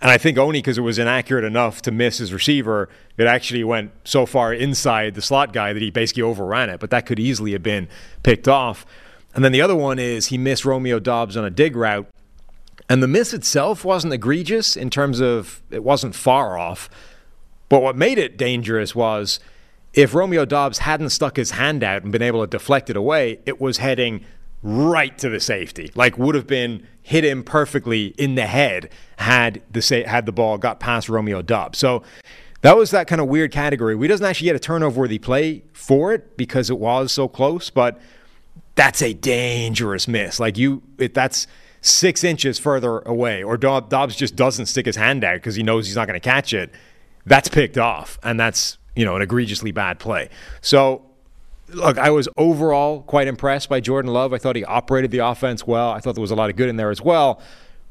And 0.00 0.10
I 0.10 0.16
think 0.16 0.38
only 0.38 0.58
because 0.58 0.78
it 0.78 0.82
was 0.82 0.98
inaccurate 0.98 1.44
enough 1.44 1.82
to 1.82 1.90
miss 1.90 2.18
his 2.18 2.32
receiver, 2.32 2.88
it 3.18 3.26
actually 3.26 3.64
went 3.64 3.92
so 4.04 4.24
far 4.24 4.52
inside 4.52 5.14
the 5.14 5.20
slot 5.20 5.52
guy 5.52 5.72
that 5.74 5.82
he 5.82 5.90
basically 5.90 6.22
overran 6.22 6.70
it. 6.70 6.80
But 6.80 6.90
that 6.90 7.04
could 7.04 7.18
easily 7.18 7.52
have 7.52 7.62
been 7.62 7.86
picked 8.22 8.48
off. 8.48 8.86
And 9.34 9.44
then 9.44 9.52
the 9.52 9.60
other 9.60 9.76
one 9.76 9.98
is 9.98 10.26
he 10.26 10.38
missed 10.38 10.64
Romeo 10.64 10.98
Doubs 10.98 11.36
on 11.36 11.44
a 11.44 11.50
dig 11.50 11.76
route. 11.76 12.08
And 12.88 13.02
the 13.02 13.08
miss 13.08 13.34
itself 13.34 13.84
wasn't 13.84 14.14
egregious 14.14 14.74
in 14.74 14.88
terms 14.90 15.20
of 15.20 15.62
it 15.70 15.84
wasn't 15.84 16.14
far 16.14 16.56
off. 16.58 16.88
But 17.68 17.82
what 17.82 17.94
made 17.94 18.18
it 18.18 18.36
dangerous 18.38 18.94
was 18.94 19.38
if 19.92 20.14
Romeo 20.14 20.44
Doubs 20.44 20.78
hadn't 20.78 21.10
stuck 21.10 21.36
his 21.36 21.52
hand 21.52 21.84
out 21.84 22.02
and 22.02 22.10
been 22.10 22.22
able 22.22 22.40
to 22.40 22.46
deflect 22.46 22.90
it 22.90 22.96
away, 22.96 23.40
it 23.44 23.60
was 23.60 23.76
heading 23.78 24.24
right 24.62 25.16
to 25.18 25.28
the 25.28 25.40
safety. 25.40 25.90
Like 25.94 26.18
would 26.18 26.34
have 26.34 26.46
been 26.46 26.86
hit 27.02 27.24
him 27.24 27.42
perfectly 27.42 28.06
in 28.18 28.34
the 28.34 28.46
head 28.46 28.90
had 29.18 29.62
the 29.70 29.82
say, 29.82 30.02
had 30.02 30.26
the 30.26 30.32
ball 30.32 30.58
got 30.58 30.80
past 30.80 31.08
Romeo 31.08 31.42
Doubs. 31.42 31.78
So 31.78 32.02
that 32.62 32.76
was 32.76 32.90
that 32.90 33.06
kind 33.06 33.20
of 33.20 33.28
weird 33.28 33.52
category. 33.52 33.94
We 33.94 34.08
doesn't 34.08 34.24
actually 34.24 34.46
get 34.46 34.56
a 34.56 34.60
turnover 34.60 35.00
worthy 35.00 35.18
play 35.18 35.64
for 35.72 36.12
it 36.12 36.36
because 36.36 36.68
it 36.70 36.78
was 36.78 37.12
so 37.12 37.26
close, 37.26 37.70
but 37.70 37.98
that's 38.74 39.02
a 39.02 39.14
dangerous 39.14 40.06
miss. 40.06 40.38
Like 40.38 40.58
you, 40.58 40.82
that's 40.96 41.46
six 41.80 42.22
inches 42.22 42.58
further 42.58 43.00
away, 43.00 43.42
or 43.42 43.56
Doubs 43.56 44.14
just 44.14 44.36
doesn't 44.36 44.66
stick 44.66 44.86
his 44.86 44.96
hand 44.96 45.24
out 45.24 45.36
because 45.36 45.54
he 45.54 45.62
knows 45.62 45.86
he's 45.86 45.96
not 45.96 46.06
going 46.06 46.20
to 46.20 46.24
catch 46.24 46.52
it. 46.52 46.70
That's 47.26 47.48
picked 47.48 47.78
off, 47.78 48.18
and 48.22 48.38
that's 48.38 48.78
you 48.94 49.04
know 49.04 49.16
an 49.16 49.22
egregiously 49.22 49.72
bad 49.72 49.98
play. 49.98 50.28
So 50.60 51.09
look, 51.72 51.98
I 51.98 52.10
was 52.10 52.28
overall 52.36 53.02
quite 53.02 53.28
impressed 53.28 53.68
by 53.68 53.80
Jordan 53.80 54.12
Love. 54.12 54.32
I 54.32 54.38
thought 54.38 54.56
he 54.56 54.64
operated 54.64 55.10
the 55.10 55.18
offense 55.18 55.66
well. 55.66 55.90
I 55.90 56.00
thought 56.00 56.14
there 56.14 56.22
was 56.22 56.30
a 56.30 56.36
lot 56.36 56.50
of 56.50 56.56
good 56.56 56.68
in 56.68 56.76
there 56.76 56.90
as 56.90 57.02
well. 57.02 57.40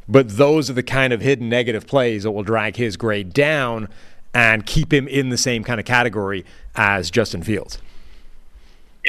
But 0.08 0.38
those 0.38 0.70
are 0.70 0.74
the 0.74 0.84
kind 0.84 1.14
of 1.14 1.22
hidden 1.22 1.50
negative 1.50 1.86
plays 1.86 2.24
that 2.24 2.32
will 2.32 2.44
drag 2.44 2.78
his 2.78 2.98
grade 2.98 3.32
down 3.32 3.90
and 4.34 4.66
keep 4.66 4.94
him 4.94 5.08
in 5.08 5.30
the 5.30 5.38
same 5.38 5.64
kind 5.64 5.80
of 5.80 5.86
category 5.86 6.46
as 6.76 7.12
Justin 7.12 7.44
Fields. 7.44 7.80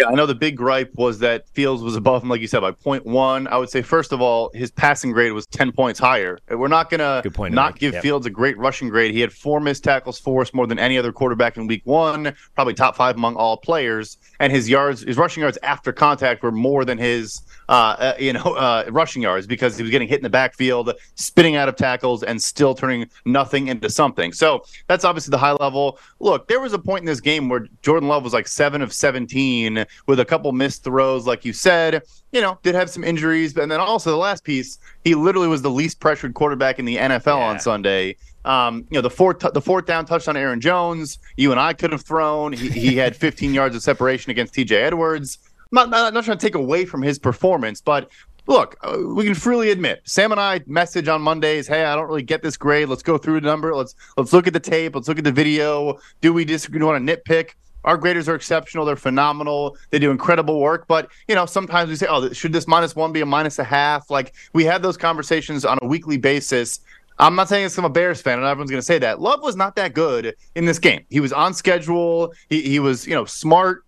Yeah, 0.00 0.08
I 0.08 0.14
know 0.14 0.26
the 0.26 0.34
big 0.34 0.56
gripe 0.56 0.92
was 0.94 1.18
that 1.18 1.48
Fields 1.50 1.82
was 1.82 1.94
above 1.94 2.22
him, 2.22 2.28
like 2.28 2.40
you 2.40 2.46
said, 2.46 2.60
by 2.60 2.72
0.1. 2.72 3.46
I 3.48 3.56
would 3.58 3.68
say, 3.68 3.82
first 3.82 4.12
of 4.12 4.20
all, 4.20 4.50
his 4.54 4.70
passing 4.70 5.12
grade 5.12 5.32
was 5.32 5.46
10 5.46 5.72
points 5.72 6.00
higher. 6.00 6.38
We're 6.48 6.68
not 6.68 6.88
going 6.90 7.00
to 7.00 7.50
not 7.50 7.78
give 7.78 7.94
yep. 7.94 8.02
Fields 8.02 8.26
a 8.26 8.30
great 8.30 8.56
rushing 8.56 8.88
grade. 8.88 9.12
He 9.12 9.20
had 9.20 9.32
four 9.32 9.60
missed 9.60 9.84
tackles 9.84 10.18
forced 10.18 10.54
more 10.54 10.66
than 10.66 10.78
any 10.78 10.96
other 10.96 11.12
quarterback 11.12 11.56
in 11.56 11.66
week 11.66 11.82
one, 11.84 12.34
probably 12.54 12.74
top 12.74 12.96
five 12.96 13.16
among 13.16 13.36
all 13.36 13.56
players. 13.58 14.18
And 14.38 14.52
his 14.52 14.68
yards, 14.68 15.02
his 15.02 15.16
rushing 15.18 15.42
yards 15.42 15.58
after 15.62 15.92
contact 15.92 16.42
were 16.42 16.52
more 16.52 16.84
than 16.84 16.96
his 16.96 17.42
uh, 17.70 17.96
uh, 17.98 18.14
you 18.18 18.32
know, 18.32 18.40
uh, 18.56 18.84
rushing 18.90 19.22
yards 19.22 19.46
because 19.46 19.76
he 19.76 19.82
was 19.82 19.90
getting 19.90 20.08
hit 20.08 20.18
in 20.18 20.24
the 20.24 20.28
backfield, 20.28 20.92
spinning 21.14 21.56
out 21.56 21.68
of 21.68 21.76
tackles, 21.76 22.22
and 22.24 22.42
still 22.42 22.74
turning 22.74 23.08
nothing 23.24 23.68
into 23.68 23.88
something. 23.88 24.32
So 24.32 24.64
that's 24.88 25.04
obviously 25.04 25.30
the 25.30 25.38
high 25.38 25.52
level. 25.52 25.98
Look, 26.18 26.48
there 26.48 26.60
was 26.60 26.72
a 26.72 26.78
point 26.78 27.02
in 27.02 27.06
this 27.06 27.20
game 27.20 27.48
where 27.48 27.68
Jordan 27.82 28.08
Love 28.08 28.24
was 28.24 28.32
like 28.32 28.48
seven 28.48 28.82
of 28.82 28.92
17 28.92 29.86
with 30.06 30.20
a 30.20 30.24
couple 30.24 30.50
missed 30.52 30.82
throws, 30.82 31.26
like 31.26 31.44
you 31.44 31.52
said. 31.52 32.02
You 32.32 32.40
know, 32.40 32.58
did 32.62 32.74
have 32.74 32.90
some 32.90 33.04
injuries, 33.04 33.54
but 33.54 33.62
and 33.62 33.72
then 33.72 33.80
also 33.80 34.10
the 34.10 34.16
last 34.16 34.44
piece, 34.44 34.78
he 35.04 35.14
literally 35.14 35.48
was 35.48 35.62
the 35.62 35.70
least 35.70 36.00
pressured 36.00 36.34
quarterback 36.34 36.78
in 36.78 36.84
the 36.84 36.96
NFL 36.96 37.38
yeah. 37.38 37.46
on 37.46 37.60
Sunday. 37.60 38.16
Um, 38.44 38.86
you 38.90 38.96
know, 38.96 39.02
the 39.02 39.10
fourth 39.10 39.40
the 39.40 39.60
fourth 39.60 39.86
down 39.86 40.06
touchdown 40.06 40.36
on 40.36 40.42
Aaron 40.42 40.60
Jones, 40.60 41.18
you 41.36 41.50
and 41.50 41.60
I 41.60 41.72
could 41.72 41.92
have 41.92 42.02
thrown. 42.02 42.52
He, 42.52 42.68
he 42.70 42.96
had 42.96 43.14
15 43.14 43.52
yards 43.52 43.76
of 43.76 43.82
separation 43.82 44.30
against 44.30 44.54
TJ 44.54 44.72
Edwards. 44.72 45.38
Not, 45.72 45.90
not, 45.90 46.12
not 46.12 46.24
trying 46.24 46.38
to 46.38 46.46
take 46.46 46.56
away 46.56 46.84
from 46.84 47.02
his 47.02 47.18
performance, 47.18 47.80
but 47.80 48.10
look, 48.46 48.76
uh, 48.82 48.98
we 49.14 49.24
can 49.24 49.34
freely 49.34 49.70
admit 49.70 50.02
Sam 50.04 50.32
and 50.32 50.40
I 50.40 50.60
message 50.66 51.08
on 51.08 51.22
Mondays, 51.22 51.68
"Hey, 51.68 51.84
I 51.84 51.94
don't 51.94 52.08
really 52.08 52.22
get 52.22 52.42
this 52.42 52.56
grade. 52.56 52.88
Let's 52.88 53.02
go 53.02 53.18
through 53.18 53.40
the 53.40 53.46
number. 53.46 53.74
Let's 53.74 53.94
let's 54.16 54.32
look 54.32 54.46
at 54.46 54.52
the 54.52 54.60
tape. 54.60 54.94
Let's 54.94 55.08
look 55.08 55.18
at 55.18 55.24
the 55.24 55.32
video. 55.32 55.98
Do 56.20 56.32
we 56.32 56.44
disagree? 56.44 56.80
Do 56.80 56.86
we 56.86 56.92
want 56.92 57.06
to 57.06 57.16
nitpick?" 57.16 57.50
Our 57.84 57.96
graders 57.96 58.28
are 58.28 58.34
exceptional. 58.34 58.84
They're 58.84 58.96
phenomenal. 58.96 59.76
They 59.90 59.98
do 59.98 60.10
incredible 60.10 60.60
work. 60.60 60.86
But, 60.86 61.10
you 61.28 61.34
know, 61.34 61.46
sometimes 61.46 61.88
we 61.88 61.96
say, 61.96 62.06
oh, 62.10 62.30
should 62.32 62.52
this 62.52 62.68
minus 62.68 62.94
one 62.94 63.12
be 63.12 63.22
a 63.22 63.26
minus 63.26 63.58
a 63.58 63.64
half? 63.64 64.10
Like, 64.10 64.34
we 64.52 64.64
have 64.64 64.82
those 64.82 64.98
conversations 64.98 65.64
on 65.64 65.78
a 65.80 65.86
weekly 65.86 66.18
basis. 66.18 66.80
I'm 67.18 67.34
not 67.34 67.48
saying 67.48 67.64
this 67.64 67.78
I'm 67.78 67.84
a 67.84 67.90
Bears 67.90 68.20
fan, 68.20 68.38
and 68.38 68.46
everyone's 68.46 68.70
going 68.70 68.80
to 68.80 68.86
say 68.86 68.98
that. 68.98 69.20
Love 69.20 69.42
was 69.42 69.56
not 69.56 69.76
that 69.76 69.94
good 69.94 70.34
in 70.54 70.64
this 70.64 70.78
game. 70.78 71.04
He 71.10 71.20
was 71.20 71.32
on 71.32 71.54
schedule. 71.54 72.32
He, 72.48 72.62
he 72.62 72.78
was, 72.80 73.06
you 73.06 73.14
know, 73.14 73.24
smart. 73.24 73.84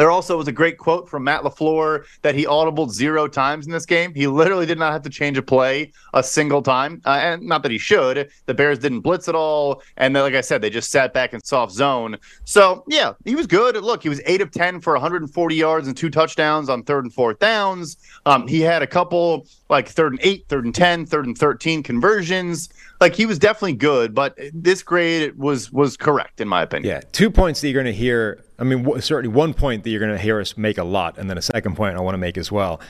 There 0.00 0.10
also 0.10 0.38
was 0.38 0.48
a 0.48 0.52
great 0.52 0.78
quote 0.78 1.10
from 1.10 1.24
Matt 1.24 1.42
LaFleur 1.42 2.06
that 2.22 2.34
he 2.34 2.46
audibled 2.46 2.90
zero 2.90 3.28
times 3.28 3.66
in 3.66 3.72
this 3.72 3.84
game. 3.84 4.14
He 4.14 4.26
literally 4.26 4.64
did 4.64 4.78
not 4.78 4.94
have 4.94 5.02
to 5.02 5.10
change 5.10 5.36
a 5.36 5.42
play 5.42 5.92
a 6.14 6.22
single 6.22 6.62
time. 6.62 7.02
Uh, 7.04 7.18
and 7.20 7.42
not 7.42 7.62
that 7.64 7.70
he 7.70 7.76
should. 7.76 8.30
The 8.46 8.54
Bears 8.54 8.78
didn't 8.78 9.00
blitz 9.00 9.28
at 9.28 9.34
all. 9.34 9.82
And 9.98 10.16
then, 10.16 10.22
like 10.22 10.32
I 10.32 10.40
said, 10.40 10.62
they 10.62 10.70
just 10.70 10.90
sat 10.90 11.12
back 11.12 11.34
in 11.34 11.44
soft 11.44 11.72
zone. 11.72 12.16
So, 12.44 12.82
yeah, 12.88 13.12
he 13.26 13.36
was 13.36 13.46
good. 13.46 13.76
Look, 13.76 14.02
he 14.02 14.08
was 14.08 14.22
8 14.24 14.40
of 14.40 14.50
10 14.50 14.80
for 14.80 14.94
140 14.94 15.54
yards 15.54 15.86
and 15.86 15.94
two 15.94 16.08
touchdowns 16.08 16.70
on 16.70 16.82
third 16.82 17.04
and 17.04 17.12
fourth 17.12 17.38
downs. 17.38 17.98
Um, 18.24 18.48
he 18.48 18.62
had 18.62 18.80
a 18.80 18.86
couple 18.86 19.48
like 19.68 19.86
third 19.86 20.12
and 20.12 20.20
eight, 20.22 20.46
third 20.48 20.64
and 20.64 20.74
10, 20.74 21.04
third 21.04 21.26
and 21.26 21.36
13 21.36 21.82
conversions 21.82 22.70
like 23.00 23.14
he 23.14 23.26
was 23.26 23.38
definitely 23.38 23.72
good, 23.72 24.14
but 24.14 24.38
this 24.52 24.82
grade 24.82 25.36
was 25.36 25.72
was 25.72 25.96
correct 25.96 26.40
in 26.40 26.48
my 26.48 26.62
opinion. 26.62 26.94
Yeah, 26.94 27.00
two 27.12 27.30
points 27.30 27.60
that 27.60 27.68
you're 27.68 27.82
going 27.82 27.92
to 27.92 27.98
hear. 27.98 28.44
I 28.60 28.64
mean, 28.64 29.00
certainly 29.00 29.34
one 29.34 29.54
point 29.54 29.84
that 29.84 29.90
you're 29.90 30.00
going 30.00 30.12
to 30.12 30.22
hear 30.22 30.40
us 30.40 30.56
make 30.56 30.78
a 30.78 30.84
lot, 30.84 31.18
and 31.18 31.30
then 31.30 31.38
a 31.38 31.42
second 31.42 31.76
point 31.76 31.96
I 31.96 32.00
want 32.00 32.14
to 32.14 32.18
make 32.18 32.36
as 32.36 32.52
well. 32.52 32.80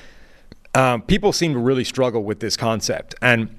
Um, 0.75 1.03
people 1.03 1.33
seem 1.33 1.53
to 1.55 1.59
really 1.59 1.85
struggle 1.85 2.23
with 2.25 2.41
this 2.41 2.57
concept, 2.57 3.15
and 3.23 3.57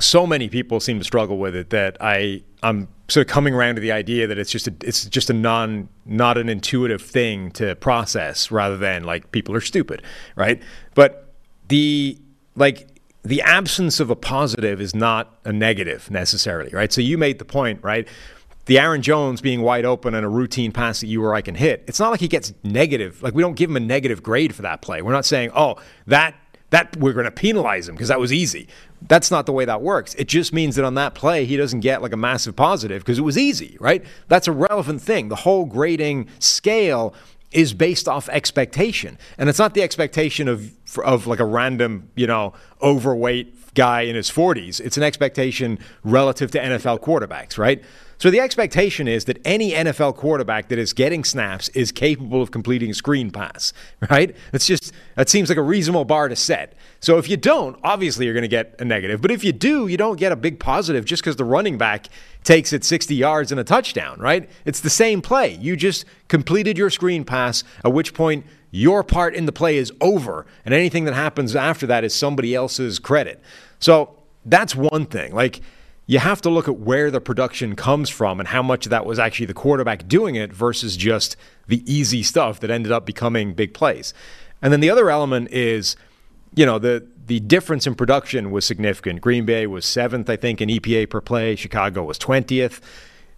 so 0.00 0.26
many 0.26 0.48
people 0.48 0.80
seem 0.80 0.98
to 0.98 1.04
struggle 1.04 1.38
with 1.38 1.54
it 1.54 1.70
that 1.70 1.96
I 2.00 2.42
I'm 2.62 2.88
sort 3.08 3.26
of 3.26 3.32
coming 3.32 3.54
around 3.54 3.74
to 3.74 3.80
the 3.80 3.92
idea 3.92 4.26
that 4.26 4.38
it's 4.38 4.50
just 4.50 4.66
a 4.66 4.74
it's 4.82 5.04
just 5.06 5.28
a 5.28 5.34
non 5.34 5.88
not 6.06 6.38
an 6.38 6.48
intuitive 6.48 7.02
thing 7.02 7.50
to 7.52 7.74
process 7.76 8.50
rather 8.50 8.76
than 8.76 9.04
like 9.04 9.32
people 9.32 9.54
are 9.54 9.60
stupid, 9.60 10.02
right? 10.36 10.62
But 10.94 11.34
the 11.68 12.18
like 12.56 12.88
the 13.22 13.42
absence 13.42 14.00
of 14.00 14.10
a 14.10 14.16
positive 14.16 14.80
is 14.80 14.94
not 14.94 15.38
a 15.44 15.52
negative 15.52 16.10
necessarily, 16.10 16.70
right? 16.72 16.92
So 16.92 17.00
you 17.00 17.18
made 17.18 17.38
the 17.38 17.44
point, 17.44 17.82
right? 17.82 18.08
The 18.66 18.78
Aaron 18.78 19.02
Jones 19.02 19.40
being 19.40 19.62
wide 19.62 19.84
open 19.84 20.14
and 20.14 20.24
a 20.24 20.28
routine 20.28 20.72
pass 20.72 21.00
that 21.00 21.08
you 21.08 21.24
or 21.24 21.34
I 21.34 21.40
can 21.42 21.54
hit. 21.54 21.84
It's 21.86 21.98
not 21.98 22.10
like 22.10 22.20
he 22.20 22.28
gets 22.28 22.52
negative. 22.62 23.22
Like 23.22 23.34
we 23.34 23.42
don't 23.42 23.54
give 23.54 23.70
him 23.70 23.76
a 23.76 23.80
negative 23.80 24.22
grade 24.22 24.54
for 24.54 24.62
that 24.62 24.82
play. 24.82 25.02
We're 25.02 25.12
not 25.12 25.24
saying, 25.24 25.50
"Oh, 25.54 25.76
that 26.06 26.34
that 26.70 26.96
we're 26.96 27.12
going 27.12 27.24
to 27.24 27.30
penalize 27.32 27.88
him 27.88 27.94
because 27.96 28.08
that 28.08 28.20
was 28.20 28.32
easy." 28.32 28.68
That's 29.08 29.32
not 29.32 29.46
the 29.46 29.52
way 29.52 29.64
that 29.64 29.82
works. 29.82 30.14
It 30.14 30.28
just 30.28 30.52
means 30.52 30.76
that 30.76 30.84
on 30.84 30.94
that 30.94 31.14
play, 31.14 31.44
he 31.44 31.56
doesn't 31.56 31.80
get 31.80 32.02
like 32.02 32.12
a 32.12 32.16
massive 32.16 32.54
positive 32.54 33.02
because 33.02 33.18
it 33.18 33.22
was 33.22 33.36
easy, 33.36 33.76
right? 33.80 34.04
That's 34.28 34.46
a 34.46 34.52
relevant 34.52 35.02
thing. 35.02 35.28
The 35.28 35.36
whole 35.36 35.64
grading 35.64 36.28
scale 36.38 37.14
is 37.50 37.74
based 37.74 38.08
off 38.08 38.28
expectation, 38.28 39.18
and 39.38 39.48
it's 39.48 39.58
not 39.58 39.74
the 39.74 39.82
expectation 39.82 40.46
of 40.46 40.72
of 40.98 41.26
like 41.26 41.40
a 41.40 41.44
random, 41.44 42.10
you 42.14 42.26
know, 42.26 42.52
overweight 42.80 43.74
guy 43.74 44.02
in 44.02 44.14
his 44.14 44.30
40s. 44.30 44.80
It's 44.80 44.96
an 44.96 45.02
expectation 45.02 45.78
relative 46.04 46.50
to 46.52 46.58
NFL 46.60 47.00
quarterbacks, 47.00 47.56
right? 47.58 47.82
So 48.22 48.30
the 48.30 48.38
expectation 48.38 49.08
is 49.08 49.24
that 49.24 49.40
any 49.44 49.72
NFL 49.72 50.14
quarterback 50.14 50.68
that 50.68 50.78
is 50.78 50.92
getting 50.92 51.24
snaps 51.24 51.68
is 51.70 51.90
capable 51.90 52.40
of 52.40 52.52
completing 52.52 52.90
a 52.90 52.94
screen 52.94 53.32
pass, 53.32 53.72
right? 54.10 54.36
It's 54.52 54.64
just 54.64 54.92
that 55.16 55.28
seems 55.28 55.48
like 55.48 55.58
a 55.58 55.62
reasonable 55.62 56.04
bar 56.04 56.28
to 56.28 56.36
set. 56.36 56.74
So 57.00 57.18
if 57.18 57.28
you 57.28 57.36
don't, 57.36 57.76
obviously 57.82 58.26
you're 58.26 58.34
going 58.34 58.42
to 58.42 58.48
get 58.48 58.76
a 58.78 58.84
negative. 58.84 59.20
But 59.20 59.32
if 59.32 59.42
you 59.42 59.50
do, 59.50 59.88
you 59.88 59.96
don't 59.96 60.20
get 60.20 60.30
a 60.30 60.36
big 60.36 60.60
positive 60.60 61.04
just 61.04 61.20
because 61.20 61.34
the 61.34 61.44
running 61.44 61.78
back 61.78 62.06
takes 62.44 62.72
it 62.72 62.84
60 62.84 63.12
yards 63.12 63.50
and 63.50 63.60
a 63.60 63.64
touchdown, 63.64 64.20
right? 64.20 64.48
It's 64.64 64.78
the 64.78 64.88
same 64.88 65.20
play. 65.20 65.56
You 65.56 65.74
just 65.74 66.04
completed 66.28 66.78
your 66.78 66.90
screen 66.90 67.24
pass, 67.24 67.64
at 67.84 67.92
which 67.92 68.14
point 68.14 68.46
your 68.70 69.02
part 69.02 69.34
in 69.34 69.46
the 69.46 69.52
play 69.52 69.78
is 69.78 69.92
over, 70.00 70.46
and 70.64 70.72
anything 70.72 71.06
that 71.06 71.14
happens 71.14 71.56
after 71.56 71.88
that 71.88 72.04
is 72.04 72.14
somebody 72.14 72.54
else's 72.54 73.00
credit. 73.00 73.42
So 73.80 74.14
that's 74.44 74.76
one 74.76 75.06
thing. 75.06 75.34
Like 75.34 75.60
you 76.06 76.18
have 76.18 76.40
to 76.42 76.50
look 76.50 76.68
at 76.68 76.78
where 76.78 77.10
the 77.10 77.20
production 77.20 77.76
comes 77.76 78.10
from 78.10 78.40
and 78.40 78.48
how 78.48 78.62
much 78.62 78.86
of 78.86 78.90
that 78.90 79.06
was 79.06 79.18
actually 79.18 79.46
the 79.46 79.54
quarterback 79.54 80.08
doing 80.08 80.34
it 80.34 80.52
versus 80.52 80.96
just 80.96 81.36
the 81.68 81.82
easy 81.92 82.22
stuff 82.22 82.60
that 82.60 82.70
ended 82.70 82.92
up 82.92 83.06
becoming 83.06 83.54
big 83.54 83.72
plays. 83.72 84.12
And 84.60 84.72
then 84.72 84.80
the 84.80 84.90
other 84.90 85.10
element 85.10 85.50
is, 85.50 85.96
you 86.54 86.66
know, 86.66 86.78
the 86.78 87.06
the 87.24 87.38
difference 87.40 87.86
in 87.86 87.94
production 87.94 88.50
was 88.50 88.64
significant. 88.64 89.20
Green 89.20 89.46
Bay 89.46 89.66
was 89.66 89.86
seventh, 89.86 90.28
I 90.28 90.36
think, 90.36 90.60
in 90.60 90.68
EPA 90.68 91.08
per 91.08 91.20
play. 91.20 91.54
Chicago 91.54 92.02
was 92.02 92.18
twentieth. 92.18 92.80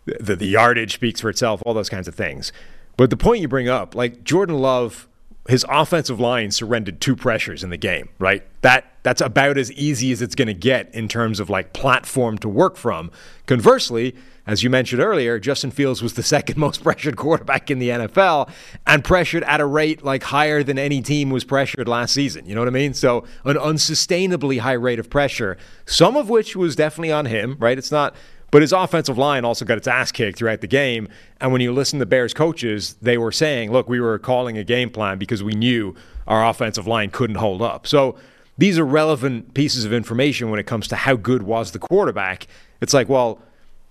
The, 0.07 0.37
the 0.37 0.47
yardage 0.47 0.95
speaks 0.95 1.21
for 1.21 1.31
itself. 1.31 1.63
All 1.65 1.75
those 1.75 1.89
kinds 1.89 2.09
of 2.09 2.15
things. 2.15 2.53
But 2.97 3.11
the 3.11 3.17
point 3.17 3.41
you 3.41 3.49
bring 3.49 3.69
up, 3.69 3.95
like 3.95 4.25
Jordan 4.25 4.59
Love 4.59 5.09
his 5.49 5.65
offensive 5.69 6.19
line 6.19 6.51
surrendered 6.51 7.01
two 7.01 7.17
pressures 7.17 7.63
in 7.63 7.71
the 7.71 7.77
game, 7.77 8.09
right? 8.19 8.43
That 8.63 8.94
that's 9.05 9.21
about 9.21 9.57
as 9.57 9.71
easy 9.73 10.11
as 10.11 10.21
it's 10.21 10.35
going 10.35 10.49
to 10.49 10.55
get 10.55 10.93
in 10.93 11.07
terms 11.07 11.39
of 11.39 11.49
like 11.49 11.73
platform 11.73 12.39
to 12.39 12.49
work 12.49 12.77
from. 12.77 13.13
Conversely, 13.47 14.17
as 14.47 14.63
you 14.63 14.71
mentioned 14.71 15.01
earlier, 15.01 15.39
Justin 15.39 15.71
Fields 15.71 16.03
was 16.03 16.15
the 16.15 16.23
second 16.35 16.57
most 16.57 16.83
pressured 16.83 17.17
quarterback 17.17 17.71
in 17.71 17.79
the 17.79 17.91
NFL 17.91 18.51
and 18.87 19.05
pressured 19.05 19.45
at 19.45 19.61
a 19.61 19.67
rate 19.67 20.03
like 20.03 20.25
higher 20.25 20.63
than 20.63 20.79
any 20.79 21.03
team 21.03 21.31
was 21.31 21.45
pressured 21.45 21.87
last 21.87 22.15
season. 22.15 22.47
You 22.47 22.55
know 22.55 22.63
what 22.63 22.69
I 22.69 22.73
mean? 22.73 22.95
So, 22.95 23.25
an 23.45 23.57
unsustainably 23.57 24.59
high 24.59 24.73
rate 24.73 24.99
of 24.99 25.11
pressure, 25.11 25.59
some 25.85 26.17
of 26.17 26.31
which 26.31 26.57
was 26.57 26.75
definitely 26.75 27.13
on 27.13 27.27
him, 27.27 27.57
right? 27.61 27.79
It's 27.79 27.93
not 27.93 28.17
but 28.51 28.63
his 28.63 28.73
offensive 28.73 29.19
line 29.19 29.45
also 29.45 29.65
got 29.65 29.79
its 29.79 29.89
ass 29.89 30.13
kicked 30.13 30.39
throughout 30.39 30.61
the 30.61 30.69
game. 30.69 31.09
And 31.41 31.51
when 31.51 31.61
you 31.61 31.73
listen 31.73 31.99
to 31.99 32.07
Bears 32.07 32.33
coaches, 32.33 32.95
they 33.03 33.19
were 33.19 33.33
saying, 33.33 33.73
look, 33.73 33.89
we 33.89 33.99
were 33.99 34.17
calling 34.17 34.57
a 34.57 34.63
game 34.63 34.91
plan 34.91 35.19
because 35.19 35.43
we 35.43 35.55
knew 35.55 35.97
our 36.29 36.49
offensive 36.49 36.87
line 36.87 37.11
couldn't 37.11 37.35
hold 37.35 37.63
up. 37.63 37.85
So 37.85 38.15
these 38.57 38.79
are 38.79 38.85
relevant 38.85 39.55
pieces 39.55 39.85
of 39.85 39.93
information 39.93 40.51
when 40.51 40.61
it 40.61 40.67
comes 40.67 40.87
to 40.89 40.97
how 40.97 41.17
good 41.17 41.43
was 41.43 41.73
the 41.73 41.79
quarterback. 41.79 42.47
It's 42.81 42.95
like, 42.95 43.09
well, 43.09 43.41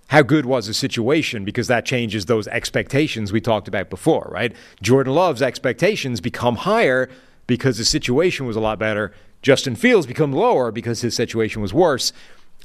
how 0.07 0.21
good 0.21 0.45
was 0.45 0.67
the 0.67 0.73
situation 0.73 1.45
because 1.45 1.67
that 1.67 1.85
changes 1.85 2.25
those 2.25 2.47
expectations 2.47 3.31
we 3.31 3.41
talked 3.41 3.67
about 3.67 3.89
before, 3.89 4.29
right? 4.31 4.53
Jordan 4.81 5.13
Love's 5.13 5.41
expectations 5.41 6.21
become 6.21 6.57
higher 6.57 7.09
because 7.47 7.77
the 7.77 7.85
situation 7.85 8.45
was 8.45 8.55
a 8.55 8.59
lot 8.59 8.79
better. 8.79 9.13
Justin 9.41 9.75
Fields 9.75 10.05
become 10.05 10.31
lower 10.31 10.71
because 10.71 11.01
his 11.01 11.15
situation 11.15 11.61
was 11.61 11.73
worse. 11.73 12.13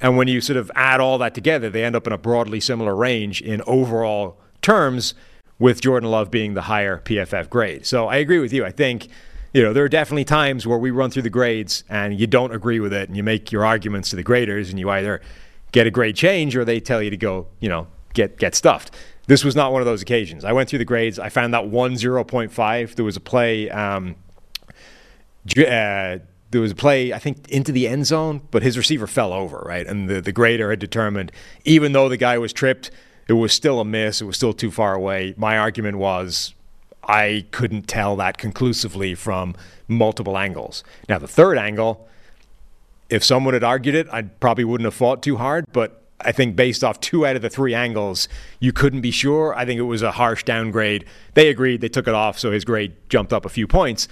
And 0.00 0.16
when 0.16 0.28
you 0.28 0.40
sort 0.40 0.56
of 0.56 0.70
add 0.74 1.00
all 1.00 1.18
that 1.18 1.34
together, 1.34 1.70
they 1.70 1.84
end 1.84 1.96
up 1.96 2.06
in 2.06 2.12
a 2.12 2.18
broadly 2.18 2.60
similar 2.60 2.94
range 2.94 3.40
in 3.40 3.62
overall 3.66 4.38
terms, 4.62 5.14
with 5.58 5.80
Jordan 5.80 6.10
Love 6.10 6.30
being 6.30 6.54
the 6.54 6.62
higher 6.62 7.02
PFF 7.04 7.50
grade. 7.50 7.84
So 7.84 8.06
I 8.06 8.16
agree 8.16 8.38
with 8.38 8.52
you. 8.52 8.64
I 8.64 8.70
think, 8.70 9.08
you 9.52 9.62
know, 9.62 9.72
there 9.72 9.84
are 9.84 9.88
definitely 9.88 10.24
times 10.24 10.66
where 10.66 10.78
we 10.78 10.90
run 10.90 11.10
through 11.10 11.22
the 11.22 11.30
grades 11.30 11.84
and 11.88 12.18
you 12.18 12.26
don't 12.26 12.52
agree 12.52 12.80
with 12.80 12.92
it 12.92 13.08
and 13.08 13.16
you 13.16 13.22
make 13.22 13.50
your 13.50 13.64
arguments 13.64 14.10
to 14.10 14.16
the 14.16 14.22
graders 14.22 14.70
and 14.70 14.78
you 14.78 14.90
either 14.90 15.20
get 15.72 15.86
a 15.86 15.90
grade 15.90 16.16
change 16.16 16.56
or 16.56 16.64
they 16.64 16.80
tell 16.80 17.02
you 17.02 17.10
to 17.10 17.16
go, 17.16 17.46
you 17.60 17.68
know, 17.68 17.86
get 18.14 18.38
get 18.38 18.54
stuffed. 18.54 18.94
This 19.26 19.44
was 19.44 19.54
not 19.54 19.72
one 19.72 19.82
of 19.82 19.86
those 19.86 20.00
occasions. 20.00 20.44
I 20.44 20.52
went 20.52 20.70
through 20.70 20.78
the 20.78 20.84
grades. 20.86 21.18
I 21.18 21.28
found 21.28 21.52
that 21.52 21.66
one 21.68 21.94
0.5. 21.94 22.94
There 22.94 23.04
was 23.04 23.16
a 23.16 23.20
play. 23.20 23.68
Um, 23.68 24.16
uh, 25.56 26.18
there 26.50 26.62
was 26.62 26.72
a 26.72 26.74
play, 26.74 27.12
I 27.12 27.18
think, 27.18 27.48
into 27.50 27.72
the 27.72 27.86
end 27.86 28.06
zone, 28.06 28.40
but 28.50 28.62
his 28.62 28.78
receiver 28.78 29.06
fell 29.06 29.34
over, 29.34 29.62
right? 29.66 29.86
And 29.86 30.08
the, 30.08 30.22
the 30.22 30.32
grader 30.32 30.70
had 30.70 30.78
determined, 30.78 31.30
even 31.64 31.92
though 31.92 32.08
the 32.08 32.16
guy 32.16 32.38
was 32.38 32.54
tripped, 32.54 32.90
it 33.28 33.34
was 33.34 33.52
still 33.52 33.80
a 33.80 33.84
miss. 33.84 34.22
It 34.22 34.24
was 34.24 34.36
still 34.36 34.54
too 34.54 34.70
far 34.70 34.94
away. 34.94 35.34
My 35.36 35.58
argument 35.58 35.98
was 35.98 36.54
I 37.08 37.46
couldn't 37.50 37.88
tell 37.88 38.16
that 38.16 38.36
conclusively 38.36 39.14
from 39.14 39.56
multiple 39.88 40.36
angles. 40.36 40.84
Now, 41.08 41.18
the 41.18 41.26
third 41.26 41.56
angle, 41.56 42.06
if 43.08 43.24
someone 43.24 43.54
had 43.54 43.64
argued 43.64 43.94
it, 43.94 44.06
I 44.12 44.22
probably 44.22 44.64
wouldn't 44.64 44.84
have 44.84 44.94
fought 44.94 45.22
too 45.22 45.38
hard, 45.38 45.64
but 45.72 46.02
I 46.20 46.32
think 46.32 46.54
based 46.54 46.84
off 46.84 47.00
two 47.00 47.26
out 47.26 47.36
of 47.36 47.42
the 47.42 47.48
three 47.48 47.74
angles, 47.74 48.28
you 48.60 48.72
couldn't 48.72 49.00
be 49.00 49.10
sure. 49.10 49.54
I 49.54 49.64
think 49.64 49.78
it 49.78 49.84
was 49.84 50.02
a 50.02 50.12
harsh 50.12 50.44
downgrade. 50.44 51.06
They 51.34 51.48
agreed, 51.48 51.80
they 51.80 51.88
took 51.88 52.06
it 52.06 52.14
off, 52.14 52.38
so 52.38 52.50
his 52.50 52.64
grade 52.64 52.94
jumped 53.08 53.32
up 53.32 53.46
a 53.46 53.48
few 53.48 53.66
points. 53.66 54.06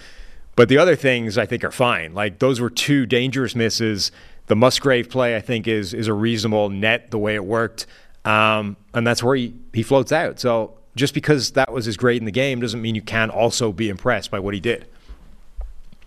But 0.54 0.70
the 0.70 0.78
other 0.78 0.96
things 0.96 1.36
I 1.36 1.44
think 1.44 1.64
are 1.64 1.70
fine. 1.70 2.14
Like 2.14 2.38
those 2.38 2.60
were 2.60 2.70
two 2.70 3.04
dangerous 3.04 3.54
misses. 3.54 4.10
The 4.46 4.56
Musgrave 4.56 5.10
play 5.10 5.36
I 5.36 5.40
think 5.40 5.68
is 5.68 5.92
is 5.92 6.08
a 6.08 6.14
reasonable 6.14 6.70
net 6.70 7.10
the 7.10 7.18
way 7.18 7.34
it 7.34 7.44
worked, 7.44 7.86
um, 8.24 8.76
and 8.94 9.06
that's 9.06 9.22
where 9.22 9.36
he 9.36 9.54
he 9.74 9.82
floats 9.82 10.12
out. 10.12 10.40
So 10.40 10.75
just 10.96 11.14
because 11.14 11.52
that 11.52 11.72
was 11.72 11.84
his 11.84 11.96
grade 11.96 12.20
in 12.20 12.24
the 12.24 12.32
game 12.32 12.60
doesn't 12.60 12.82
mean 12.82 12.94
you 12.94 13.02
can't 13.02 13.30
also 13.30 13.70
be 13.70 13.88
impressed 13.88 14.30
by 14.30 14.40
what 14.40 14.54
he 14.54 14.60
did. 14.60 14.86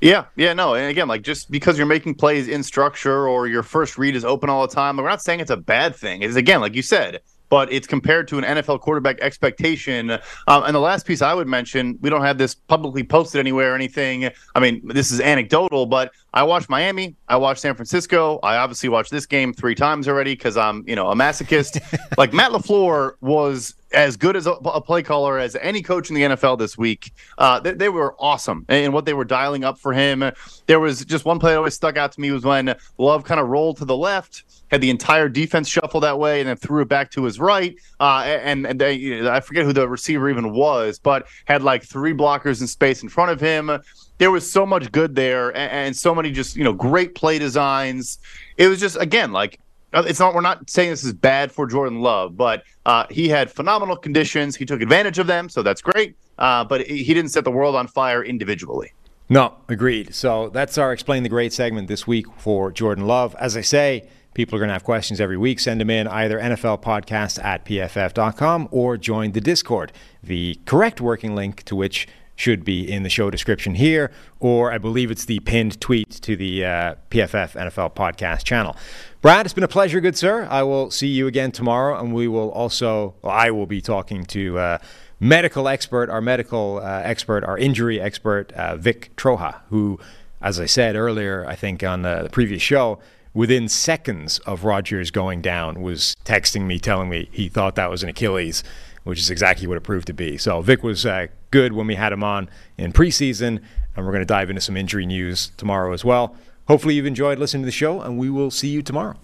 Yeah, 0.02 0.26
yeah, 0.36 0.54
no. 0.54 0.76
And 0.76 0.90
again, 0.90 1.08
like 1.08 1.22
just 1.22 1.52
because 1.52 1.78
you're 1.78 1.88
making 1.88 2.16
plays 2.16 2.48
in 2.48 2.64
structure 2.64 3.28
or 3.28 3.48
your 3.48 3.64
first 3.64 3.98
read 3.98 4.16
is 4.16 4.26
open 4.26 4.50
all 4.50 4.66
the 4.66 4.74
time, 4.74 4.98
we're 4.98 5.08
not 5.08 5.22
saying 5.22 5.42
it's 5.42 5.52
a 5.52 5.58
bad 5.58 5.96
thing. 5.96 6.22
It's 6.22 6.36
again, 6.36 6.62
like 6.62 6.74
you 6.74 6.82
said, 6.82 7.20
but 7.50 7.72
it's 7.72 7.86
compared 7.86 8.28
to 8.30 8.38
an 8.38 8.44
NFL 8.46 8.80
quarterback 8.80 9.20
expectation. 9.20 10.12
Um, 10.48 10.64
and 10.64 10.74
the 10.74 10.80
last 10.80 11.06
piece 11.06 11.22
I 11.22 11.34
would 11.34 11.48
mention, 11.48 11.98
we 12.02 12.10
don't 12.10 12.22
have 12.22 12.38
this 12.38 12.56
publicly 12.56 13.04
posted 13.04 13.40
anywhere 13.40 13.74
or 13.74 13.76
anything. 13.76 14.30
I 14.56 14.60
mean, 14.60 14.82
this 14.88 15.12
is 15.12 15.20
anecdotal, 15.20 15.86
but 15.86 16.14
I 16.34 16.44
watched 16.44 16.70
Miami, 16.70 17.16
I 17.28 17.36
watched 17.36 17.62
San 17.62 17.76
Francisco. 17.76 18.40
I 18.42 18.58
obviously 18.58 18.88
watched 18.88 19.12
this 19.12 19.26
game 19.26 19.52
three 19.52 19.76
times 19.76 20.08
already 20.08 20.34
because 20.34 20.56
I'm, 20.56 20.88
you 20.88 20.96
know, 20.96 21.10
a 21.10 21.16
masochist. 21.16 21.82
like 22.18 22.32
Matt 22.32 22.52
LaFleur 22.52 23.14
was 23.20 23.76
as 23.94 24.18
good 24.18 24.36
as 24.36 24.48
a, 24.48 24.52
a, 24.52 24.82
play 24.82 25.02
caller 25.02 25.40
as 25.40 25.56
any 25.56 25.82
coach 25.82 26.10
in 26.10 26.16
the 26.16 26.22
NFL 26.22 26.60
this 26.60 26.78
week. 26.78 27.12
Uh, 27.38 27.60
they, 27.60 27.74
they, 27.74 27.90
were 27.90 28.16
awesome 28.20 28.66
in 28.70 28.92
what 28.92 29.06
they 29.06 29.14
were 29.14 29.26
dialing 29.26 29.64
up 29.64 29.80
for 29.80 29.94
him. 29.94 30.24
There 30.68 30.80
was 30.80 31.04
just 31.06 31.26
one 31.26 31.40
play 31.40 31.52
that 31.52 31.58
always 31.58 31.74
stuck 31.74 31.98
out 31.98 32.12
to 32.12 32.22
me 32.22 32.32
was 32.32 32.44
when 32.44 32.76
Love 32.98 33.24
kind 33.24 33.40
of 33.40 33.48
rolled 33.48 33.78
to 33.78 33.86
the 33.86 33.98
left 33.98 34.44
had 34.70 34.82
the 34.82 34.90
entire 34.90 35.28
defense 35.30 35.68
shuffle 35.68 36.00
that 36.02 36.18
way, 36.20 36.40
and 36.40 36.50
then 36.50 36.56
threw 36.56 36.82
it 36.82 36.88
back 36.88 37.12
to 37.12 37.24
his 37.24 37.40
right. 37.40 37.76
Uh, 38.00 38.24
and, 38.26 38.66
and 38.66 38.80
they, 38.80 39.28
I 39.28 39.40
forget 39.40 39.66
who 39.66 39.74
the 39.74 39.88
receiver 39.88 40.30
even 40.30 40.54
was, 40.54 41.00
but 41.00 41.28
had 41.46 41.64
like 41.64 41.84
three 41.84 42.14
blockers 42.14 42.62
in 42.62 42.68
space 42.68 43.04
in 43.04 43.10
front 43.10 43.32
of 43.32 43.42
him. 43.42 43.80
There 44.18 44.32
was 44.32 44.50
so 44.50 44.66
much 44.66 44.92
good 44.92 45.16
there, 45.16 45.50
and, 45.50 45.72
and 45.72 45.98
so 45.98 46.14
many 46.14 46.32
just 46.32 46.56
you 46.56 46.64
know 46.64 46.74
great 46.74 47.16
play 47.16 47.40
designs. 47.40 48.20
It 48.58 48.68
was 48.68 48.80
just 48.80 48.98
again 48.98 49.32
like 49.32 49.60
it's 49.94 50.20
not 50.20 50.34
we're 50.34 50.42
not 50.42 50.70
saying 50.70 50.90
this 50.90 51.04
is 51.04 51.14
bad 51.14 51.52
for 51.52 51.68
Jordan 51.68 52.02
Love, 52.02 52.38
but 52.38 52.64
uh, 52.86 53.06
he 53.10 53.30
had 53.30 53.52
phenomenal 53.52 53.96
conditions. 53.96 54.56
He 54.56 54.66
took 54.66 54.82
advantage 54.82 55.20
of 55.20 55.28
them, 55.28 55.50
so 55.50 55.62
that's 55.64 55.82
great. 55.82 56.16
Uh, 56.38 56.64
but 56.64 56.86
he 56.88 57.14
didn't 57.14 57.30
set 57.30 57.44
the 57.44 57.52
world 57.52 57.76
on 57.76 57.88
fire 57.88 58.24
individually. 58.24 58.94
No, 59.28 59.56
agreed. 59.68 60.16
So 60.16 60.50
that's 60.50 60.78
our 60.78 60.92
explain 60.94 61.24
the 61.24 61.30
great 61.30 61.54
segment 61.54 61.88
this 61.88 62.08
week 62.08 62.26
for 62.38 62.72
Jordan 62.72 63.06
Love. 63.06 63.36
As 63.40 63.58
I 63.58 63.62
say, 63.62 64.08
People 64.40 64.56
are 64.56 64.60
going 64.60 64.70
to 64.70 64.74
have 64.74 64.84
questions 64.84 65.20
every 65.20 65.38
week. 65.38 65.60
Send 65.60 65.82
them 65.82 65.90
in 65.90 66.08
either 66.08 66.40
NFL 66.40 66.82
podcast 66.82 67.44
at 67.44 67.66
pff.com 67.66 68.70
or 68.72 68.96
join 68.96 69.32
the 69.32 69.42
Discord. 69.42 69.92
The 70.24 70.60
correct 70.66 71.02
working 71.02 71.36
link 71.36 71.64
to 71.64 71.76
which 71.76 72.08
should 72.40 72.64
be 72.64 72.90
in 72.90 73.04
the 73.04 73.10
show 73.10 73.30
description 73.30 73.76
here, 73.76 74.12
or 74.40 74.72
I 74.72 74.78
believe 74.78 75.12
it's 75.12 75.26
the 75.26 75.42
pinned 75.42 75.80
tweet 75.82 76.10
to 76.22 76.38
the 76.38 76.64
uh, 76.64 76.96
PFF 77.12 77.52
NFL 77.52 77.96
podcast 77.96 78.46
channel. 78.46 78.78
Brad, 79.22 79.46
it's 79.46 79.54
been 79.54 79.66
a 79.66 79.68
pleasure, 79.68 80.00
good 80.00 80.18
sir. 80.18 80.48
I 80.50 80.64
will 80.64 80.90
see 80.90 81.08
you 81.08 81.28
again 81.28 81.52
tomorrow, 81.52 82.00
and 82.00 82.14
we 82.14 82.30
will 82.30 82.50
also, 82.52 83.16
well, 83.22 83.34
I 83.34 83.52
will 83.52 83.66
be 83.66 83.82
talking 83.82 84.24
to 84.28 84.58
uh, 84.58 84.78
medical 85.20 85.68
expert, 85.68 86.10
our 86.10 86.22
medical 86.22 86.80
uh, 86.82 87.02
expert, 87.04 87.44
our 87.44 87.58
injury 87.58 88.00
expert, 88.00 88.54
uh, 88.54 88.78
Vic 88.78 89.12
Troja, 89.18 89.60
who, 89.70 90.00
as 90.42 90.62
I 90.62 90.66
said 90.66 90.96
earlier, 90.96 91.46
I 91.46 91.56
think 91.56 91.84
on 91.84 92.04
the 92.04 92.30
previous 92.32 92.62
show, 92.62 93.00
within 93.34 93.68
seconds 93.68 94.40
of 94.40 94.64
Rodgers 94.64 95.12
going 95.12 95.42
down, 95.42 95.82
was 95.82 96.16
texting 96.24 96.66
me, 96.66 96.80
telling 96.80 97.10
me 97.10 97.28
he 97.34 97.50
thought 97.50 97.76
that 97.76 97.90
was 97.90 98.02
an 98.02 98.10
Achilles, 98.10 98.64
which 99.04 99.20
is 99.20 99.30
exactly 99.30 99.68
what 99.68 99.78
it 99.78 99.82
proved 99.82 100.08
to 100.08 100.14
be. 100.14 100.38
So 100.38 100.62
Vic 100.62 100.84
was 100.84 101.06
uh, 101.06 101.28
good 101.52 101.74
when 101.74 101.88
we 101.88 101.95
had 101.95 102.12
him 102.12 102.24
on 102.24 102.50
in 102.78 102.91
preseason, 102.93 103.62
and 103.95 104.06
we're 104.06 104.12
going 104.12 104.22
to 104.22 104.26
dive 104.26 104.50
into 104.50 104.62
some 104.62 104.78
injury 104.78 105.06
news 105.06 105.52
tomorrow 105.58 105.93
as 105.93 106.06
well. 106.06 106.36
Hopefully, 106.68 106.95
you've 106.95 107.06
enjoyed 107.06 107.39
listening 107.39 107.64
to 107.64 107.68
the 107.68 107.72
show, 107.72 108.02
and 108.02 108.18
we 108.18 108.30
will 108.30 108.52
see 108.52 108.68
you 108.68 108.82
tomorrow. 108.82 109.18